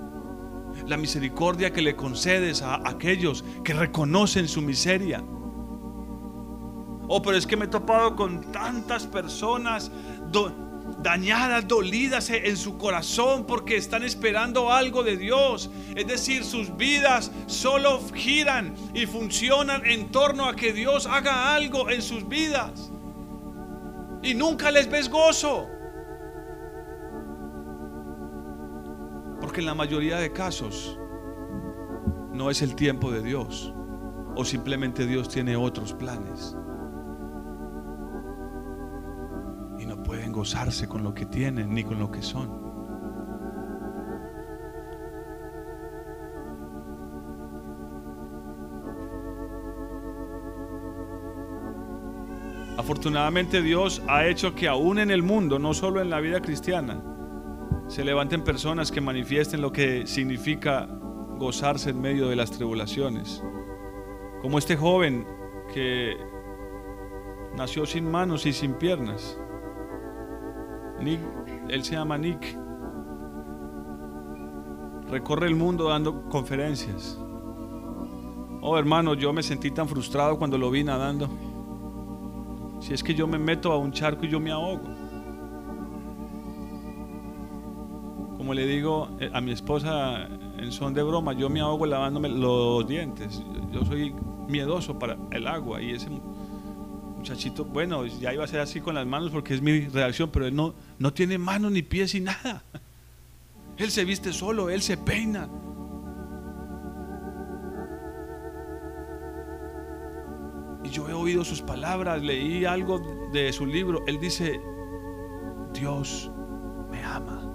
La 0.86 0.98
misericordia 0.98 1.72
que 1.72 1.82
le 1.82 1.96
concedes 1.96 2.62
a 2.62 2.88
aquellos 2.88 3.46
que 3.64 3.74
reconocen 3.74 4.50
su 4.50 4.62
miseria 4.62 5.24
Oh, 7.08 7.22
pero 7.22 7.38
es 7.38 7.46
que 7.46 7.58
me 7.58 7.66
he 7.66 7.68
topado 7.68 8.16
con 8.16 8.52
tantas 8.52 9.06
personas 9.06 9.92
dañadas, 11.02 11.68
dolidas 11.68 12.30
en 12.30 12.58
su 12.58 12.78
corazón 12.78 13.46
porque 13.46 13.76
están 13.76 14.04
esperando 14.04 14.72
algo 14.72 15.04
de 15.04 15.18
Dios. 15.18 15.70
Es 15.96 16.08
decir, 16.08 16.44
sus 16.44 16.76
vidas 16.78 17.32
solo 17.48 18.02
giran 18.14 18.76
y 18.94 19.06
funcionan 19.06 19.86
en 19.86 20.10
torno 20.12 20.46
a 20.46 20.56
que 20.56 20.74
Dios 20.74 21.06
haga 21.08 21.54
algo 21.54 21.90
en 21.90 22.02
sus 22.02 22.28
vidas. 22.28 22.92
Y 24.24 24.34
nunca 24.34 24.72
les 24.72 24.90
ves 24.90 25.10
gozo. 25.10 25.68
Porque 29.40 29.62
en 29.62 29.66
la 29.66 29.74
mayoría 29.74 30.18
de 30.18 30.32
casos 30.32 31.00
no 32.32 32.52
es 32.52 32.62
el 32.62 32.76
tiempo 32.76 33.12
de 33.12 33.24
Dios. 33.24 33.74
O 34.36 34.46
simplemente 34.46 35.06
Dios 35.06 35.28
tiene 35.28 35.56
otros 35.56 35.94
planes. 35.94 36.56
Pueden 40.12 40.34
gozarse 40.34 40.90
con 40.90 41.06
lo 41.06 41.14
que 41.14 41.26
tienen 41.26 41.74
ni 41.74 41.86
con 41.86 41.98
lo 41.98 42.12
que 42.12 42.22
son. 42.22 42.50
Afortunadamente 52.78 53.62
Dios 53.62 54.02
ha 54.10 54.26
hecho 54.26 54.54
que 54.54 54.68
aún 54.68 55.00
en 55.00 55.12
el 55.12 55.24
mundo, 55.24 55.60
no 55.60 55.74
solo 55.74 56.02
en 56.02 56.10
la 56.10 56.20
vida 56.20 56.42
cristiana, 56.42 57.02
se 57.88 58.04
levanten 58.04 58.44
personas 58.44 58.92
que 58.92 59.00
manifiesten 59.00 59.62
lo 59.62 59.72
que 59.72 60.06
significa 60.06 60.90
gozarse 61.38 61.92
en 61.92 62.02
medio 62.02 62.28
de 62.28 62.36
las 62.36 62.52
tribulaciones. 62.52 63.42
Como 64.42 64.58
este 64.58 64.76
joven 64.76 65.26
que 65.74 66.18
nació 67.56 67.86
sin 67.86 68.12
manos 68.12 68.46
y 68.46 68.52
sin 68.52 68.74
piernas 68.74 69.41
Nick, 71.02 71.20
él 71.70 71.84
se 71.84 71.94
llama 71.94 72.18
Nick. 72.18 72.58
Recorre 75.10 75.48
el 75.48 75.56
mundo 75.56 75.90
dando 75.90 76.30
conferencias. 76.30 77.20
Oh 78.62 78.78
hermano, 78.78 79.16
yo 79.16 79.34
me 79.34 79.42
sentí 79.44 79.72
tan 79.72 79.88
frustrado 79.88 80.38
cuando 80.38 80.58
lo 80.58 80.70
vi 80.70 80.84
nadando. 80.84 81.30
Si 82.80 82.94
es 82.94 83.04
que 83.04 83.14
yo 83.14 83.28
me 83.28 83.38
meto 83.38 83.72
a 83.72 83.78
un 83.78 83.92
charco 83.92 84.26
y 84.26 84.30
yo 84.30 84.40
me 84.40 84.52
ahogo. 84.52 84.84
Como 88.38 88.54
le 88.54 88.66
digo 88.66 89.10
eh, 89.20 89.30
a 89.34 89.42
mi 89.42 89.52
esposa 89.52 90.28
en 90.58 90.72
son 90.72 90.94
de 90.94 91.04
broma, 91.04 91.34
yo 91.34 91.50
me 91.50 91.60
ahogo 91.60 91.86
lavándome 91.86 92.30
los 92.30 92.88
dientes. 92.88 93.44
Yo 93.72 93.84
soy 93.86 94.16
miedoso 94.48 94.98
para 94.98 95.18
el 95.32 95.48
agua 95.48 95.82
y 95.82 95.92
ese 95.92 96.10
Muchachito, 97.22 97.66
bueno, 97.66 98.08
ya 98.08 98.34
iba 98.34 98.44
a 98.44 98.48
ser 98.48 98.62
así 98.62 98.82
con 98.82 98.96
las 98.96 99.06
manos 99.06 99.30
porque 99.30 99.54
es 99.54 99.62
mi 99.62 99.82
reacción, 99.82 100.32
pero 100.32 100.48
él 100.48 100.56
no, 100.56 100.74
no 101.02 101.12
tiene 101.12 101.40
manos 101.40 101.72
ni 101.72 101.82
pies 101.82 102.14
y 102.14 102.20
nada. 102.20 102.62
Él 103.78 103.90
se 103.90 104.06
viste 104.06 104.32
solo, 104.32 104.70
él 104.70 104.84
se 104.84 104.98
peina. 104.98 105.50
Y 110.84 110.90
yo 110.90 111.10
he 111.10 111.14
oído 111.14 111.44
sus 111.44 111.64
palabras, 111.64 112.22
leí 112.22 112.66
algo 112.66 113.00
de 113.34 113.52
su 113.52 113.66
libro. 113.66 114.04
Él 114.06 114.20
dice, 114.20 114.62
Dios 115.74 116.30
me 116.92 117.04
ama. 117.04 117.50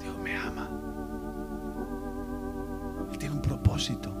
Dios 0.00 0.18
me 0.18 0.36
ama. 0.36 0.68
Él 3.12 3.18
tiene 3.18 3.36
un 3.36 3.42
propósito. 3.42 4.12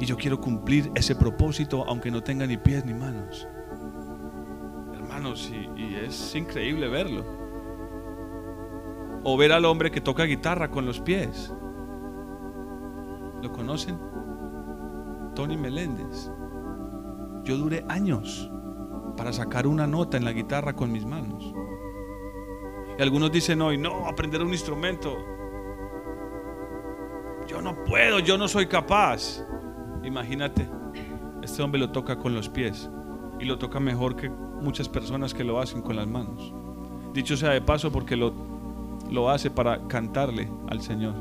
Y 0.00 0.06
yo 0.06 0.16
quiero 0.16 0.40
cumplir 0.40 0.90
ese 0.94 1.14
propósito 1.14 1.84
aunque 1.86 2.10
no 2.10 2.22
tenga 2.22 2.46
ni 2.46 2.56
pies 2.56 2.82
ni 2.86 2.94
manos. 2.94 3.46
Y, 5.34 5.70
y 5.76 5.94
es 5.96 6.34
increíble 6.34 6.88
verlo. 6.88 7.24
O 9.24 9.36
ver 9.36 9.52
al 9.52 9.64
hombre 9.64 9.90
que 9.90 10.00
toca 10.00 10.24
guitarra 10.24 10.70
con 10.70 10.86
los 10.86 11.00
pies. 11.00 11.52
¿Lo 13.42 13.52
conocen? 13.52 13.98
Tony 15.34 15.56
Meléndez. 15.56 16.30
Yo 17.44 17.56
duré 17.56 17.84
años 17.88 18.50
para 19.16 19.32
sacar 19.32 19.66
una 19.66 19.86
nota 19.86 20.16
en 20.16 20.24
la 20.24 20.32
guitarra 20.32 20.74
con 20.74 20.92
mis 20.92 21.04
manos. 21.04 21.52
Y 22.98 23.02
algunos 23.02 23.30
dicen 23.30 23.60
hoy, 23.62 23.78
no, 23.78 24.06
aprender 24.06 24.42
un 24.42 24.52
instrumento. 24.52 25.16
Yo 27.46 27.60
no 27.60 27.84
puedo, 27.84 28.18
yo 28.18 28.38
no 28.38 28.48
soy 28.48 28.66
capaz. 28.66 29.44
Imagínate, 30.02 30.68
este 31.42 31.62
hombre 31.62 31.80
lo 31.80 31.90
toca 31.90 32.18
con 32.18 32.34
los 32.34 32.48
pies 32.48 32.90
y 33.38 33.44
lo 33.44 33.58
toca 33.58 33.78
mejor 33.78 34.16
que 34.16 34.30
muchas 34.62 34.88
personas 34.88 35.34
que 35.34 35.44
lo 35.44 35.60
hacen 35.60 35.82
con 35.82 35.96
las 35.96 36.06
manos. 36.06 36.52
Dicho 37.12 37.36
sea 37.36 37.50
de 37.50 37.60
paso 37.60 37.90
porque 37.90 38.16
lo, 38.16 38.32
lo 39.10 39.30
hace 39.30 39.50
para 39.50 39.86
cantarle 39.88 40.50
al 40.68 40.80
Señor. 40.80 41.14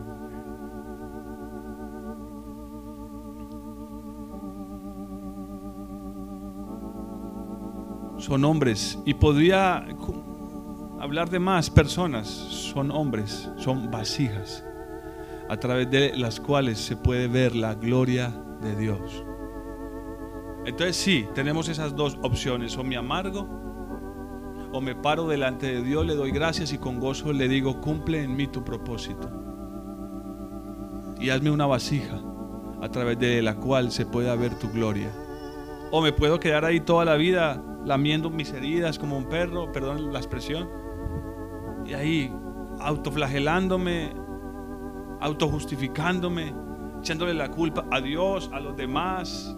Son 8.17 8.43
hombres 8.43 8.97
y 9.05 9.13
podría 9.13 9.85
hablar 10.99 11.29
de 11.29 11.39
más 11.39 11.69
personas. 11.69 12.27
Son 12.27 12.89
hombres, 12.91 13.49
son 13.57 13.91
vasijas 13.91 14.63
a 15.49 15.57
través 15.57 15.89
de 15.91 16.17
las 16.17 16.39
cuales 16.39 16.79
se 16.79 16.97
puede 16.97 17.27
ver 17.27 17.55
la 17.55 17.75
gloria 17.75 18.33
de 18.61 18.75
Dios. 18.75 19.23
Entonces 20.65 20.95
sí, 20.95 21.27
tenemos 21.35 21.69
esas 21.69 21.95
dos 21.95 22.17
opciones, 22.23 22.75
o 22.77 22.83
me 22.83 22.97
amargo, 22.97 23.47
o 24.71 24.81
me 24.81 24.95
paro 24.95 25.27
delante 25.27 25.67
de 25.67 25.83
Dios, 25.83 26.05
le 26.05 26.15
doy 26.15 26.31
gracias 26.31 26.73
y 26.73 26.77
con 26.77 26.99
gozo 26.99 27.31
le 27.31 27.47
digo, 27.47 27.79
cumple 27.81 28.23
en 28.23 28.35
mí 28.35 28.47
tu 28.47 28.63
propósito. 28.63 29.29
Y 31.19 31.29
hazme 31.29 31.51
una 31.51 31.65
vasija 31.65 32.19
a 32.81 32.89
través 32.89 33.17
de 33.19 33.41
la 33.41 33.55
cual 33.55 33.91
se 33.91 34.05
pueda 34.05 34.35
ver 34.35 34.55
tu 34.55 34.69
gloria. 34.69 35.11
O 35.91 36.01
me 36.01 36.11
puedo 36.11 36.39
quedar 36.39 36.65
ahí 36.65 36.79
toda 36.79 37.05
la 37.05 37.15
vida 37.15 37.63
lamiendo 37.85 38.29
mis 38.29 38.51
heridas 38.51 38.97
como 38.97 39.17
un 39.17 39.29
perro, 39.29 39.71
perdón 39.71 40.11
la 40.11 40.19
expresión, 40.19 40.67
y 41.85 41.93
ahí 41.93 42.33
autoflagelándome, 42.79 44.13
autojustificándome, 45.21 46.53
echándole 46.99 47.33
la 47.33 47.49
culpa 47.51 47.85
a 47.91 48.01
Dios, 48.01 48.49
a 48.51 48.59
los 48.59 48.75
demás. 48.75 49.55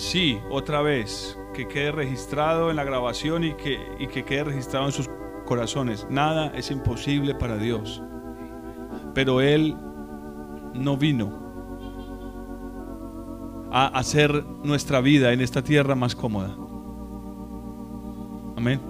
Sí, 0.00 0.40
otra 0.48 0.80
vez, 0.80 1.38
que 1.52 1.68
quede 1.68 1.92
registrado 1.92 2.70
en 2.70 2.76
la 2.76 2.84
grabación 2.84 3.44
y 3.44 3.52
que, 3.52 3.78
y 3.98 4.06
que 4.06 4.24
quede 4.24 4.44
registrado 4.44 4.86
en 4.86 4.92
sus 4.92 5.10
corazones. 5.44 6.06
Nada 6.08 6.50
es 6.56 6.70
imposible 6.70 7.34
para 7.34 7.58
Dios. 7.58 8.02
Pero 9.12 9.42
Él 9.42 9.76
no 10.72 10.96
vino 10.96 11.38
a 13.70 13.88
hacer 13.88 14.42
nuestra 14.64 15.02
vida 15.02 15.34
en 15.34 15.42
esta 15.42 15.62
tierra 15.62 15.94
más 15.94 16.16
cómoda. 16.16 16.56
Amén. 18.56 18.80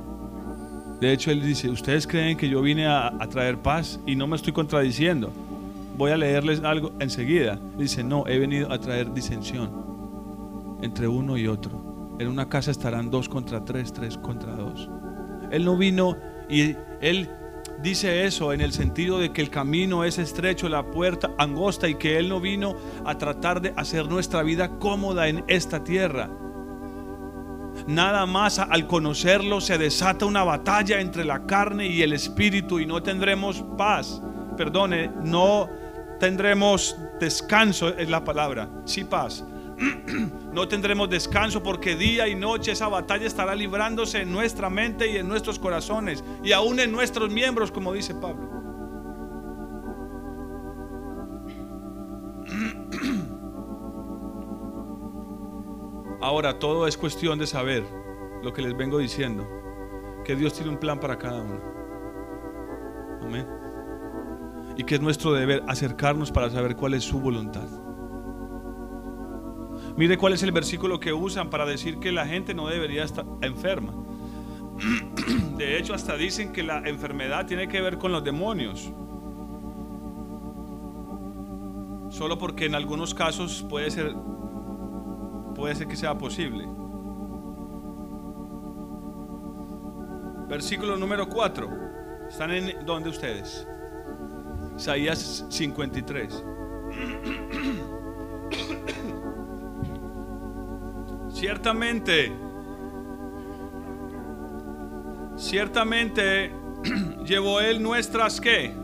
De 1.00 1.12
hecho, 1.12 1.32
Él 1.32 1.42
dice, 1.42 1.68
ustedes 1.70 2.06
creen 2.06 2.36
que 2.36 2.48
yo 2.48 2.62
vine 2.62 2.86
a, 2.86 3.08
a, 3.08 3.28
traer 3.28 3.58
paz 3.58 3.98
y 4.06 4.14
no 4.14 4.28
me 4.28 4.36
estoy 4.36 4.52
contradiciendo. 4.52 5.32
Voy 5.98 6.12
a 6.12 6.16
leerles 6.16 6.62
algo 6.62 6.92
enseguida. 7.00 7.58
Dice, 7.76 8.04
no, 8.04 8.28
he 8.28 8.38
venido 8.38 8.70
a 8.70 8.78
traer 8.78 9.12
disensión 9.12 9.79
entre 10.82 11.08
uno 11.08 11.36
y 11.36 11.46
otro. 11.46 12.16
En 12.18 12.28
una 12.28 12.48
casa 12.48 12.70
estarán 12.70 13.10
dos 13.10 13.28
contra 13.28 13.64
tres, 13.64 13.92
tres 13.92 14.18
contra 14.18 14.54
dos. 14.54 14.88
Él 15.50 15.64
no 15.64 15.76
vino 15.76 16.16
y 16.48 16.76
Él 17.00 17.28
dice 17.82 18.26
eso 18.26 18.52
en 18.52 18.60
el 18.60 18.72
sentido 18.72 19.18
de 19.18 19.32
que 19.32 19.40
el 19.40 19.50
camino 19.50 20.04
es 20.04 20.18
estrecho, 20.18 20.68
la 20.68 20.90
puerta 20.90 21.30
angosta 21.38 21.88
y 21.88 21.94
que 21.94 22.18
Él 22.18 22.28
no 22.28 22.40
vino 22.40 22.76
a 23.04 23.16
tratar 23.16 23.60
de 23.60 23.72
hacer 23.76 24.06
nuestra 24.06 24.42
vida 24.42 24.78
cómoda 24.78 25.28
en 25.28 25.44
esta 25.48 25.82
tierra. 25.82 26.30
Nada 27.86 28.26
más 28.26 28.58
al 28.58 28.86
conocerlo 28.86 29.60
se 29.60 29.78
desata 29.78 30.26
una 30.26 30.44
batalla 30.44 31.00
entre 31.00 31.24
la 31.24 31.46
carne 31.46 31.86
y 31.86 32.02
el 32.02 32.12
espíritu 32.12 32.78
y 32.78 32.86
no 32.86 33.02
tendremos 33.02 33.64
paz. 33.78 34.20
Perdone, 34.56 35.10
no 35.22 35.68
tendremos 36.18 36.96
descanso, 37.18 37.88
es 37.88 38.10
la 38.10 38.22
palabra. 38.22 38.68
Sí, 38.84 39.04
paz. 39.04 39.44
No 40.52 40.68
tendremos 40.68 41.08
descanso 41.08 41.62
porque 41.62 41.96
día 41.96 42.28
y 42.28 42.34
noche 42.34 42.72
esa 42.72 42.88
batalla 42.88 43.26
estará 43.26 43.54
librándose 43.54 44.20
en 44.22 44.32
nuestra 44.32 44.68
mente 44.68 45.10
y 45.10 45.16
en 45.16 45.26
nuestros 45.28 45.58
corazones 45.58 46.22
y 46.42 46.52
aún 46.52 46.78
en 46.80 46.92
nuestros 46.92 47.30
miembros, 47.30 47.72
como 47.72 47.92
dice 47.92 48.14
Pablo. 48.14 48.50
Ahora 56.20 56.58
todo 56.58 56.86
es 56.86 56.98
cuestión 56.98 57.38
de 57.38 57.46
saber 57.46 57.84
lo 58.42 58.52
que 58.52 58.62
les 58.62 58.76
vengo 58.76 58.98
diciendo, 58.98 59.48
que 60.24 60.34
Dios 60.36 60.52
tiene 60.52 60.70
un 60.70 60.78
plan 60.78 61.00
para 61.00 61.16
cada 61.16 61.42
uno. 61.42 61.62
Amén. 63.22 63.48
Y 64.76 64.84
que 64.84 64.96
es 64.96 65.00
nuestro 65.00 65.32
deber 65.32 65.62
acercarnos 65.66 66.30
para 66.30 66.50
saber 66.50 66.76
cuál 66.76 66.92
es 66.94 67.04
su 67.04 67.20
voluntad. 67.20 67.79
Mire 70.00 70.16
cuál 70.16 70.32
es 70.32 70.42
el 70.42 70.50
versículo 70.50 70.98
que 70.98 71.12
usan 71.12 71.50
para 71.50 71.66
decir 71.66 71.98
que 71.98 72.10
la 72.10 72.24
gente 72.24 72.54
no 72.54 72.68
debería 72.68 73.04
estar 73.04 73.26
enferma. 73.42 73.92
De 75.58 75.76
hecho, 75.76 75.92
hasta 75.92 76.16
dicen 76.16 76.54
que 76.54 76.62
la 76.62 76.78
enfermedad 76.88 77.44
tiene 77.44 77.68
que 77.68 77.82
ver 77.82 77.98
con 77.98 78.10
los 78.10 78.24
demonios. 78.24 78.90
Solo 82.08 82.38
porque 82.38 82.64
en 82.64 82.76
algunos 82.76 83.12
casos 83.12 83.62
puede 83.68 83.90
ser 83.90 84.14
puede 85.54 85.74
ser 85.74 85.86
que 85.86 85.96
sea 85.96 86.16
posible. 86.16 86.66
Versículo 90.48 90.96
número 90.96 91.28
4. 91.28 91.68
¿Están 92.26 92.52
en 92.52 92.86
dónde 92.86 93.10
ustedes? 93.10 93.68
Isaías 94.78 95.44
53. 95.50 96.42
Ciertamente, 101.40 102.36
ciertamente 105.36 106.52
llevó 107.24 107.60
él 107.62 107.82
nuestras 107.82 108.38
qué? 108.42 108.74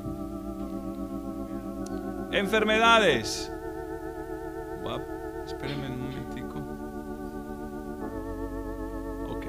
Enfermedades. 2.33 3.53
Espérenme 5.45 5.91
un 5.91 6.01
momentico. 6.01 6.59
Ok. 9.29 9.47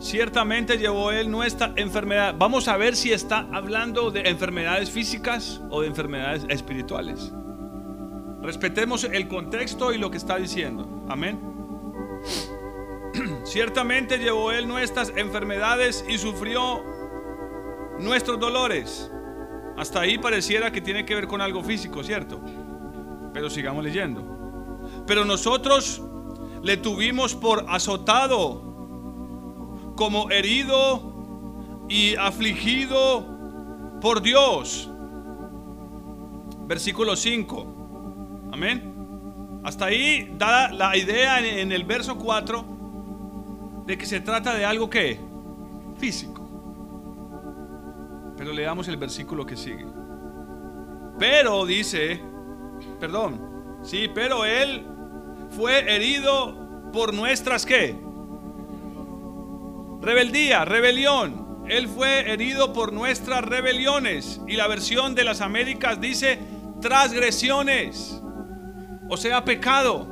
Ciertamente 0.00 0.78
llevó 0.78 1.12
él 1.12 1.30
nuestra 1.30 1.72
enfermedad. 1.76 2.34
Vamos 2.36 2.66
a 2.66 2.76
ver 2.76 2.96
si 2.96 3.12
está 3.12 3.46
hablando 3.52 4.10
de 4.10 4.28
enfermedades 4.28 4.90
físicas 4.90 5.60
o 5.70 5.82
de 5.82 5.86
enfermedades 5.86 6.44
espirituales. 6.48 7.32
Respetemos 8.42 9.04
el 9.04 9.28
contexto 9.28 9.92
y 9.92 9.98
lo 9.98 10.10
que 10.10 10.16
está 10.16 10.36
diciendo. 10.36 10.88
Amén. 11.08 11.38
Ciertamente 13.44 14.18
llevó 14.18 14.52
Él 14.52 14.66
nuestras 14.66 15.12
enfermedades 15.16 16.04
y 16.08 16.18
sufrió 16.18 16.82
nuestros 17.98 18.38
dolores. 18.38 19.10
Hasta 19.76 20.00
ahí 20.00 20.18
pareciera 20.18 20.70
que 20.72 20.80
tiene 20.80 21.04
que 21.04 21.14
ver 21.14 21.26
con 21.26 21.40
algo 21.40 21.62
físico, 21.62 22.02
¿cierto? 22.02 22.40
Pero 23.32 23.50
sigamos 23.50 23.84
leyendo. 23.84 24.22
Pero 25.06 25.24
nosotros 25.24 26.02
le 26.62 26.76
tuvimos 26.76 27.34
por 27.34 27.64
azotado, 27.68 28.68
como 29.96 30.30
herido 30.30 31.86
y 31.88 32.16
afligido 32.16 33.26
por 34.00 34.22
Dios 34.22 34.90
versículo 36.70 37.16
5. 37.16 37.79
Amén. 38.60 39.62
Hasta 39.64 39.86
ahí 39.86 40.34
da 40.36 40.70
la 40.70 40.94
idea 40.94 41.40
en 41.40 41.72
el 41.72 41.84
verso 41.84 42.18
4 42.18 42.62
de 43.86 43.96
que 43.96 44.04
se 44.04 44.20
trata 44.20 44.54
de 44.54 44.66
algo 44.66 44.90
que 44.90 45.18
físico. 45.96 46.46
Pero 48.36 48.52
leamos 48.52 48.86
el 48.88 48.98
versículo 48.98 49.46
que 49.46 49.56
sigue. 49.56 49.86
Pero 51.18 51.64
dice, 51.64 52.20
perdón, 53.00 53.80
sí, 53.82 54.10
pero 54.14 54.44
él 54.44 54.84
fue 55.48 55.96
herido 55.96 56.90
por 56.92 57.14
nuestras 57.14 57.64
qué? 57.64 57.98
Rebeldía, 60.02 60.66
rebelión. 60.66 61.64
Él 61.66 61.88
fue 61.88 62.30
herido 62.30 62.74
por 62.74 62.92
nuestras 62.92 63.42
rebeliones. 63.42 64.38
Y 64.46 64.56
la 64.56 64.68
versión 64.68 65.14
de 65.14 65.24
las 65.24 65.40
Américas 65.40 65.98
dice 65.98 66.38
transgresiones. 66.82 68.19
O 69.10 69.16
sea, 69.16 69.44
pecado. 69.44 70.06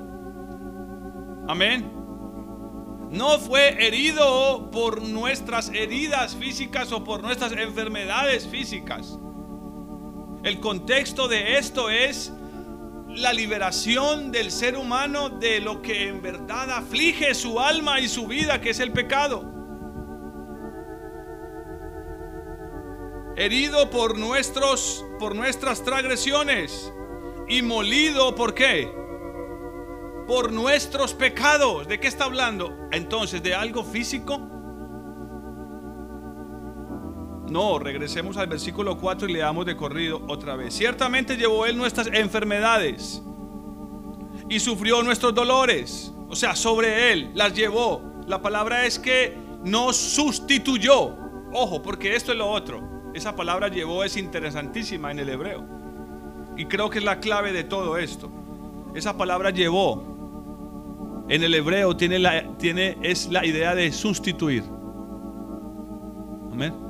Amén. 1.47 1.89
No 3.11 3.39
fue 3.39 3.87
herido 3.87 4.71
por 4.73 5.03
nuestras 5.03 5.69
heridas 5.69 6.35
físicas 6.35 6.91
o 6.91 7.05
por 7.05 7.23
nuestras 7.23 7.53
enfermedades 7.53 8.49
físicas. 8.49 9.17
El 10.43 10.59
contexto 10.59 11.29
de 11.29 11.59
esto 11.59 11.91
es 11.91 12.33
la 13.09 13.33
liberación 13.33 14.33
del 14.33 14.51
ser 14.51 14.77
humano 14.77 15.31
de 15.31 15.61
lo 15.61 15.81
que 15.81 16.09
en 16.09 16.21
verdad 16.21 16.69
aflige 16.73 17.35
su 17.35 17.61
alma 17.61 18.01
y 18.01 18.09
su 18.09 18.27
vida, 18.27 18.61
que 18.61 18.71
es 18.71 18.81
el 18.81 18.93
pecado. 18.93 19.45
Herido 23.37 23.91
por 23.91 24.19
nuestros 24.19 25.05
por 25.21 25.37
nuestras 25.37 25.85
transgresiones 25.85 26.93
y 27.49 27.63
molido 27.63 28.35
por 28.35 28.55
qué? 28.55 28.93
Por 30.27 30.53
nuestros 30.53 31.15
pecados. 31.15 31.89
¿De 31.89 31.99
qué 31.99 32.07
está 32.07 32.25
hablando? 32.25 32.77
Entonces, 32.93 33.43
¿de 33.43 33.55
algo 33.55 33.83
físico? 33.85 34.39
No, 37.49 37.79
regresemos 37.79 38.37
al 38.37 38.47
versículo 38.47 38.99
4 38.99 39.29
y 39.29 39.33
leamos 39.33 39.65
de 39.65 39.77
corrido 39.77 40.23
otra 40.29 40.55
vez. 40.55 40.75
Ciertamente 40.75 41.37
llevó 41.37 41.65
él 41.65 41.79
nuestras 41.79 42.09
enfermedades 42.09 43.23
y 44.51 44.61
sufrió 44.61 45.03
nuestros 45.03 45.35
dolores. 45.35 46.13
O 46.29 46.37
sea, 46.37 46.55
sobre 46.55 47.13
él 47.13 47.31
las 47.35 47.55
llevó. 47.55 48.03
La 48.27 48.43
palabra 48.43 48.85
es 48.85 48.99
que 48.99 49.35
nos 49.65 49.97
sustituyó. 49.97 51.17
Ojo, 51.53 51.81
porque 51.81 52.15
esto 52.15 52.33
es 52.33 52.39
lo 52.39 52.51
otro. 52.51 52.87
Esa 53.15 53.35
palabra 53.35 53.69
llevó 53.69 54.05
es 54.05 54.19
interesantísima 54.19 55.11
en 55.11 55.21
el 55.21 55.31
hebreo. 55.31 55.78
Y 56.59 56.67
creo 56.67 56.91
que 56.91 56.99
es 56.99 57.05
la 57.05 57.21
clave 57.21 57.53
de 57.53 57.65
todo 57.65 57.97
esto. 57.97 58.29
Esa 58.95 59.17
palabra 59.17 59.51
llevó 59.51 61.25
en 61.31 61.43
el 61.43 61.55
hebreo 61.55 61.97
tiene 61.97 62.19
la, 62.19 62.57
tiene, 62.59 62.99
es 63.03 63.29
la 63.31 63.47
idea 63.47 63.75
de 63.75 63.91
sustituir. 63.93 64.65
Amén 66.53 66.89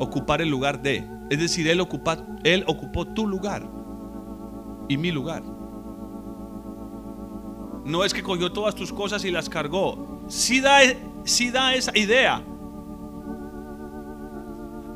ocupar 0.00 0.40
el 0.40 0.48
lugar 0.48 0.80
de. 0.80 1.06
Es 1.28 1.38
decir, 1.38 1.68
él, 1.68 1.78
ocupa, 1.78 2.26
él 2.42 2.64
ocupó 2.66 3.06
tu 3.06 3.28
lugar 3.28 3.68
y 4.88 4.96
mi 4.96 5.12
lugar. 5.12 5.42
No 7.84 8.02
es 8.04 8.12
que 8.12 8.22
cogió 8.22 8.50
todas 8.50 8.74
tus 8.74 8.92
cosas 8.92 9.24
y 9.24 9.30
las 9.30 9.48
cargó. 9.48 10.22
Sí 10.26 10.60
da, 10.60 10.78
sí 11.24 11.50
da 11.50 11.74
esa 11.74 11.96
idea. 11.96 12.42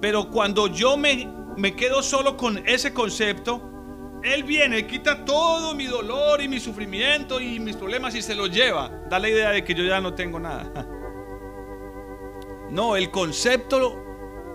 Pero 0.00 0.30
cuando 0.30 0.66
yo 0.68 0.96
me, 0.96 1.28
me 1.56 1.76
quedo 1.76 2.02
solo 2.02 2.36
con 2.36 2.66
ese 2.66 2.92
concepto, 2.92 3.62
Él 4.24 4.42
viene, 4.42 4.86
quita 4.86 5.22
todo 5.24 5.74
mi 5.74 5.84
dolor 5.84 6.40
y 6.40 6.48
mi 6.48 6.58
sufrimiento 6.58 7.40
y 7.40 7.60
mis 7.60 7.76
problemas 7.76 8.14
y 8.14 8.22
se 8.22 8.34
los 8.34 8.50
lleva. 8.50 8.88
Da 9.10 9.18
la 9.18 9.28
idea 9.28 9.50
de 9.50 9.62
que 9.62 9.74
yo 9.74 9.84
ya 9.84 10.00
no 10.00 10.14
tengo 10.14 10.40
nada. 10.40 10.88
No, 12.70 12.96
el 12.96 13.12
concepto 13.12 14.02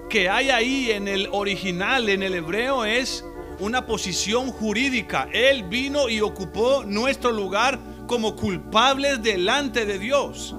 que 0.09 0.27
hay 0.27 0.49
ahí 0.49 0.91
en 0.91 1.07
el 1.07 1.29
original, 1.31 2.09
en 2.09 2.21
el 2.21 2.33
hebreo, 2.33 2.83
es 2.83 3.23
una 3.59 3.85
posición 3.85 4.51
jurídica. 4.51 5.29
Él 5.31 5.63
vino 5.63 6.09
y 6.09 6.19
ocupó 6.19 6.83
nuestro 6.85 7.31
lugar 7.31 7.79
como 8.07 8.35
culpables 8.35 9.21
delante 9.23 9.85
de 9.85 9.99
Dios. 9.99 10.53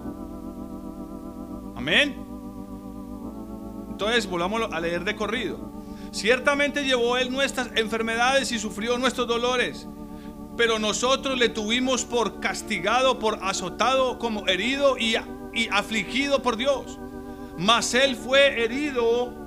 Amén. 1.76 2.16
Entonces, 3.90 4.26
volvamos 4.26 4.62
a 4.72 4.80
leer 4.80 5.04
de 5.04 5.14
corrido. 5.14 5.69
Ciertamente 6.12 6.84
llevó 6.84 7.16
Él 7.16 7.30
nuestras 7.30 7.70
enfermedades 7.76 8.50
y 8.52 8.58
sufrió 8.58 8.98
nuestros 8.98 9.28
dolores, 9.28 9.86
pero 10.56 10.78
nosotros 10.78 11.38
le 11.38 11.48
tuvimos 11.48 12.04
por 12.04 12.40
castigado, 12.40 13.18
por 13.18 13.38
azotado, 13.42 14.18
como 14.18 14.46
herido 14.48 14.98
y, 14.98 15.16
y 15.54 15.68
afligido 15.70 16.42
por 16.42 16.56
Dios. 16.56 16.98
Mas 17.56 17.94
Él 17.94 18.16
fue 18.16 18.64
herido 18.64 19.40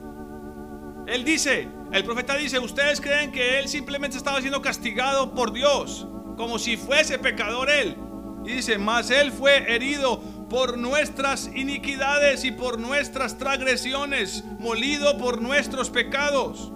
él 1.08 1.26
dice, 1.26 1.68
el 1.92 2.04
profeta 2.06 2.36
dice, 2.36 2.60
ustedes 2.60 3.02
creen 3.02 3.32
que 3.32 3.60
él 3.60 3.68
simplemente 3.68 4.18
estaba 4.18 4.40
siendo 4.40 4.62
castigado 4.62 5.34
por 5.34 5.52
Dios, 5.52 6.08
como 6.38 6.58
si 6.58 6.78
fuese 6.78 7.20
pecador 7.20 7.70
él. 7.70 7.98
Y 8.46 8.54
dice, 8.54 8.78
mas 8.78 9.10
él 9.10 9.32
fue 9.32 9.74
herido 9.74 10.22
por 10.54 10.78
nuestras 10.78 11.50
iniquidades 11.56 12.46
y 12.46 12.52
por 12.52 12.80
nuestras 12.80 13.40
transgresiones, 13.40 14.44
molido 14.60 15.18
por 15.18 15.42
nuestros 15.42 15.90
pecados. 15.90 16.72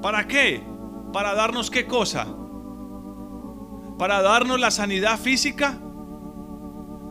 ¿Para 0.00 0.28
qué? 0.28 0.64
¿Para 1.12 1.34
darnos 1.34 1.68
qué 1.68 1.84
cosa? 1.84 2.28
¿Para 3.98 4.22
darnos 4.22 4.60
la 4.60 4.70
sanidad 4.70 5.18
física? 5.18 5.80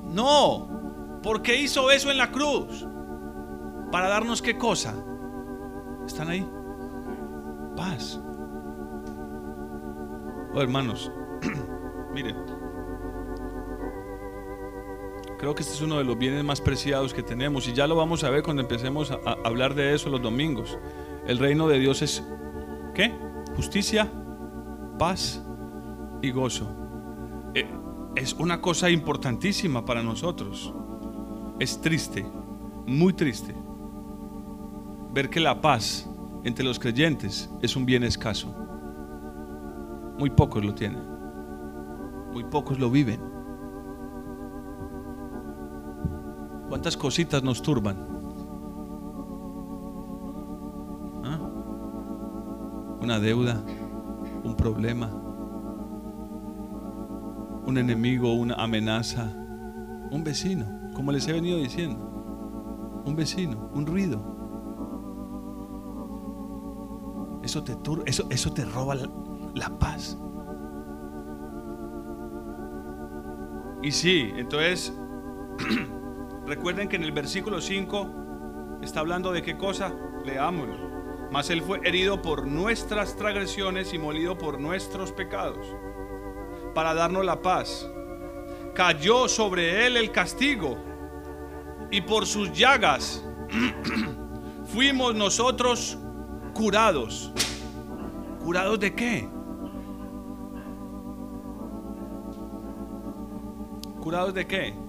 No, 0.06 1.20
porque 1.22 1.60
hizo 1.60 1.92
eso 1.92 2.10
en 2.10 2.20
la 2.20 2.32
cruz. 2.32 2.88
¿Para 3.92 4.08
darnos 4.08 4.42
qué 4.42 4.58
cosa? 4.58 4.96
¿Están 6.06 6.30
ahí? 6.30 6.50
Paz. 7.76 8.18
Oh, 10.54 10.62
hermanos, 10.62 11.12
miren. 12.14 12.51
Creo 15.42 15.56
que 15.56 15.64
este 15.64 15.74
es 15.74 15.82
uno 15.82 15.98
de 15.98 16.04
los 16.04 16.20
bienes 16.20 16.44
más 16.44 16.62
preciados 16.62 17.16
que 17.16 17.24
tenemos 17.24 17.68
y 17.68 17.74
ya 17.74 17.88
lo 17.88 17.96
vamos 17.96 18.24
a 18.24 18.30
ver 18.30 18.44
cuando 18.44 18.62
empecemos 18.62 19.10
a, 19.10 19.18
hablar 19.44 19.74
de 19.74 19.96
eso 19.96 20.08
los 20.12 20.22
domingos. 20.22 20.78
El 21.26 21.40
reino 21.40 21.68
de 21.68 21.80
Dios 21.80 22.04
es 22.04 22.24
¿qué? 22.94 23.12
Justicia, 23.56 24.08
paz 25.00 25.42
y 26.22 26.30
gozo. 26.30 26.70
Eh, 27.56 27.66
es 28.16 28.34
una 28.34 28.62
cosa 28.62 28.92
importantísima 28.92 29.84
para 29.84 30.04
nosotros. 30.04 30.72
Es 31.60 31.82
triste, 31.82 32.24
muy 32.86 33.14
triste 33.14 33.56
ver 35.12 35.28
que 35.28 35.40
la 35.40 35.60
paz 35.60 36.08
entre 36.44 36.64
los 36.64 36.78
creyentes 36.78 37.50
es 37.64 37.76
un 37.76 37.88
bien 37.88 38.04
escaso. 38.04 38.56
Muy 40.20 40.30
pocos 40.30 40.64
lo 40.64 40.76
tienen. 40.76 41.02
Muy 42.32 42.44
pocos 42.44 42.78
lo 42.78 42.92
viven. 42.92 43.31
¿Cuántas 46.72 46.96
cositas 46.96 47.44
nos 47.44 47.62
turban? 47.62 47.98
¿Ah? 51.22 51.38
Una 53.02 53.20
deuda, 53.20 53.62
un 54.42 54.56
problema, 54.56 55.10
un 57.66 57.78
enemigo, 57.78 58.32
una 58.32 58.54
amenaza, 58.54 59.34
un 60.12 60.24
vecino, 60.24 60.66
como 60.94 61.12
les 61.12 61.28
he 61.28 61.34
venido 61.34 61.58
diciendo, 61.58 63.02
un 63.06 63.18
vecino, 63.18 63.70
un 63.74 63.86
ruido, 63.86 64.32
Eso 67.44 67.66
te, 67.66 67.76
eso, 68.06 68.28
eso 68.30 68.54
te 68.54 68.64
roba 68.64 68.96
la, 69.56 69.78
paz. 69.78 70.18
Y 73.84 73.92
sí, 73.92 74.32
entonces, 74.38 74.94
recuerden 76.52 76.90
que 76.90 76.98
en 76.98 77.04
el 77.04 77.14
versículo 77.14 77.62
5 77.62 78.80
está 78.82 79.00
hablando 79.00 79.32
de 79.32 79.42
qué 79.42 79.56
cosa, 79.56 79.94
leámoslo. 80.26 80.92
Mas 81.32 81.50
él 81.50 81.62
fue 81.62 81.80
herido 81.86 82.22
por 82.22 82.46
nuestras 82.46 83.16
transgresiones 83.16 83.94
y 83.94 83.98
molido 83.98 84.38
por 84.38 84.60
nuestros 84.60 85.14
pecados, 85.14 85.66
para 86.76 86.94
darnos 86.94 87.24
la 87.24 87.42
paz. 87.42 87.90
Cayó 88.76 89.30
sobre 89.30 89.86
él 89.88 89.96
el 89.96 90.12
castigo, 90.12 90.78
y 91.90 92.02
por 92.02 92.26
sus 92.26 92.52
llagas 92.52 93.26
fuimos 94.66 95.16
nosotros 95.16 95.98
curados. 96.54 97.32
¿Curados 98.44 98.78
de 98.78 98.94
qué? 98.94 99.30
¿Curados 104.02 104.34
de 104.34 104.46
qué? 104.46 104.81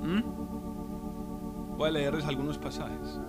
¿Mm? 0.00 1.76
Voy 1.76 1.88
a 1.88 1.92
leerles 1.92 2.24
algunos 2.26 2.58
pasajes. 2.58 3.20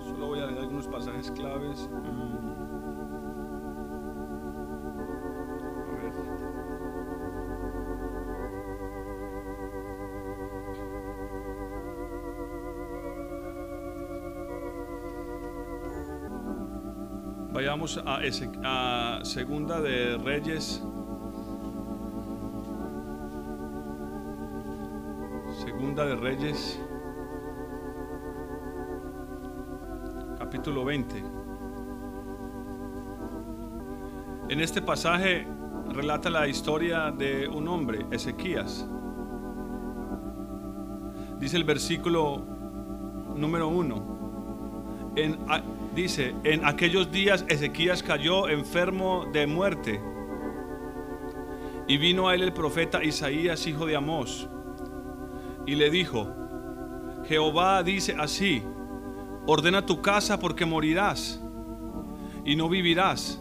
Solo 0.00 0.26
voy 0.28 0.40
a 0.40 0.46
leer 0.46 0.58
algunos 0.60 0.88
pasajes 0.88 1.30
claves. 1.30 1.88
Mm. 1.90 2.48
A 5.88 5.96
ver. 6.02 6.12
Vayamos 17.52 18.00
a, 18.06 18.24
ese- 18.24 18.50
a 18.64 19.20
Segunda 19.24 19.80
de 19.80 20.16
Reyes. 20.18 20.82
De 25.94 26.16
Reyes. 26.16 26.80
Capítulo 30.38 30.86
20. 30.86 31.22
En 34.48 34.60
este 34.60 34.80
pasaje 34.80 35.46
relata 35.90 36.30
la 36.30 36.48
historia 36.48 37.10
de 37.10 37.46
un 37.46 37.68
hombre, 37.68 38.06
Ezequías. 38.10 38.86
Dice 41.38 41.58
el 41.58 41.64
versículo 41.64 42.42
número 43.36 43.68
1. 43.68 45.12
En, 45.16 45.38
dice, 45.94 46.34
en 46.44 46.64
aquellos 46.64 47.12
días 47.12 47.44
Ezequías 47.48 48.02
cayó 48.02 48.48
enfermo 48.48 49.26
de 49.30 49.46
muerte. 49.46 50.00
Y 51.86 51.98
vino 51.98 52.28
a 52.28 52.34
él 52.34 52.40
el 52.40 52.54
profeta 52.54 53.04
Isaías, 53.04 53.66
hijo 53.66 53.84
de 53.84 53.96
Amós, 53.96 54.48
y 55.66 55.74
le 55.74 55.90
dijo, 55.90 56.28
Jehová 57.26 57.82
dice 57.82 58.14
así, 58.18 58.62
ordena 59.46 59.84
tu 59.86 60.00
casa 60.02 60.38
porque 60.38 60.64
morirás 60.64 61.40
y 62.44 62.56
no 62.56 62.68
vivirás. 62.68 63.40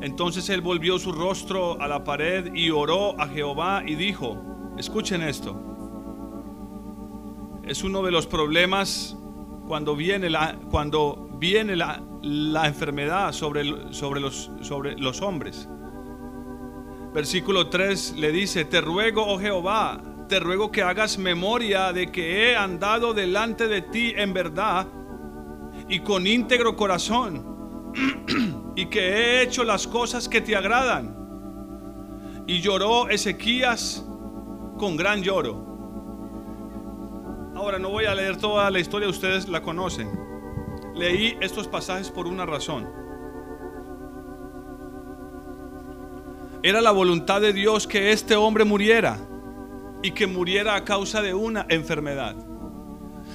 Entonces 0.00 0.48
él 0.50 0.60
volvió 0.60 0.98
su 0.98 1.12
rostro 1.12 1.80
a 1.80 1.88
la 1.88 2.04
pared 2.04 2.54
y 2.54 2.70
oró 2.70 3.20
a 3.20 3.28
Jehová 3.28 3.82
y 3.86 3.94
dijo, 3.94 4.36
escuchen 4.76 5.22
esto, 5.22 5.60
es 7.64 7.82
uno 7.82 8.02
de 8.02 8.12
los 8.12 8.26
problemas 8.26 9.16
cuando 9.66 9.96
viene 9.96 10.30
la, 10.30 10.56
cuando 10.70 11.28
viene 11.38 11.74
la, 11.74 12.02
la 12.22 12.66
enfermedad 12.66 13.32
sobre, 13.32 13.92
sobre, 13.92 14.20
los, 14.20 14.50
sobre 14.60 14.96
los 14.96 15.20
hombres. 15.22 15.68
Versículo 17.12 17.68
3 17.68 18.16
le 18.18 18.30
dice, 18.30 18.64
te 18.66 18.80
ruego, 18.80 19.24
oh 19.26 19.38
Jehová, 19.38 20.00
te 20.28 20.40
ruego 20.40 20.72
que 20.72 20.82
hagas 20.82 21.18
memoria 21.18 21.92
de 21.92 22.10
que 22.10 22.50
he 22.50 22.56
andado 22.56 23.14
delante 23.14 23.68
de 23.68 23.82
ti 23.82 24.12
en 24.16 24.32
verdad 24.32 24.86
y 25.88 26.00
con 26.00 26.26
íntegro 26.26 26.76
corazón 26.76 27.92
y 28.76 28.86
que 28.86 29.00
he 29.00 29.42
hecho 29.42 29.62
las 29.62 29.86
cosas 29.86 30.28
que 30.28 30.40
te 30.40 30.56
agradan. 30.56 31.14
Y 32.46 32.60
lloró 32.60 33.08
Ezequías 33.08 34.04
con 34.78 34.96
gran 34.96 35.22
lloro. 35.22 35.64
Ahora 37.54 37.78
no 37.78 37.90
voy 37.90 38.04
a 38.04 38.14
leer 38.14 38.36
toda 38.36 38.70
la 38.70 38.78
historia, 38.78 39.08
ustedes 39.08 39.48
la 39.48 39.62
conocen. 39.62 40.10
Leí 40.94 41.36
estos 41.40 41.66
pasajes 41.68 42.10
por 42.10 42.26
una 42.26 42.46
razón. 42.46 42.88
Era 46.62 46.80
la 46.80 46.90
voluntad 46.90 47.40
de 47.40 47.52
Dios 47.52 47.86
que 47.86 48.12
este 48.12 48.34
hombre 48.34 48.64
muriera 48.64 49.18
y 50.06 50.12
que 50.12 50.28
muriera 50.28 50.76
a 50.76 50.84
causa 50.84 51.20
de 51.20 51.34
una 51.34 51.66
enfermedad. 51.68 52.36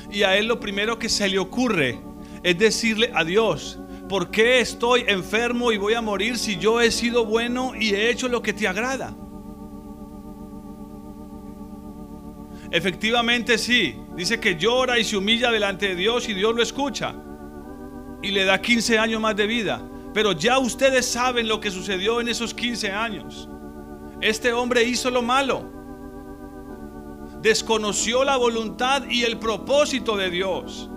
Y 0.10 0.23
a 0.23 0.38
él 0.38 0.48
lo 0.48 0.57
primero 0.57 0.98
que 0.98 1.10
se 1.10 1.27
le 1.27 1.38
ocurre 1.38 1.99
es 2.43 2.57
decirle 2.57 3.11
a 3.14 3.26
Dios, 3.26 3.77
¿por 4.07 4.31
qué 4.31 4.61
estoy 4.61 5.03
enfermo 5.06 5.73
y 5.73 5.77
voy 5.77 5.95
a 5.95 6.02
morir 6.02 6.38
si 6.38 6.56
yo 6.56 6.80
he 6.80 6.89
sido 6.89 7.26
bueno 7.26 7.73
y 7.77 7.93
he 7.93 8.10
hecho 8.10 8.30
lo 8.30 8.41
que 8.41 8.53
te 8.53 8.69
agrada? 8.69 9.14
Efectivamente 12.72 13.57
sí, 13.57 13.98
dice 14.15 14.39
que 14.39 14.56
llora 14.56 14.98
y 14.98 15.03
se 15.03 15.18
humilla 15.18 15.52
delante 15.52 15.89
de 15.89 15.95
Dios 15.95 16.30
y 16.30 16.34
Dios 16.34 16.56
lo 16.56 16.64
escucha 16.64 17.14
y 18.22 18.31
le 18.31 18.45
da 18.45 18.61
15 18.61 18.98
años 18.98 19.19
más 19.19 19.35
de 19.35 19.45
vida. 19.45 19.81
Pero 20.14 20.31
ya 20.31 20.57
ustedes 20.57 21.06
saben 21.06 21.49
lo 21.49 21.60
que 21.60 21.69
sucedió 21.69 22.22
en 22.22 22.30
esos 22.30 22.53
15 22.53 22.93
años. 22.93 23.49
Este 24.22 24.53
hombre 24.53 24.85
hizo 24.85 25.10
lo 25.10 25.22
malo. 25.22 25.80
Desconoció 27.41 28.23
la 28.23 28.38
voluntad 28.38 29.03
y 29.09 29.23
el 29.23 29.38
propósito 29.39 30.15
de 30.15 30.30
Dios. 30.30 30.89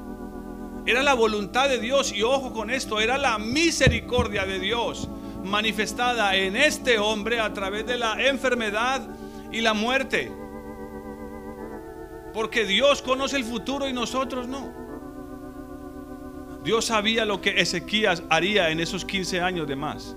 Era 0.86 1.02
la 1.02 1.14
voluntad 1.14 1.68
de 1.68 1.78
Dios 1.78 2.12
y 2.12 2.22
ojo 2.22 2.52
con 2.52 2.70
esto, 2.70 3.00
era 3.00 3.16
la 3.16 3.38
misericordia 3.38 4.44
de 4.44 4.58
Dios 4.58 5.08
manifestada 5.44 6.34
en 6.36 6.56
este 6.56 6.98
hombre 6.98 7.38
a 7.40 7.52
través 7.52 7.86
de 7.86 7.96
la 7.96 8.22
enfermedad 8.26 9.02
y 9.52 9.60
la 9.60 9.74
muerte. 9.74 10.32
Porque 12.32 12.64
Dios 12.64 13.00
conoce 13.02 13.36
el 13.36 13.44
futuro 13.44 13.88
y 13.88 13.92
nosotros 13.92 14.48
no. 14.48 14.72
Dios 16.64 16.86
sabía 16.86 17.24
lo 17.24 17.40
que 17.40 17.60
Ezequías 17.60 18.22
haría 18.30 18.70
en 18.70 18.80
esos 18.80 19.04
15 19.04 19.40
años 19.40 19.68
de 19.68 19.76
más. 19.76 20.16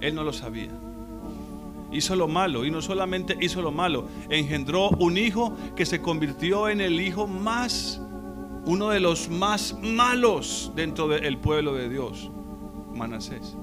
Él 0.00 0.14
no 0.14 0.24
lo 0.24 0.32
sabía. 0.32 0.79
Hizo 1.92 2.14
lo 2.14 2.28
malo 2.28 2.64
y 2.64 2.70
no 2.70 2.80
solamente 2.80 3.36
hizo 3.40 3.62
lo 3.62 3.72
malo, 3.72 4.06
engendró 4.28 4.90
un 4.90 5.18
hijo 5.18 5.56
que 5.74 5.84
se 5.84 6.00
convirtió 6.00 6.68
en 6.68 6.80
el 6.80 7.00
hijo 7.00 7.26
más, 7.26 8.00
uno 8.64 8.90
de 8.90 9.00
los 9.00 9.28
más 9.28 9.76
malos 9.80 10.72
dentro 10.76 11.08
del 11.08 11.38
pueblo 11.38 11.74
de 11.74 11.88
Dios, 11.88 12.30
Manasés. 12.94 13.56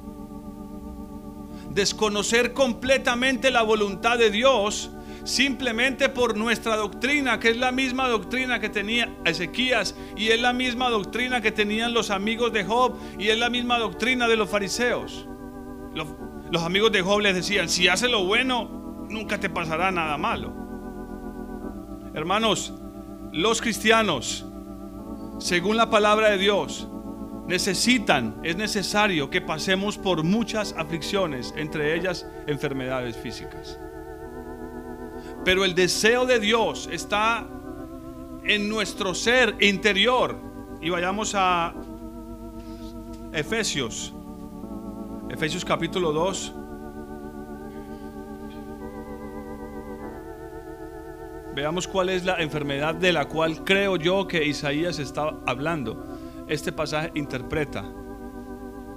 Desconocer 1.70 2.54
completamente 2.54 3.52
la 3.52 3.62
voluntad 3.62 4.18
de 4.18 4.30
Dios 4.30 4.91
simplemente 5.28 6.08
por 6.10 6.38
nuestra 6.38 6.78
doctrina, 6.78 7.40
que 7.40 7.49
es 7.49 7.58
la 7.58 7.72
misma 7.72 8.08
doctrina 8.08 8.60
que 8.60 8.70
tenía 8.70 9.14
Ezequías 9.26 9.94
y 10.16 10.30
es 10.30 10.41
la 10.41 10.54
misma 10.54 10.90
doctrina 10.90 11.41
que 11.41 11.52
tenían 11.52 11.94
los 11.94 12.10
amigos 12.10 12.54
de 12.54 12.64
Job 12.64 12.95
y 13.20 13.28
es 13.28 13.38
la 13.38 13.49
misma 13.49 13.78
doctrina 13.78 14.28
de 14.28 14.38
los 14.38 14.49
fariseos. 14.49 15.28
Los 16.52 16.64
amigos 16.64 16.91
de 16.91 17.02
Job 17.02 17.19
les 17.19 17.36
decían, 17.36 17.69
si 17.69 17.88
haces 17.88 18.10
lo 18.10 18.26
bueno, 18.26 19.06
nunca 19.10 19.40
te 19.40 19.49
pasará 19.49 19.91
nada 19.91 20.18
malo. 20.18 20.53
Hermanos, 22.14 22.74
los 23.32 23.61
cristianos, 23.61 24.45
según 25.40 25.78
la 25.78 25.90
palabra 25.90 26.30
de 26.30 26.38
Dios, 26.38 26.88
necesitan, 27.48 28.36
es 28.44 28.57
necesario 28.57 29.30
que 29.30 29.41
pasemos 29.41 29.98
por 29.98 30.24
muchas 30.24 30.74
aflicciones, 30.78 31.53
entre 31.57 31.95
ellas 31.95 32.26
enfermedades 32.48 33.18
físicas. 33.18 33.80
Pero 35.45 35.64
el 35.64 35.76
deseo 35.76 36.26
de 36.26 36.40
Dios 36.40 36.90
está 36.91 37.48
en 38.44 38.69
nuestro 38.69 39.14
ser 39.14 39.56
interior. 39.60 40.38
Y 40.82 40.90
vayamos 40.90 41.34
a 41.36 41.74
Efesios. 43.34 44.14
Efesios 45.30 45.66
capítulo 45.66 46.12
2. 46.14 46.54
Veamos 51.56 51.88
cuál 51.88 52.10
es 52.10 52.24
la 52.24 52.36
enfermedad 52.41 52.94
de 52.95 53.12
la 53.12 53.26
cual 53.26 53.64
creo 53.64 53.95
yo 53.98 54.28
que 54.28 54.45
Isaías 54.45 54.99
está 54.99 55.36
hablando. 55.45 56.06
Este 56.48 56.72
pasaje 56.72 57.12
interpreta 57.16 57.84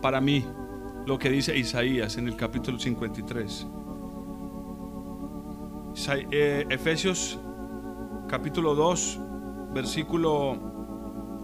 para 0.03 0.21
mí 0.21 0.45
lo 1.07 1.19
que 1.19 1.31
dice 1.31 1.57
Isaías 1.57 2.17
en 2.19 2.29
el 2.29 2.37
capítulo 2.37 2.79
53. 2.79 3.67
Isa- 5.95 6.15
eh, 6.31 6.67
Efesios 6.69 7.39
capítulo 8.29 8.75
2, 8.75 9.19
versículo 9.75 10.57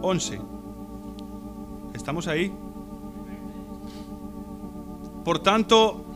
11. 0.02 0.38
¿Estamos 1.94 2.28
ahí? 2.28 2.54
Por 5.26 5.40
tanto, 5.40 6.06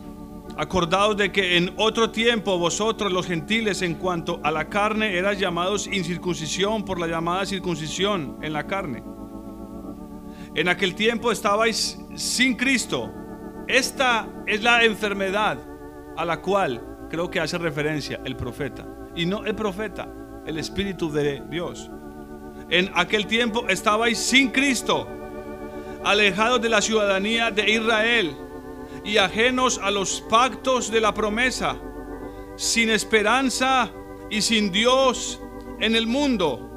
acordaos 0.55 1.17
de 1.17 1.33
que 1.33 1.57
en 1.57 1.73
otro 1.75 2.11
tiempo 2.11 2.57
vosotros 2.57 3.11
los 3.11 3.27
gentiles 3.27 3.81
en 3.81 3.95
cuanto 3.95 4.39
a 4.41 4.51
la 4.51 4.69
carne 4.69 5.17
eras 5.17 5.37
llamados 5.37 5.85
incircuncisión 5.85 6.85
por 6.85 6.97
la 6.97 7.07
llamada 7.07 7.45
circuncisión 7.45 8.37
en 8.41 8.53
la 8.53 8.65
carne. 8.67 9.03
En 10.55 10.69
aquel 10.69 10.95
tiempo 10.95 11.29
estabais 11.29 11.99
sin 12.15 12.55
Cristo. 12.55 13.11
Esta 13.67 14.29
es 14.47 14.63
la 14.63 14.85
enfermedad 14.85 15.57
a 16.15 16.23
la 16.23 16.39
cual 16.39 16.81
creo 17.09 17.29
que 17.29 17.41
hace 17.41 17.57
referencia 17.57 18.21
el 18.23 18.37
profeta. 18.37 18.87
Y 19.13 19.25
no 19.25 19.43
el 19.43 19.55
profeta, 19.55 20.07
el 20.45 20.57
Espíritu 20.57 21.11
de 21.11 21.43
Dios. 21.49 21.91
En 22.69 22.89
aquel 22.95 23.27
tiempo 23.27 23.67
estabais 23.67 24.17
sin 24.17 24.51
Cristo, 24.51 25.05
alejados 26.01 26.61
de 26.61 26.69
la 26.69 26.81
ciudadanía 26.81 27.51
de 27.51 27.71
Israel 27.71 28.37
y 29.03 29.17
ajenos 29.17 29.79
a 29.81 29.91
los 29.91 30.21
pactos 30.21 30.91
de 30.91 31.01
la 31.01 31.13
promesa, 31.13 31.77
sin 32.55 32.89
esperanza 32.89 33.91
y 34.29 34.41
sin 34.41 34.71
Dios 34.71 35.41
en 35.79 35.95
el 35.95 36.07
mundo. 36.07 36.67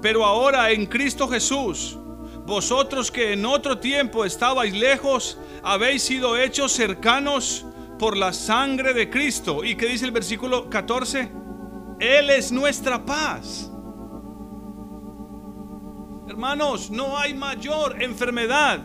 Pero 0.00 0.24
ahora 0.24 0.70
en 0.70 0.86
Cristo 0.86 1.28
Jesús, 1.28 1.98
vosotros 2.46 3.10
que 3.10 3.32
en 3.32 3.46
otro 3.46 3.78
tiempo 3.78 4.24
estabais 4.24 4.74
lejos, 4.74 5.38
habéis 5.62 6.02
sido 6.02 6.36
hechos 6.36 6.72
cercanos 6.72 7.64
por 7.98 8.16
la 8.16 8.32
sangre 8.32 8.92
de 8.92 9.08
Cristo. 9.08 9.64
¿Y 9.64 9.76
qué 9.76 9.86
dice 9.86 10.04
el 10.04 10.10
versículo 10.10 10.68
14? 10.68 11.30
Él 12.00 12.30
es 12.30 12.52
nuestra 12.52 13.04
paz. 13.04 13.70
Hermanos, 16.28 16.90
no 16.90 17.16
hay 17.18 17.34
mayor 17.34 18.02
enfermedad 18.02 18.80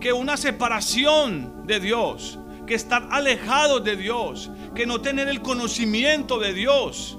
que 0.00 0.12
una 0.12 0.36
separación 0.36 1.66
de 1.66 1.80
Dios, 1.80 2.38
que 2.66 2.74
estar 2.74 3.08
alejado 3.10 3.80
de 3.80 3.96
Dios, 3.96 4.50
que 4.74 4.86
no 4.86 5.00
tener 5.00 5.28
el 5.28 5.40
conocimiento 5.40 6.38
de 6.38 6.52
Dios. 6.52 7.18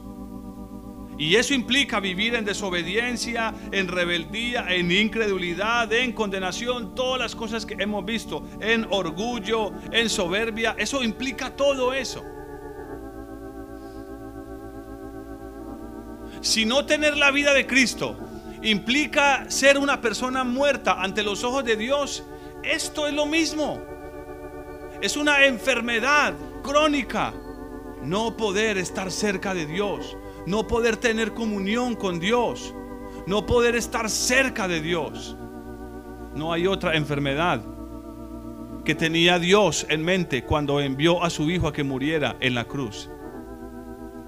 Y 1.18 1.36
eso 1.36 1.56
implica 1.56 1.99
vivir 1.99 2.36
en 2.36 2.45
desobediencia, 2.45 3.54
en 3.72 3.88
rebeldía, 3.88 4.68
en 4.70 4.91
incredulidad, 4.91 5.91
en 5.91 6.14
condenación, 6.14 6.94
todas 6.94 7.20
las 7.20 7.36
cosas 7.36 7.66
que 7.66 7.76
hemos 7.80 8.06
visto, 8.06 8.44
en 8.62 8.86
orgullo, 8.91 9.72
en 9.91 10.10
soberbia. 10.10 10.76
Eso 10.78 11.04
implica 11.04 11.56
todo 11.56 11.94
eso. 11.94 12.24
Si 16.41 16.66
no 16.66 16.86
tener 16.86 17.18
la 17.18 17.32
vida 17.32 17.54
de 17.54 17.66
Cristo 17.66 18.16
implica 18.62 19.49
ser 19.49 19.80
una 19.80 20.02
persona 20.02 20.44
muerta 20.44 21.02
ante 21.02 21.24
los 21.24 21.44
ojos 21.44 21.64
de 21.64 21.78
Dios, 21.78 22.24
esto 22.73 23.07
es 23.07 23.14
lo 23.14 23.26
mismo. 23.26 23.81
Es 25.02 25.18
una 25.18 25.45
enfermedad 25.45 26.34
crónica 26.64 27.34
no 28.02 28.38
poder 28.38 28.77
estar 28.77 29.11
cerca 29.11 29.53
de 29.53 29.65
Dios 29.65 30.18
no 30.48 30.65
poder 30.65 30.95
tener 30.95 31.34
comunión 31.34 31.94
con 31.94 32.19
Dios, 32.19 32.73
no 33.27 33.45
poder 33.45 33.76
estar 33.76 34.10
cerca 34.10 34.68
de 34.68 34.80
Dios. 34.80 35.35
No 36.34 36.53
hay 36.53 36.68
otra 36.68 36.95
enfermedad 36.95 37.61
que 38.85 38.95
tenía 38.95 39.39
Dios 39.39 39.85
en 39.89 40.06
mente 40.06 40.45
cuando 40.45 40.80
envió 40.80 41.22
a 41.22 41.30
su 41.30 41.52
hijo 41.52 41.68
a 41.68 41.73
que 41.73 41.84
muriera 41.84 42.38
en 42.39 42.56
la 42.56 42.64
cruz. 42.64 43.11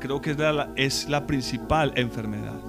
Creo 0.01 0.19
que 0.19 0.31
es 0.31 0.37
la, 0.37 0.73
es 0.75 1.07
la 1.07 1.25
principal 1.25 1.93
enfermedad. 1.95 2.59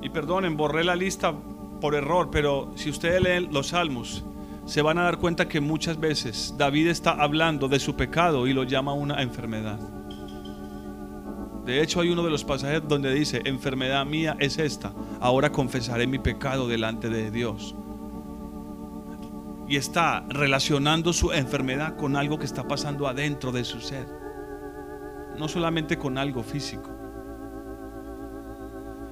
Y 0.00 0.08
perdonen, 0.08 0.56
borré 0.56 0.82
la 0.82 0.96
lista 0.96 1.34
por 1.80 1.94
error, 1.94 2.28
pero 2.30 2.72
si 2.76 2.90
ustedes 2.90 3.22
leen 3.22 3.52
los 3.52 3.68
salmos, 3.68 4.24
se 4.66 4.82
van 4.82 4.98
a 4.98 5.04
dar 5.04 5.18
cuenta 5.18 5.48
que 5.48 5.60
muchas 5.60 6.00
veces 6.00 6.54
David 6.56 6.88
está 6.88 7.10
hablando 7.12 7.68
de 7.68 7.78
su 7.78 7.96
pecado 7.96 8.46
y 8.46 8.52
lo 8.52 8.64
llama 8.64 8.94
una 8.94 9.22
enfermedad. 9.22 9.78
De 11.64 11.82
hecho, 11.82 12.00
hay 12.00 12.10
uno 12.10 12.22
de 12.22 12.30
los 12.30 12.44
pasajes 12.44 12.86
donde 12.86 13.12
dice, 13.12 13.42
enfermedad 13.44 14.04
mía 14.04 14.36
es 14.38 14.58
esta, 14.58 14.92
ahora 15.20 15.50
confesaré 15.50 16.06
mi 16.06 16.18
pecado 16.18 16.68
delante 16.68 17.08
de 17.08 17.30
Dios. 17.30 17.74
Y 19.66 19.76
está 19.76 20.24
relacionando 20.28 21.12
su 21.14 21.32
enfermedad 21.32 21.96
con 21.96 22.16
algo 22.16 22.38
que 22.38 22.44
está 22.44 22.68
pasando 22.68 23.08
adentro 23.08 23.50
de 23.50 23.64
su 23.64 23.80
ser, 23.80 24.06
no 25.38 25.48
solamente 25.48 25.96
con 25.96 26.18
algo 26.18 26.42
físico. 26.42 26.90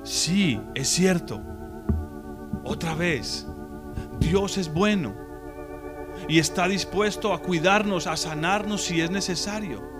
Sí, 0.02 0.60
es 0.74 0.88
cierto. 0.88 1.40
Otra 2.64 2.94
vez, 2.94 3.46
Dios 4.18 4.58
es 4.58 4.72
bueno 4.72 5.14
y 6.28 6.38
está 6.38 6.68
dispuesto 6.68 7.32
a 7.32 7.40
cuidarnos, 7.40 8.06
a 8.06 8.16
sanarnos 8.16 8.82
si 8.82 9.00
es 9.00 9.10
necesario 9.10 9.92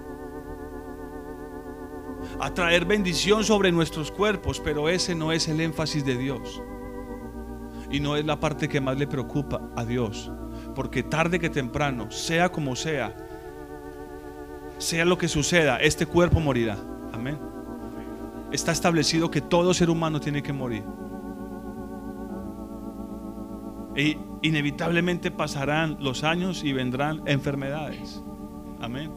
a 2.41 2.53
traer 2.53 2.85
bendición 2.85 3.45
sobre 3.45 3.73
nuestros 3.73 4.11
cuerpos, 4.11 4.61
pero 4.61 4.89
ese 4.89 5.15
no 5.15 5.33
es 5.33 5.49
el 5.49 5.61
énfasis 5.61 6.05
de 6.05 6.17
Dios. 6.17 6.63
Y 7.91 8.01
no 8.01 8.17
es 8.17 8.25
la 8.25 8.41
parte 8.41 8.69
que 8.69 8.81
más 8.81 8.99
le 8.99 9.07
preocupa 9.07 9.61
a 9.77 9.85
Dios. 9.85 10.31
Porque 10.75 11.03
tarde 11.03 11.39
que 11.39 11.51
temprano, 11.51 12.11
sea 12.11 12.51
como 12.51 12.75
sea, 12.75 13.15
sea 14.79 15.05
lo 15.05 15.19
que 15.19 15.29
suceda, 15.29 15.77
este 15.77 16.07
cuerpo 16.07 16.41
morirá. 16.41 16.77
Amén. 17.13 17.39
Está 18.51 18.73
establecido 18.73 19.31
que 19.31 19.41
todo 19.41 19.75
ser 19.75 19.91
humano 19.91 20.21
tiene 20.21 20.43
que 20.43 20.53
morir. 20.53 20.85
E 23.94 24.19
inevitablemente 24.43 25.31
pasarán 25.31 25.98
los 26.01 26.24
años 26.24 26.64
y 26.64 26.73
vendrán 26.73 27.23
enfermedades. 27.27 28.23
Amén. 28.81 29.10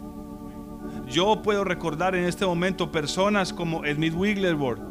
Yo 1.08 1.42
puedo 1.42 1.64
recordar 1.64 2.16
en 2.16 2.26
este 2.26 2.46
momento 2.46 2.92
personas 2.92 3.54
como 3.54 3.84
Smith 3.86 4.14
Wigglesworth, 4.16 4.82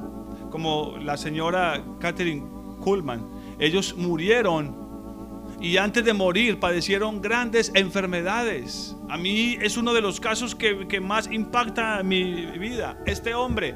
como 0.51 0.97
la 1.03 1.17
señora 1.17 1.83
Catherine 1.99 2.45
Kuhlman. 2.81 3.27
Ellos 3.59 3.97
murieron 3.97 4.85
y 5.61 5.77
antes 5.77 6.05
de 6.05 6.13
morir 6.13 6.59
padecieron 6.59 7.21
grandes 7.21 7.71
enfermedades. 7.75 8.97
A 9.09 9.17
mí 9.17 9.57
es 9.61 9.77
uno 9.77 9.93
de 9.93 10.01
los 10.01 10.21
casos 10.21 10.55
que, 10.55 10.87
que 10.89 11.01
más 11.01 11.31
impacta 11.31 12.03
mi 12.03 12.47
vida. 12.59 12.99
Este 13.07 13.35
hombre 13.35 13.75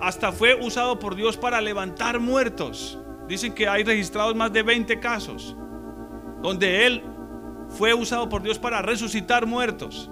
hasta 0.00 0.32
fue 0.32 0.54
usado 0.54 0.98
por 0.98 1.14
Dios 1.14 1.36
para 1.36 1.60
levantar 1.60 2.18
muertos. 2.18 2.98
Dicen 3.28 3.54
que 3.54 3.68
hay 3.68 3.84
registrados 3.84 4.34
más 4.34 4.52
de 4.52 4.62
20 4.62 4.98
casos 5.00 5.56
donde 6.42 6.86
él 6.86 7.02
fue 7.68 7.94
usado 7.94 8.28
por 8.28 8.42
Dios 8.42 8.58
para 8.58 8.82
resucitar 8.82 9.46
muertos. 9.46 10.10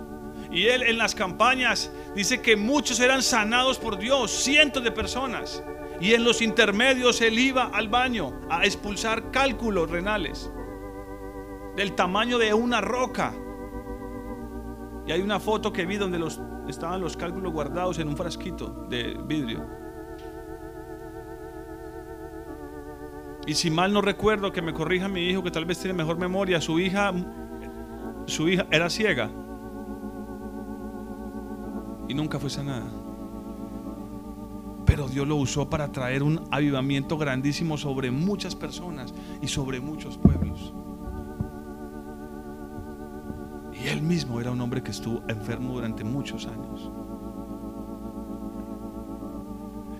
Y 0.51 0.67
él 0.67 0.83
en 0.83 0.99
las 0.99 1.15
campañas 1.15 1.93
dice 2.15 2.41
que 2.41 2.57
muchos 2.57 2.99
eran 3.01 3.23
sanados 3.23 3.79
por 3.79 3.99
Dios, 3.99 4.31
cientos 4.31 4.83
de 4.83 4.91
personas. 4.91 5.63
Y 6.01 6.15
en 6.15 6.25
los 6.25 6.41
intermedios 6.41 7.21
él 7.21 7.39
iba 7.39 7.65
al 7.65 7.89
baño 7.89 8.41
a 8.49 8.65
expulsar 8.65 9.31
cálculos 9.31 9.91
renales 9.91 10.51
del 11.77 11.95
tamaño 11.95 12.39
de 12.39 12.55
una 12.55 12.81
roca. 12.81 13.35
Y 15.07 15.13
hay 15.13 15.21
una 15.21 15.41
foto 15.41 15.73
que 15.73 15.85
vi 15.85 15.97
donde 15.97 16.19
los, 16.19 16.41
estaban 16.69 17.01
los 17.01 17.17
cálculos 17.17 17.53
guardados 17.53 17.99
en 17.99 18.09
un 18.09 18.17
frasquito 18.17 18.87
de 18.89 19.19
vidrio. 19.27 19.80
Y 23.47 23.55
si 23.55 23.71
mal 23.71 23.93
no 23.93 24.01
recuerdo, 24.01 24.53
que 24.53 24.63
me 24.63 24.73
corrija 24.73 25.09
mi 25.09 25.29
hijo, 25.29 25.43
que 25.43 25.51
tal 25.51 25.65
vez 25.65 25.79
tiene 25.79 25.97
mejor 25.97 26.19
memoria, 26.19 26.61
su 26.61 26.79
hija, 26.79 27.13
su 28.27 28.49
hija 28.49 28.67
era 28.71 28.91
ciega 28.91 29.31
y 32.11 32.15
nunca 32.15 32.41
fue 32.41 32.51
sanada. 32.51 32.91
Pero 34.85 35.07
Dios 35.09 35.29
lo 35.29 35.37
usó 35.37 35.71
para 35.71 35.93
traer 35.93 36.25
un 36.25 36.43
avivamiento 36.51 37.17
grandísimo 37.17 37.79
sobre 37.79 38.11
muchas 38.11 38.57
personas 38.57 39.15
y 39.41 39.47
sobre 39.47 39.81
muchos 39.81 40.19
pueblos. 40.19 40.75
Y 43.73 43.87
él 43.87 44.03
mismo 44.03 44.41
era 44.41 44.51
un 44.51 44.61
hombre 44.61 44.83
que 44.83 44.91
estuvo 44.91 45.23
enfermo 45.29 45.75
durante 45.75 46.03
muchos 46.03 46.47
años. 46.47 46.91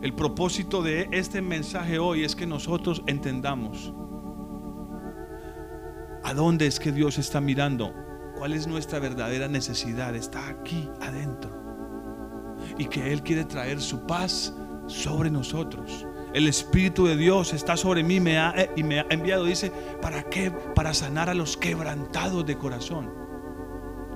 El 0.03 0.15
propósito 0.15 0.83
de 0.83 1.11
este 1.13 1.43
mensaje 1.43 1.99
hoy 1.99 2.25
es 2.25 2.35
que 2.35 2.47
nosotros 2.47 3.03
entendamos 3.07 3.93
a 6.25 6.33
dónde 6.33 6.67
es 6.67 6.81
que 6.81 6.91
Dios 6.91 7.19
está 7.19 7.43
mirando, 7.43 7.95
cuál 8.39 8.55
es 8.55 8.67
nuestra 8.67 8.99
verdadera 8.99 9.47
necesidad, 9.47 10.17
está 10.17 10.49
aquí 10.49 10.89
adentro 11.03 11.51
y 12.79 12.87
que 12.87 13.13
Él 13.13 13.23
quiere 13.23 13.45
traer 13.45 13.79
su 13.83 14.07
paz 14.07 14.55
sobre 14.87 15.31
nosotros. 15.31 16.07
El 16.33 16.47
Espíritu 16.47 17.05
de 17.05 17.19
Dios 17.19 17.53
está 17.53 17.77
sobre 17.77 18.03
mí 18.03 18.23
eh, 18.27 18.71
y 18.77 18.83
me 18.83 19.01
ha 19.01 19.07
enviado, 19.11 19.45
dice, 19.45 19.71
¿para 20.01 20.23
qué? 20.23 20.51
Para 20.51 20.95
sanar 20.95 21.29
a 21.29 21.35
los 21.35 21.59
quebrantados 21.59 22.47
de 22.47 22.57
corazón. 22.57 23.13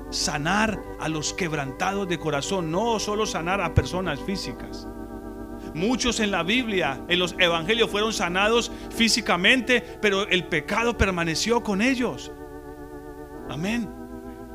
Sanar 0.08 0.80
a 0.98 1.10
los 1.10 1.34
quebrantados 1.34 2.08
de 2.08 2.18
corazón, 2.18 2.70
no 2.70 2.98
solo 3.00 3.26
sanar 3.26 3.60
a 3.60 3.74
personas 3.74 4.20
físicas. 4.20 4.88
Muchos 5.74 6.20
en 6.20 6.30
la 6.30 6.44
Biblia, 6.44 7.04
en 7.08 7.18
los 7.18 7.34
evangelios, 7.38 7.90
fueron 7.90 8.12
sanados 8.12 8.70
físicamente, 8.90 9.80
pero 10.00 10.26
el 10.28 10.44
pecado 10.44 10.96
permaneció 10.96 11.62
con 11.62 11.82
ellos. 11.82 12.30
Amén. 13.50 13.88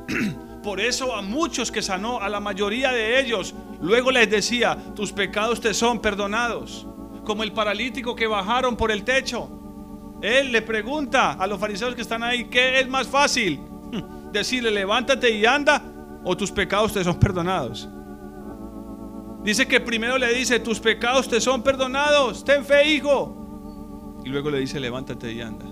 Por 0.62 0.80
eso 0.80 1.14
a 1.14 1.22
muchos 1.22 1.70
que 1.70 1.82
sanó, 1.82 2.20
a 2.20 2.28
la 2.28 2.40
mayoría 2.40 2.92
de 2.92 3.20
ellos, 3.20 3.54
luego 3.80 4.10
les 4.10 4.30
decía, 4.30 4.76
tus 4.94 5.12
pecados 5.12 5.60
te 5.60 5.72
son 5.74 6.00
perdonados. 6.00 6.86
Como 7.24 7.42
el 7.42 7.52
paralítico 7.52 8.16
que 8.16 8.26
bajaron 8.26 8.76
por 8.76 8.90
el 8.90 9.04
techo. 9.04 9.48
Él 10.22 10.52
le 10.52 10.62
pregunta 10.62 11.32
a 11.32 11.46
los 11.46 11.58
fariseos 11.58 11.94
que 11.94 12.02
están 12.02 12.22
ahí, 12.22 12.46
¿qué 12.46 12.80
es 12.80 12.88
más 12.88 13.06
fácil? 13.06 13.60
Decirle, 14.32 14.70
levántate 14.70 15.30
y 15.30 15.46
anda, 15.46 15.82
o 16.24 16.36
tus 16.36 16.50
pecados 16.50 16.92
te 16.92 17.02
son 17.04 17.18
perdonados. 17.18 17.88
Dice 19.42 19.66
que 19.66 19.80
primero 19.80 20.18
le 20.18 20.32
dice, 20.34 20.60
tus 20.60 20.80
pecados 20.80 21.28
te 21.28 21.40
son 21.40 21.62
perdonados, 21.62 22.44
ten 22.44 22.64
fe, 22.64 22.86
hijo. 22.86 24.20
Y 24.24 24.28
luego 24.28 24.50
le 24.50 24.60
dice, 24.60 24.78
levántate 24.78 25.32
y 25.32 25.40
anda. 25.40 25.66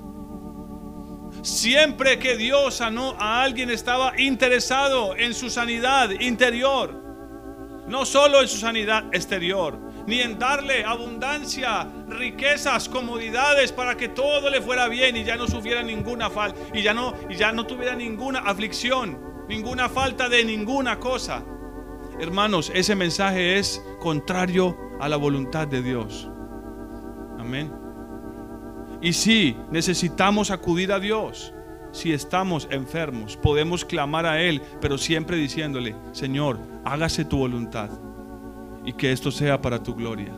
Siempre 1.43 2.19
que 2.19 2.37
Dios 2.37 2.77
sanó 2.77 3.15
a 3.19 3.43
alguien 3.43 3.71
estaba 3.71 4.19
interesado 4.19 5.15
en 5.17 5.35
su 5.35 5.51
sanidad 5.51 6.11
interior, 6.19 6.95
no 7.87 8.07
solo 8.07 8.41
en 8.41 8.49
su 8.49 8.57
sanidad 8.59 9.05
exterior. 9.13 9.79
ni 10.09 10.23
en 10.23 10.39
darle 10.39 10.87
abundancia, 10.87 11.87
riquezas, 12.09 12.89
comodidades 12.89 13.73
para 13.73 13.95
que 13.95 14.09
todo 14.09 14.49
le 14.49 14.63
fuera 14.63 14.89
bien 14.89 15.19
y 15.19 15.23
ya 15.23 15.37
no 15.37 15.47
sufriera 15.47 15.83
ninguna 15.83 16.31
falta 16.31 16.59
y 16.73 16.81
ya 16.81 16.95
no 16.95 17.13
y 17.29 17.37
ya 17.37 17.53
no 17.53 17.67
tuviera 17.67 17.95
ninguna 17.95 18.39
aflicción, 18.39 19.45
ninguna 19.49 19.91
falta 19.91 20.31
de 20.31 20.47
ninguna 20.47 20.99
cosa. 20.99 21.45
Hermanos, 22.21 22.73
ese 22.75 22.97
mensaje 22.97 23.59
es 23.59 23.85
contrario 24.01 24.77
a 24.99 25.09
la 25.09 25.17
voluntad 25.17 25.69
de 25.69 25.83
Dios. 25.83 26.29
Amén. 27.39 27.73
Y 29.01 29.13
si 29.13 29.57
necesitamos 29.71 30.51
acudir 30.51 30.93
a 30.93 30.99
Dios. 30.99 31.55
Si 31.93 32.13
estamos 32.13 32.69
enfermos, 32.71 33.37
podemos 33.37 33.85
clamar 33.85 34.27
a 34.27 34.43
Él, 34.43 34.61
pero 34.81 34.99
siempre 34.99 35.37
diciéndole, 35.37 35.97
Señor, 36.13 36.59
hágase 36.85 37.25
tu 37.25 37.39
voluntad 37.39 37.89
y 38.85 38.93
que 38.93 39.11
esto 39.11 39.31
sea 39.31 39.63
para 39.63 39.83
tu 39.83 39.95
gloria. 39.95 40.33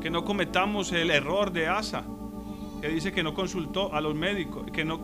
Que 0.00 0.10
no 0.10 0.24
cometamos 0.24 0.92
el 0.92 1.10
error 1.10 1.52
de 1.52 1.68
Asa, 1.68 2.02
que 2.80 2.88
dice 2.88 3.12
que 3.12 3.22
no 3.22 3.32
consultó 3.32 3.94
a 3.94 4.00
los 4.00 4.14
médicos, 4.14 4.64
que 4.72 4.84
no 4.84 4.98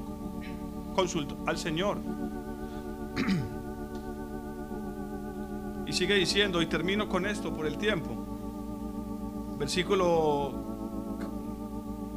consultó 0.94 1.36
al 1.46 1.58
Señor. 1.58 1.98
Y 5.86 5.92
sigue 5.92 6.14
diciendo, 6.14 6.60
y 6.60 6.66
termino 6.66 7.08
con 7.08 7.26
esto 7.26 7.54
por 7.54 7.66
el 7.66 7.78
tiempo. 7.78 8.10
Versículo 9.56 10.52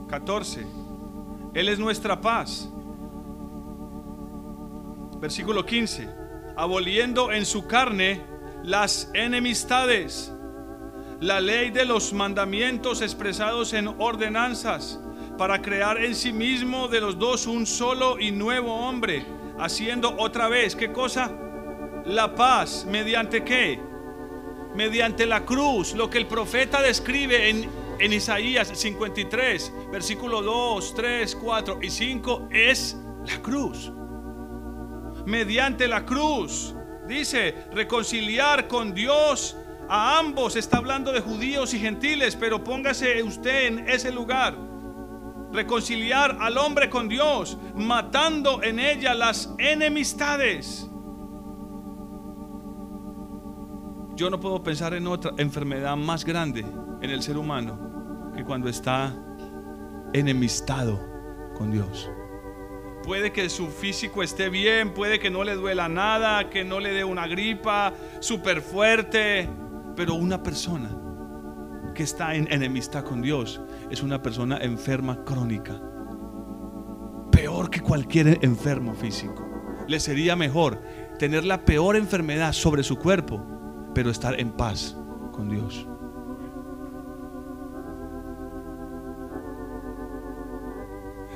14. 0.09 0.65
Él 1.53 1.69
es 1.69 1.77
nuestra 1.77 2.19
paz. 2.19 2.67
Versículo 5.19 5.65
15. 5.65 6.09
Aboliendo 6.57 7.31
en 7.31 7.45
su 7.45 7.67
carne 7.67 8.21
las 8.63 9.11
enemistades, 9.13 10.33
la 11.21 11.39
ley 11.39 11.69
de 11.69 11.85
los 11.85 12.11
mandamientos 12.11 13.01
expresados 13.01 13.73
en 13.73 13.87
ordenanzas, 13.87 14.99
para 15.37 15.61
crear 15.61 16.03
en 16.03 16.15
sí 16.15 16.33
mismo 16.33 16.87
de 16.87 16.99
los 16.99 17.17
dos 17.17 17.47
un 17.47 17.65
solo 17.65 18.19
y 18.19 18.31
nuevo 18.31 18.73
hombre, 18.73 19.25
haciendo 19.57 20.15
otra 20.17 20.49
vez, 20.49 20.75
¿qué 20.75 20.91
cosa? 20.91 21.31
La 22.09 22.33
paz, 22.33 22.87
mediante 22.89 23.43
qué? 23.43 23.79
Mediante 24.73 25.27
la 25.27 25.45
cruz, 25.45 25.93
lo 25.93 26.09
que 26.09 26.17
el 26.17 26.25
profeta 26.25 26.81
describe 26.81 27.49
en 27.99 28.13
Isaías 28.13 28.71
53, 28.73 29.71
versículo 29.91 30.41
2, 30.41 30.95
3, 30.95 31.35
4 31.35 31.79
y 31.83 31.89
5 31.91 32.47
es 32.49 32.97
la 33.27 33.39
cruz. 33.43 33.91
Mediante 35.27 35.87
la 35.87 36.03
cruz, 36.03 36.73
dice, 37.07 37.53
reconciliar 37.73 38.67
con 38.67 38.95
Dios 38.95 39.55
a 39.87 40.17
ambos. 40.17 40.55
Está 40.55 40.77
hablando 40.77 41.11
de 41.11 41.19
judíos 41.19 41.75
y 41.75 41.79
gentiles, 41.79 42.35
pero 42.35 42.63
póngase 42.63 43.21
usted 43.21 43.67
en 43.67 43.87
ese 43.87 44.11
lugar. 44.11 44.57
Reconciliar 45.53 46.37
al 46.39 46.57
hombre 46.57 46.89
con 46.89 47.07
Dios, 47.07 47.59
matando 47.75 48.63
en 48.63 48.79
ella 48.79 49.13
las 49.13 49.53
enemistades. 49.59 50.89
Yo 54.19 54.29
no 54.29 54.37
puedo 54.37 54.61
pensar 54.61 54.93
en 54.95 55.07
otra 55.07 55.31
enfermedad 55.37 55.95
más 55.95 56.25
grande 56.25 56.65
en 57.01 57.09
el 57.09 57.23
ser 57.23 57.37
humano 57.37 58.33
cuando 58.45 58.67
está 58.67 59.15
enemistado 60.11 60.99
con 61.55 61.71
Dios. 61.71 62.11
Puede 63.05 63.31
que 63.31 63.49
su 63.49 63.67
físico 63.67 64.21
esté 64.21 64.49
bien, 64.49 64.93
puede 64.93 65.19
que 65.19 65.29
no 65.29 65.45
le 65.45 65.55
duela 65.55 65.87
nada, 65.87 66.49
que 66.49 66.65
no 66.65 66.81
le 66.81 66.91
dé 66.91 67.05
una 67.05 67.27
gripa 67.27 67.93
súper 68.19 68.59
fuerte, 68.59 69.47
pero 69.95 70.15
una 70.15 70.43
persona 70.43 70.89
que 71.95 72.03
está 72.03 72.35
en 72.35 72.51
enemistad 72.51 73.05
con 73.05 73.21
Dios 73.21 73.61
es 73.89 74.03
una 74.03 74.21
persona 74.21 74.57
enferma 74.57 75.23
crónica. 75.23 75.81
Peor 77.31 77.69
que 77.69 77.79
cualquier 77.79 78.39
enfermo 78.41 78.95
físico. 78.95 79.47
Le 79.87 79.97
sería 80.01 80.35
mejor 80.35 80.81
tener 81.17 81.45
la 81.45 81.63
peor 81.63 81.95
enfermedad 81.95 82.51
sobre 82.51 82.83
su 82.83 82.97
cuerpo, 82.97 83.58
pero 83.93 84.09
estar 84.09 84.39
en 84.39 84.51
paz 84.51 84.95
con 85.31 85.49
Dios. 85.49 85.87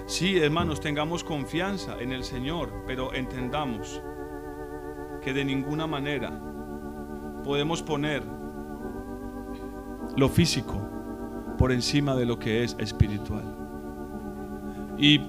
Sí, 0.05 0.37
hermanos, 0.37 0.81
tengamos 0.81 1.23
confianza 1.23 1.97
en 1.99 2.11
el 2.11 2.23
Señor, 2.23 2.83
pero 2.85 3.13
entendamos 3.13 4.01
que 5.21 5.33
de 5.33 5.45
ninguna 5.45 5.87
manera 5.87 6.39
podemos 7.43 7.81
poner 7.81 8.23
lo 10.15 10.29
físico 10.29 10.81
por 11.57 11.71
encima 11.71 12.15
de 12.15 12.25
lo 12.25 12.37
que 12.37 12.63
es 12.63 12.75
espiritual. 12.79 13.43
Y 14.97 15.19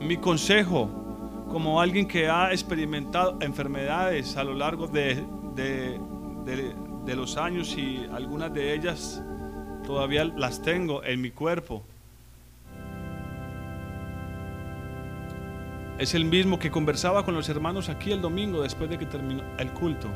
mi 0.00 0.16
consejo, 0.16 0.88
como 1.50 1.80
alguien 1.80 2.06
que 2.06 2.28
ha 2.28 2.52
experimentado 2.52 3.36
enfermedades 3.40 4.36
a 4.36 4.44
lo 4.44 4.54
largo 4.54 4.86
de, 4.86 5.24
de 5.54 7.14
los 7.16 7.36
años 7.36 7.76
y 7.76 8.06
algunas 8.12 8.52
de 8.52 8.74
ellas 8.74 9.22
todavía 9.86 10.24
las 10.24 10.62
tengo 10.62 11.02
en 11.04 11.20
mi 11.20 11.30
cuerpo, 11.30 11.82
es 16.02 16.14
el 16.14 16.24
mismo 16.24 16.58
que 16.58 16.70
conversaba 16.70 17.24
con 17.24 17.34
los 17.34 17.48
hermanos 17.48 17.88
aquí 17.88 18.10
el 18.10 18.20
domingo 18.20 18.62
después 18.62 18.90
de 18.90 18.98
que 18.98 19.06
terminó 19.06 19.44
el 19.56 19.70
culto. 19.70 20.08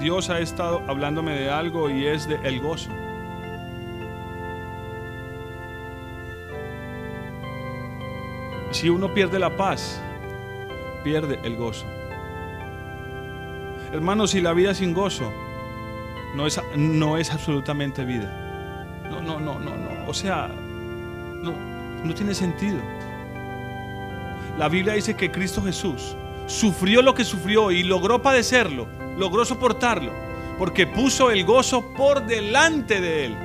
Dios 0.00 0.30
ha 0.30 0.40
estado 0.40 0.82
hablándome 0.88 1.38
de 1.38 1.50
algo 1.50 1.90
y 1.90 2.06
es 2.06 2.26
de 2.26 2.36
el 2.36 2.58
gozo. 2.60 2.88
Si 8.70 8.88
uno 8.88 9.12
pierde 9.12 9.38
la 9.38 9.54
paz, 9.58 10.00
pierde 11.04 11.38
el 11.42 11.56
gozo. 11.56 11.84
Hermanos, 13.92 14.30
si 14.30 14.40
la 14.40 14.52
vida 14.52 14.72
sin 14.74 14.94
gozo 14.94 15.32
no 16.34 16.46
es, 16.46 16.60
no 16.76 17.16
es 17.16 17.30
absolutamente 17.32 18.04
vida. 18.04 19.00
No, 19.10 19.20
no, 19.20 19.40
no, 19.40 19.58
no, 19.58 19.76
no. 19.76 20.08
O 20.08 20.14
sea, 20.14 20.48
no, 20.48 21.52
no 22.04 22.14
tiene 22.14 22.34
sentido. 22.34 22.78
La 24.58 24.68
Biblia 24.68 24.94
dice 24.94 25.16
que 25.16 25.30
Cristo 25.30 25.62
Jesús 25.62 26.16
sufrió 26.46 27.02
lo 27.02 27.14
que 27.14 27.24
sufrió 27.24 27.70
y 27.70 27.82
logró 27.82 28.22
padecerlo, 28.22 28.86
logró 29.18 29.44
soportarlo, 29.44 30.12
porque 30.58 30.86
puso 30.86 31.30
el 31.30 31.44
gozo 31.44 31.92
por 31.94 32.26
delante 32.26 33.00
de 33.00 33.26
él. 33.26 33.36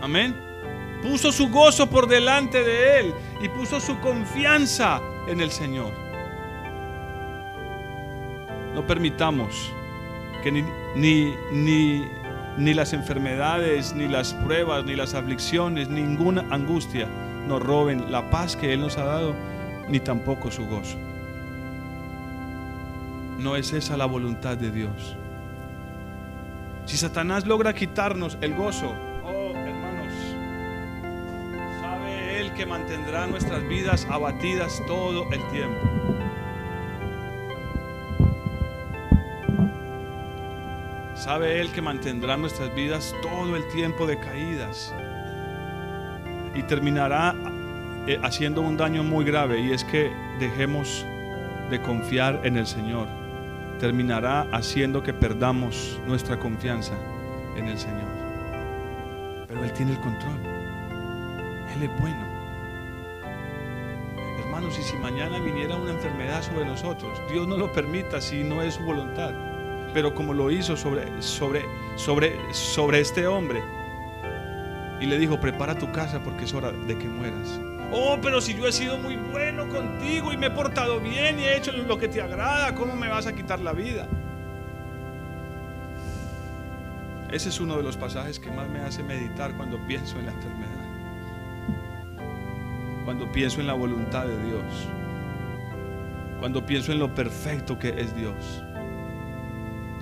Amén. 0.00 0.34
Puso 1.02 1.32
su 1.32 1.48
gozo 1.48 1.88
por 1.88 2.08
delante 2.08 2.62
de 2.62 3.00
él 3.00 3.14
y 3.42 3.48
puso 3.48 3.80
su 3.80 3.98
confianza 4.00 5.00
en 5.28 5.40
el 5.40 5.50
Señor. 5.50 6.09
No 8.74 8.86
permitamos 8.86 9.72
que 10.42 10.52
ni, 10.52 10.64
ni, 10.94 11.34
ni, 11.52 12.04
ni 12.56 12.74
las 12.74 12.92
enfermedades, 12.92 13.94
ni 13.94 14.08
las 14.08 14.34
pruebas, 14.34 14.84
ni 14.84 14.94
las 14.96 15.14
aflicciones, 15.14 15.88
ninguna 15.88 16.44
angustia 16.50 17.08
nos 17.46 17.62
roben 17.62 18.12
la 18.12 18.30
paz 18.30 18.56
que 18.56 18.72
Él 18.72 18.80
nos 18.80 18.96
ha 18.96 19.04
dado, 19.04 19.34
ni 19.88 20.00
tampoco 20.00 20.50
su 20.50 20.66
gozo. 20.66 20.96
No 23.38 23.56
es 23.56 23.72
esa 23.72 23.96
la 23.96 24.06
voluntad 24.06 24.56
de 24.56 24.70
Dios. 24.70 25.16
Si 26.84 26.96
Satanás 26.96 27.46
logra 27.46 27.74
quitarnos 27.74 28.38
el 28.40 28.54
gozo, 28.54 28.94
oh 29.24 29.52
hermanos, 29.56 30.12
sabe 31.80 32.40
Él 32.40 32.52
que 32.52 32.66
mantendrá 32.66 33.26
nuestras 33.26 33.66
vidas 33.66 34.06
abatidas 34.10 34.82
todo 34.86 35.24
el 35.32 35.42
tiempo. 35.50 36.19
Sabe 41.20 41.60
Él 41.60 41.70
que 41.70 41.82
mantendrá 41.82 42.38
nuestras 42.38 42.74
vidas 42.74 43.14
todo 43.20 43.54
el 43.54 43.68
tiempo 43.68 44.06
de 44.06 44.18
caídas 44.18 44.94
y 46.54 46.62
terminará 46.62 47.34
eh, 48.06 48.18
haciendo 48.22 48.62
un 48.62 48.78
daño 48.78 49.04
muy 49.04 49.26
grave 49.26 49.60
y 49.60 49.70
es 49.70 49.84
que 49.84 50.10
dejemos 50.38 51.04
de 51.68 51.78
confiar 51.82 52.40
en 52.44 52.56
el 52.56 52.66
Señor. 52.66 53.06
Terminará 53.78 54.46
haciendo 54.50 55.02
que 55.02 55.12
perdamos 55.12 56.00
nuestra 56.06 56.38
confianza 56.38 56.94
en 57.54 57.68
el 57.68 57.78
Señor. 57.78 58.08
Pero 59.46 59.62
Él 59.62 59.72
tiene 59.74 59.92
el 59.92 60.00
control. 60.00 60.40
Él 61.76 61.82
es 61.82 62.00
bueno. 62.00 62.26
Hermanos, 64.38 64.74
y 64.78 64.82
si 64.82 64.96
mañana 64.96 65.38
viniera 65.38 65.76
una 65.76 65.90
enfermedad 65.90 66.40
sobre 66.42 66.64
nosotros, 66.64 67.20
Dios 67.30 67.46
no 67.46 67.58
lo 67.58 67.70
permita 67.72 68.22
si 68.22 68.42
no 68.42 68.62
es 68.62 68.76
su 68.76 68.82
voluntad. 68.84 69.49
Pero 69.92 70.14
como 70.14 70.32
lo 70.34 70.50
hizo 70.50 70.76
sobre, 70.76 71.06
sobre, 71.20 71.64
sobre, 71.96 72.36
sobre 72.52 73.00
este 73.00 73.26
hombre, 73.26 73.60
y 75.00 75.06
le 75.06 75.18
dijo, 75.18 75.40
prepara 75.40 75.74
tu 75.74 75.90
casa 75.90 76.20
porque 76.22 76.44
es 76.44 76.54
hora 76.54 76.70
de 76.70 76.96
que 76.96 77.08
mueras. 77.08 77.58
Oh, 77.92 78.18
pero 78.22 78.40
si 78.40 78.54
yo 78.54 78.66
he 78.68 78.72
sido 78.72 78.98
muy 78.98 79.16
bueno 79.16 79.68
contigo 79.68 80.32
y 80.32 80.36
me 80.36 80.46
he 80.46 80.50
portado 80.50 81.00
bien 81.00 81.40
y 81.40 81.44
he 81.44 81.56
hecho 81.56 81.72
lo 81.72 81.98
que 81.98 82.06
te 82.06 82.20
agrada, 82.20 82.74
¿cómo 82.74 82.94
me 82.94 83.08
vas 83.08 83.26
a 83.26 83.34
quitar 83.34 83.58
la 83.60 83.72
vida? 83.72 84.06
Ese 87.32 87.48
es 87.48 87.60
uno 87.60 87.76
de 87.76 87.82
los 87.82 87.96
pasajes 87.96 88.38
que 88.38 88.50
más 88.50 88.68
me 88.68 88.80
hace 88.80 89.02
meditar 89.02 89.52
cuando 89.54 89.78
pienso 89.86 90.18
en 90.18 90.26
la 90.26 90.32
enfermedad. 90.32 90.70
Cuando 93.04 93.32
pienso 93.32 93.60
en 93.60 93.66
la 93.66 93.74
voluntad 93.74 94.26
de 94.26 94.44
Dios. 94.44 94.88
Cuando 96.38 96.64
pienso 96.64 96.92
en 96.92 96.98
lo 96.98 97.14
perfecto 97.14 97.78
que 97.78 97.88
es 98.00 98.14
Dios. 98.14 98.62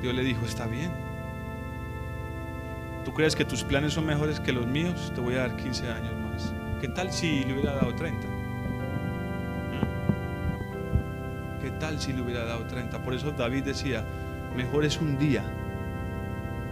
Dios 0.00 0.14
le 0.14 0.22
dijo, 0.22 0.44
está 0.44 0.66
bien. 0.66 0.90
¿Tú 3.04 3.12
crees 3.12 3.34
que 3.34 3.44
tus 3.44 3.64
planes 3.64 3.94
son 3.94 4.06
mejores 4.06 4.38
que 4.38 4.52
los 4.52 4.66
míos? 4.66 5.12
Te 5.14 5.20
voy 5.20 5.34
a 5.34 5.38
dar 5.38 5.56
15 5.56 5.90
años 5.90 6.12
más. 6.20 6.52
¿Qué 6.80 6.88
tal 6.88 7.12
si 7.12 7.44
le 7.44 7.54
hubiera 7.54 7.74
dado 7.74 7.94
30? 7.94 8.26
¿Qué 11.62 11.70
tal 11.72 12.00
si 12.00 12.12
le 12.12 12.22
hubiera 12.22 12.44
dado 12.44 12.64
30? 12.66 13.02
Por 13.02 13.14
eso 13.14 13.32
David 13.32 13.64
decía, 13.64 14.04
mejor 14.56 14.84
es 14.84 15.00
un 15.00 15.18
día 15.18 15.42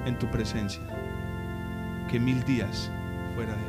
en 0.05 0.17
tu 0.19 0.31
presencia 0.31 0.83
que 2.09 2.21
mil 2.21 2.45
días 2.45 2.91
fuera 3.35 3.53
de 3.53 3.66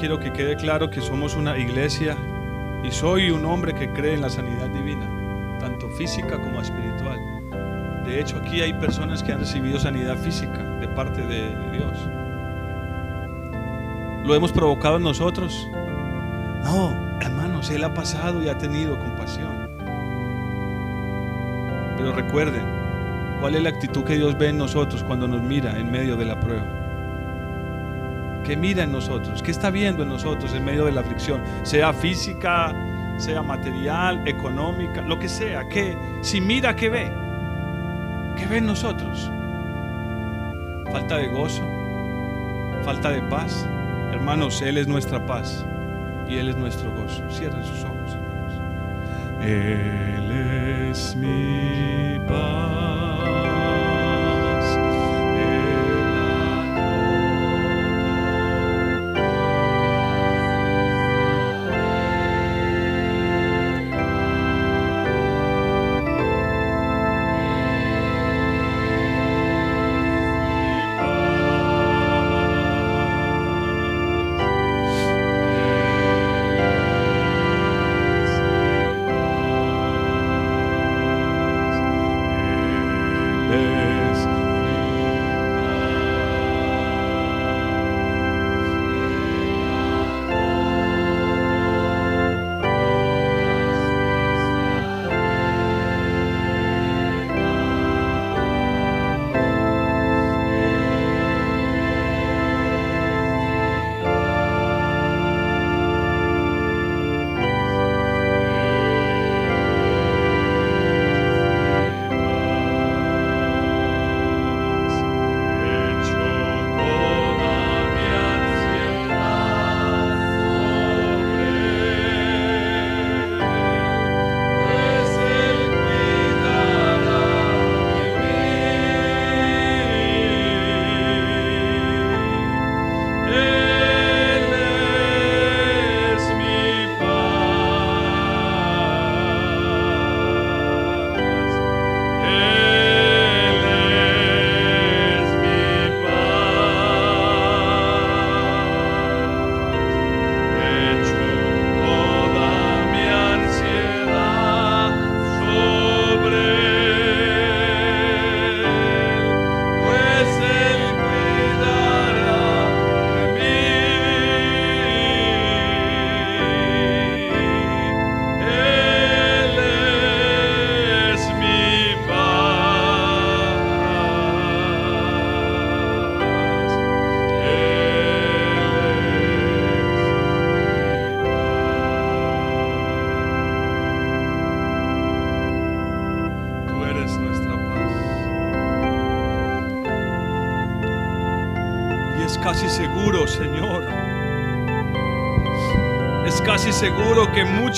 quiero 0.00 0.18
que 0.18 0.32
quede 0.32 0.56
claro 0.56 0.88
que 0.88 1.02
somos 1.02 1.36
una 1.36 1.58
iglesia 1.58 2.16
y 2.82 2.90
soy 2.90 3.30
un 3.30 3.44
hombre 3.44 3.74
que 3.74 3.92
cree 3.92 4.14
en 4.14 4.22
la 4.22 4.30
sanidad 4.30 4.68
divina, 4.70 5.58
tanto 5.60 5.90
física 5.90 6.40
como 6.40 6.62
espiritual. 6.62 7.20
De 8.06 8.18
hecho, 8.18 8.38
aquí 8.38 8.62
hay 8.62 8.72
personas 8.72 9.22
que 9.22 9.32
han 9.32 9.40
recibido 9.40 9.78
sanidad 9.78 10.16
física 10.16 10.56
de 10.80 10.88
parte 10.88 11.20
de 11.20 11.50
Dios. 11.72 11.98
¿Lo 14.24 14.34
hemos 14.34 14.52
provocado 14.52 14.98
nosotros? 14.98 15.68
No, 16.64 17.18
hermanos, 17.20 17.70
Él 17.70 17.84
ha 17.84 17.92
pasado 17.92 18.42
y 18.42 18.48
ha 18.48 18.56
tenido 18.56 18.98
compasión. 18.98 19.68
Pero 21.98 22.12
recuerden, 22.14 22.64
¿cuál 23.38 23.54
es 23.54 23.62
la 23.62 23.68
actitud 23.68 24.02
que 24.04 24.16
Dios 24.16 24.38
ve 24.38 24.48
en 24.48 24.56
nosotros 24.56 25.04
cuando 25.04 25.28
nos 25.28 25.42
mira 25.42 25.78
en 25.78 25.90
medio 25.90 26.16
de 26.16 26.24
la 26.24 26.40
prueba? 26.40 26.79
¿Qué 28.50 28.56
mira 28.56 28.82
en 28.82 28.90
nosotros? 28.90 29.44
¿Qué 29.44 29.52
está 29.52 29.70
viendo 29.70 30.02
en 30.02 30.08
nosotros 30.08 30.52
en 30.54 30.64
medio 30.64 30.84
de 30.84 30.90
la 30.90 31.02
aflicción? 31.02 31.40
Sea 31.62 31.92
física, 31.92 32.74
sea 33.16 33.44
material, 33.44 34.26
económica, 34.26 35.02
lo 35.02 35.20
que 35.20 35.28
sea. 35.28 35.68
Que 35.68 35.96
si 36.20 36.40
mira, 36.40 36.74
¿qué 36.74 36.88
ve? 36.90 37.12
¿Qué 38.36 38.46
ve 38.46 38.58
en 38.58 38.66
nosotros? 38.66 39.30
Falta 40.90 41.18
de 41.18 41.28
gozo, 41.28 41.62
falta 42.82 43.10
de 43.12 43.22
paz. 43.22 43.64
Hermanos, 44.10 44.60
Él 44.62 44.78
es 44.78 44.88
nuestra 44.88 45.24
paz 45.24 45.64
y 46.28 46.34
Él 46.38 46.48
es 46.48 46.56
nuestro 46.56 46.90
gozo. 46.96 47.22
Cierren 47.30 47.62
sus 47.62 47.84
ojos, 47.84 48.16
hermanos. 48.16 49.44
Él 49.44 50.88
es 50.90 51.14
mi 51.14 52.18
paz. 52.26 52.79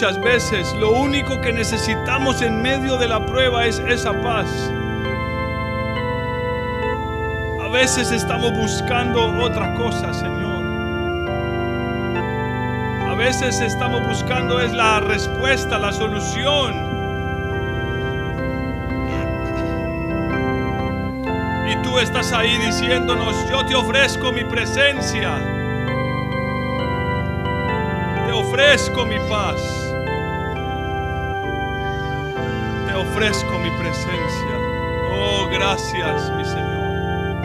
Muchas 0.03 0.21
veces 0.21 0.75
lo 0.81 0.91
único 0.91 1.41
que 1.41 1.53
necesitamos 1.53 2.43
en 2.43 2.61
medio 2.61 2.97
de 2.97 3.07
la 3.07 3.25
prueba 3.25 3.67
es 3.67 3.79
esa 3.79 4.13
paz. 4.21 4.49
A 7.61 7.69
veces 7.69 8.11
estamos 8.11 8.53
buscando 8.53 9.25
otra 9.41 9.75
cosa, 9.75 10.13
Señor. 10.13 10.65
A 13.11 13.15
veces 13.15 13.61
estamos 13.61 14.05
buscando 14.05 14.61
es 14.61 14.73
la 14.73 14.99
respuesta, 14.99 15.79
la 15.79 15.93
solución. 15.93 16.75
Y 21.71 21.77
tú 21.85 22.01
estás 22.01 22.33
ahí 22.33 22.59
diciéndonos, 22.59 23.49
yo 23.49 23.65
te 23.67 23.77
ofrezco 23.77 24.33
mi 24.33 24.43
presencia. 24.43 25.39
Te 28.27 28.33
ofrezco 28.33 29.07
mi 29.07 29.21
paz. 29.29 29.82
Ofrezco 33.23 33.57
mi 33.57 33.71
presencia. 33.79 34.59
Oh, 35.13 35.49
gracias, 35.49 36.33
mi 36.37 36.45
Señor. 36.45 37.39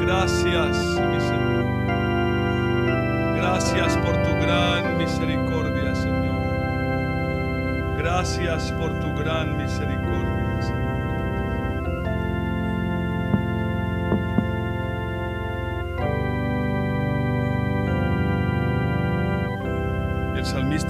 Gracias, 0.00 0.76
mi 0.76 1.20
Señor. 1.20 1.64
Gracias 3.36 3.96
por 3.98 4.16
tu 4.24 4.32
gran 4.44 4.98
misericordia, 4.98 5.94
Señor. 5.94 6.34
Gracias 7.96 8.72
por 8.72 8.98
tu 8.98 9.14
gran 9.14 9.56
misericordia, 9.56 10.03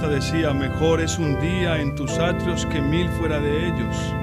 decía, 0.07 0.53
mejor 0.53 1.01
es 1.01 1.17
un 1.17 1.39
día 1.39 1.79
en 1.79 1.95
tus 1.95 2.17
atrios 2.17 2.65
que 2.65 2.81
mil 2.81 3.09
fuera 3.09 3.39
de 3.39 3.67
ellos. 3.67 4.13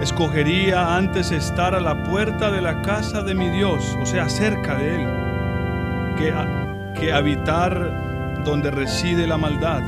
Escogería 0.00 0.96
antes 0.96 1.30
estar 1.30 1.74
a 1.74 1.80
la 1.80 2.04
puerta 2.04 2.50
de 2.50 2.60
la 2.60 2.80
casa 2.82 3.22
de 3.22 3.34
mi 3.34 3.50
Dios, 3.50 3.96
o 4.00 4.06
sea, 4.06 4.28
cerca 4.28 4.76
de 4.76 4.94
Él, 4.96 5.06
que, 6.16 7.00
que 7.00 7.12
habitar 7.12 8.42
donde 8.44 8.70
reside 8.70 9.26
la 9.26 9.36
maldad. 9.36 9.82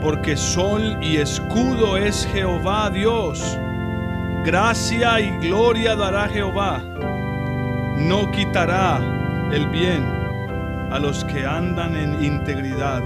Porque 0.00 0.36
sol 0.36 0.98
y 1.00 1.16
escudo 1.16 1.96
es 1.96 2.28
Jehová 2.32 2.90
Dios. 2.90 3.58
Gracia 4.44 5.20
y 5.20 5.30
gloria 5.38 5.94
dará 5.94 6.28
Jehová. 6.28 6.82
No 7.98 8.30
quitará 8.30 9.00
el 9.52 9.66
bien 9.68 10.02
a 10.90 10.98
los 10.98 11.24
que 11.24 11.46
andan 11.46 11.96
en 11.96 12.24
integridad. 12.24 13.02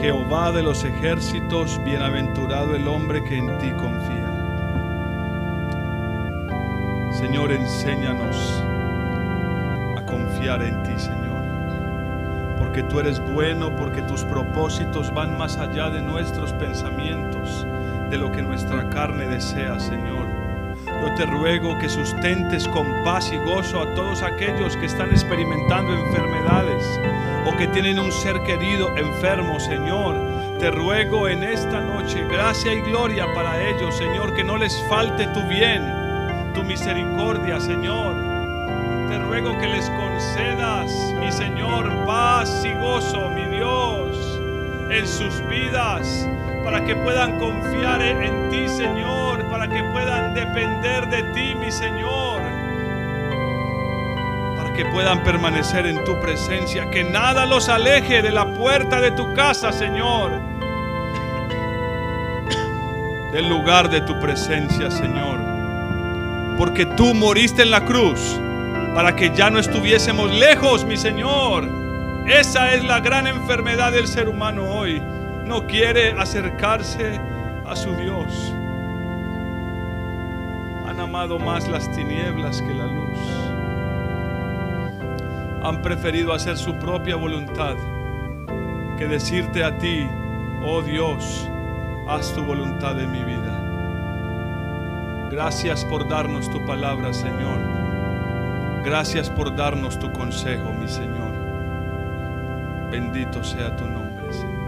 Jehová 0.00 0.50
de 0.50 0.62
los 0.62 0.82
ejércitos, 0.84 1.78
bienaventurado 1.84 2.74
el 2.74 2.88
hombre 2.88 3.22
que 3.22 3.36
en 3.36 3.58
ti 3.58 3.70
confía. 3.72 4.30
Señor, 7.12 7.52
enséñanos 7.52 8.64
a 9.98 10.02
confiar 10.06 10.62
en 10.62 10.82
ti, 10.84 10.92
Señor. 10.96 11.44
Porque 12.58 12.82
tú 12.84 12.98
eres 12.98 13.20
bueno, 13.34 13.76
porque 13.76 14.00
tus 14.00 14.24
propósitos 14.24 15.12
van 15.12 15.36
más 15.36 15.58
allá 15.58 15.90
de 15.90 16.00
nuestros 16.00 16.54
pensamientos, 16.54 17.66
de 18.08 18.16
lo 18.16 18.32
que 18.32 18.40
nuestra 18.40 18.88
carne 18.88 19.26
desea, 19.26 19.78
Señor. 19.78 20.29
Yo 21.00 21.14
te 21.14 21.26
ruego 21.26 21.78
que 21.78 21.88
sustentes 21.88 22.68
con 22.68 22.86
paz 23.04 23.32
y 23.32 23.38
gozo 23.38 23.82
a 23.82 23.94
todos 23.94 24.22
aquellos 24.22 24.76
que 24.76 24.86
están 24.86 25.10
experimentando 25.10 25.92
enfermedades 25.94 26.84
o 27.46 27.56
que 27.56 27.66
tienen 27.68 27.98
un 27.98 28.12
ser 28.12 28.42
querido 28.42 28.94
enfermo, 28.96 29.58
Señor. 29.58 30.14
Te 30.58 30.70
ruego 30.70 31.28
en 31.28 31.42
esta 31.42 31.80
noche 31.80 32.26
gracia 32.28 32.74
y 32.74 32.80
gloria 32.82 33.26
para 33.34 33.60
ellos, 33.70 33.96
Señor, 33.96 34.34
que 34.34 34.44
no 34.44 34.56
les 34.58 34.78
falte 34.88 35.26
tu 35.28 35.42
bien 35.48 36.00
tu 36.54 36.64
misericordia, 36.64 37.60
Señor. 37.60 38.14
Te 39.08 39.18
ruego 39.18 39.56
que 39.58 39.68
les 39.68 39.88
concedas, 39.90 40.90
mi 41.18 41.30
Señor, 41.30 41.88
paz 42.06 42.64
y 42.64 42.72
gozo, 42.80 43.30
mi 43.30 43.44
Dios, 43.56 44.40
en 44.90 45.06
sus 45.06 45.46
vidas, 45.48 46.28
para 46.64 46.84
que 46.84 46.96
puedan 46.96 47.38
confiar 47.38 48.02
en 48.02 48.50
ti, 48.50 48.68
Señor, 48.68 49.29
para 49.60 49.74
que 49.74 49.84
puedan 49.92 50.32
depender 50.32 51.06
de 51.10 51.22
ti, 51.34 51.54
mi 51.54 51.70
Señor, 51.70 52.40
para 54.56 54.72
que 54.72 54.86
puedan 54.86 55.22
permanecer 55.22 55.84
en 55.84 56.02
tu 56.02 56.18
presencia, 56.18 56.90
que 56.90 57.04
nada 57.04 57.44
los 57.44 57.68
aleje 57.68 58.22
de 58.22 58.30
la 58.30 58.54
puerta 58.54 59.02
de 59.02 59.10
tu 59.10 59.34
casa, 59.34 59.70
Señor, 59.70 60.40
del 63.32 63.50
lugar 63.50 63.90
de 63.90 64.00
tu 64.00 64.18
presencia, 64.18 64.90
Señor 64.90 65.38
porque 66.56 66.84
tú 66.84 67.14
moriste 67.14 67.62
en 67.62 67.70
la 67.70 67.84
cruz 67.84 68.38
para 68.94 69.14
que 69.14 69.30
ya 69.34 69.50
no 69.50 69.58
estuviésemos 69.58 70.30
lejos, 70.34 70.86
mi 70.86 70.96
Señor. 70.96 71.68
Esa 72.26 72.72
es 72.74 72.82
la 72.84 73.00
gran 73.00 73.26
enfermedad 73.26 73.92
del 73.92 74.06
ser 74.08 74.26
humano 74.28 74.64
hoy. 74.64 75.02
No 75.44 75.66
quiere 75.66 76.12
acercarse 76.12 77.18
a 77.66 77.76
su 77.76 77.94
Dios. 77.96 78.54
Más 81.28 81.68
las 81.68 81.92
tinieblas 81.92 82.62
que 82.62 82.72
la 82.72 82.86
luz. 82.86 83.18
Han 85.62 85.82
preferido 85.82 86.32
hacer 86.32 86.56
su 86.56 86.72
propia 86.76 87.14
voluntad 87.14 87.76
que 88.96 89.06
decirte 89.06 89.62
a 89.62 89.76
ti, 89.76 90.08
oh 90.64 90.80
Dios, 90.80 91.46
haz 92.08 92.32
tu 92.32 92.42
voluntad 92.42 92.98
en 92.98 93.12
mi 93.12 93.22
vida. 93.22 95.28
Gracias 95.30 95.84
por 95.84 96.08
darnos 96.08 96.50
tu 96.50 96.64
palabra, 96.64 97.12
Señor. 97.12 97.60
Gracias 98.82 99.28
por 99.28 99.54
darnos 99.54 99.98
tu 99.98 100.10
consejo, 100.12 100.72
mi 100.72 100.88
Señor. 100.88 101.34
Bendito 102.90 103.44
sea 103.44 103.76
tu 103.76 103.84
nombre, 103.84 104.32
Señor. 104.32 104.58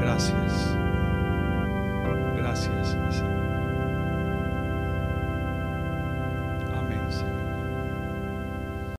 Gracias. 0.00 0.77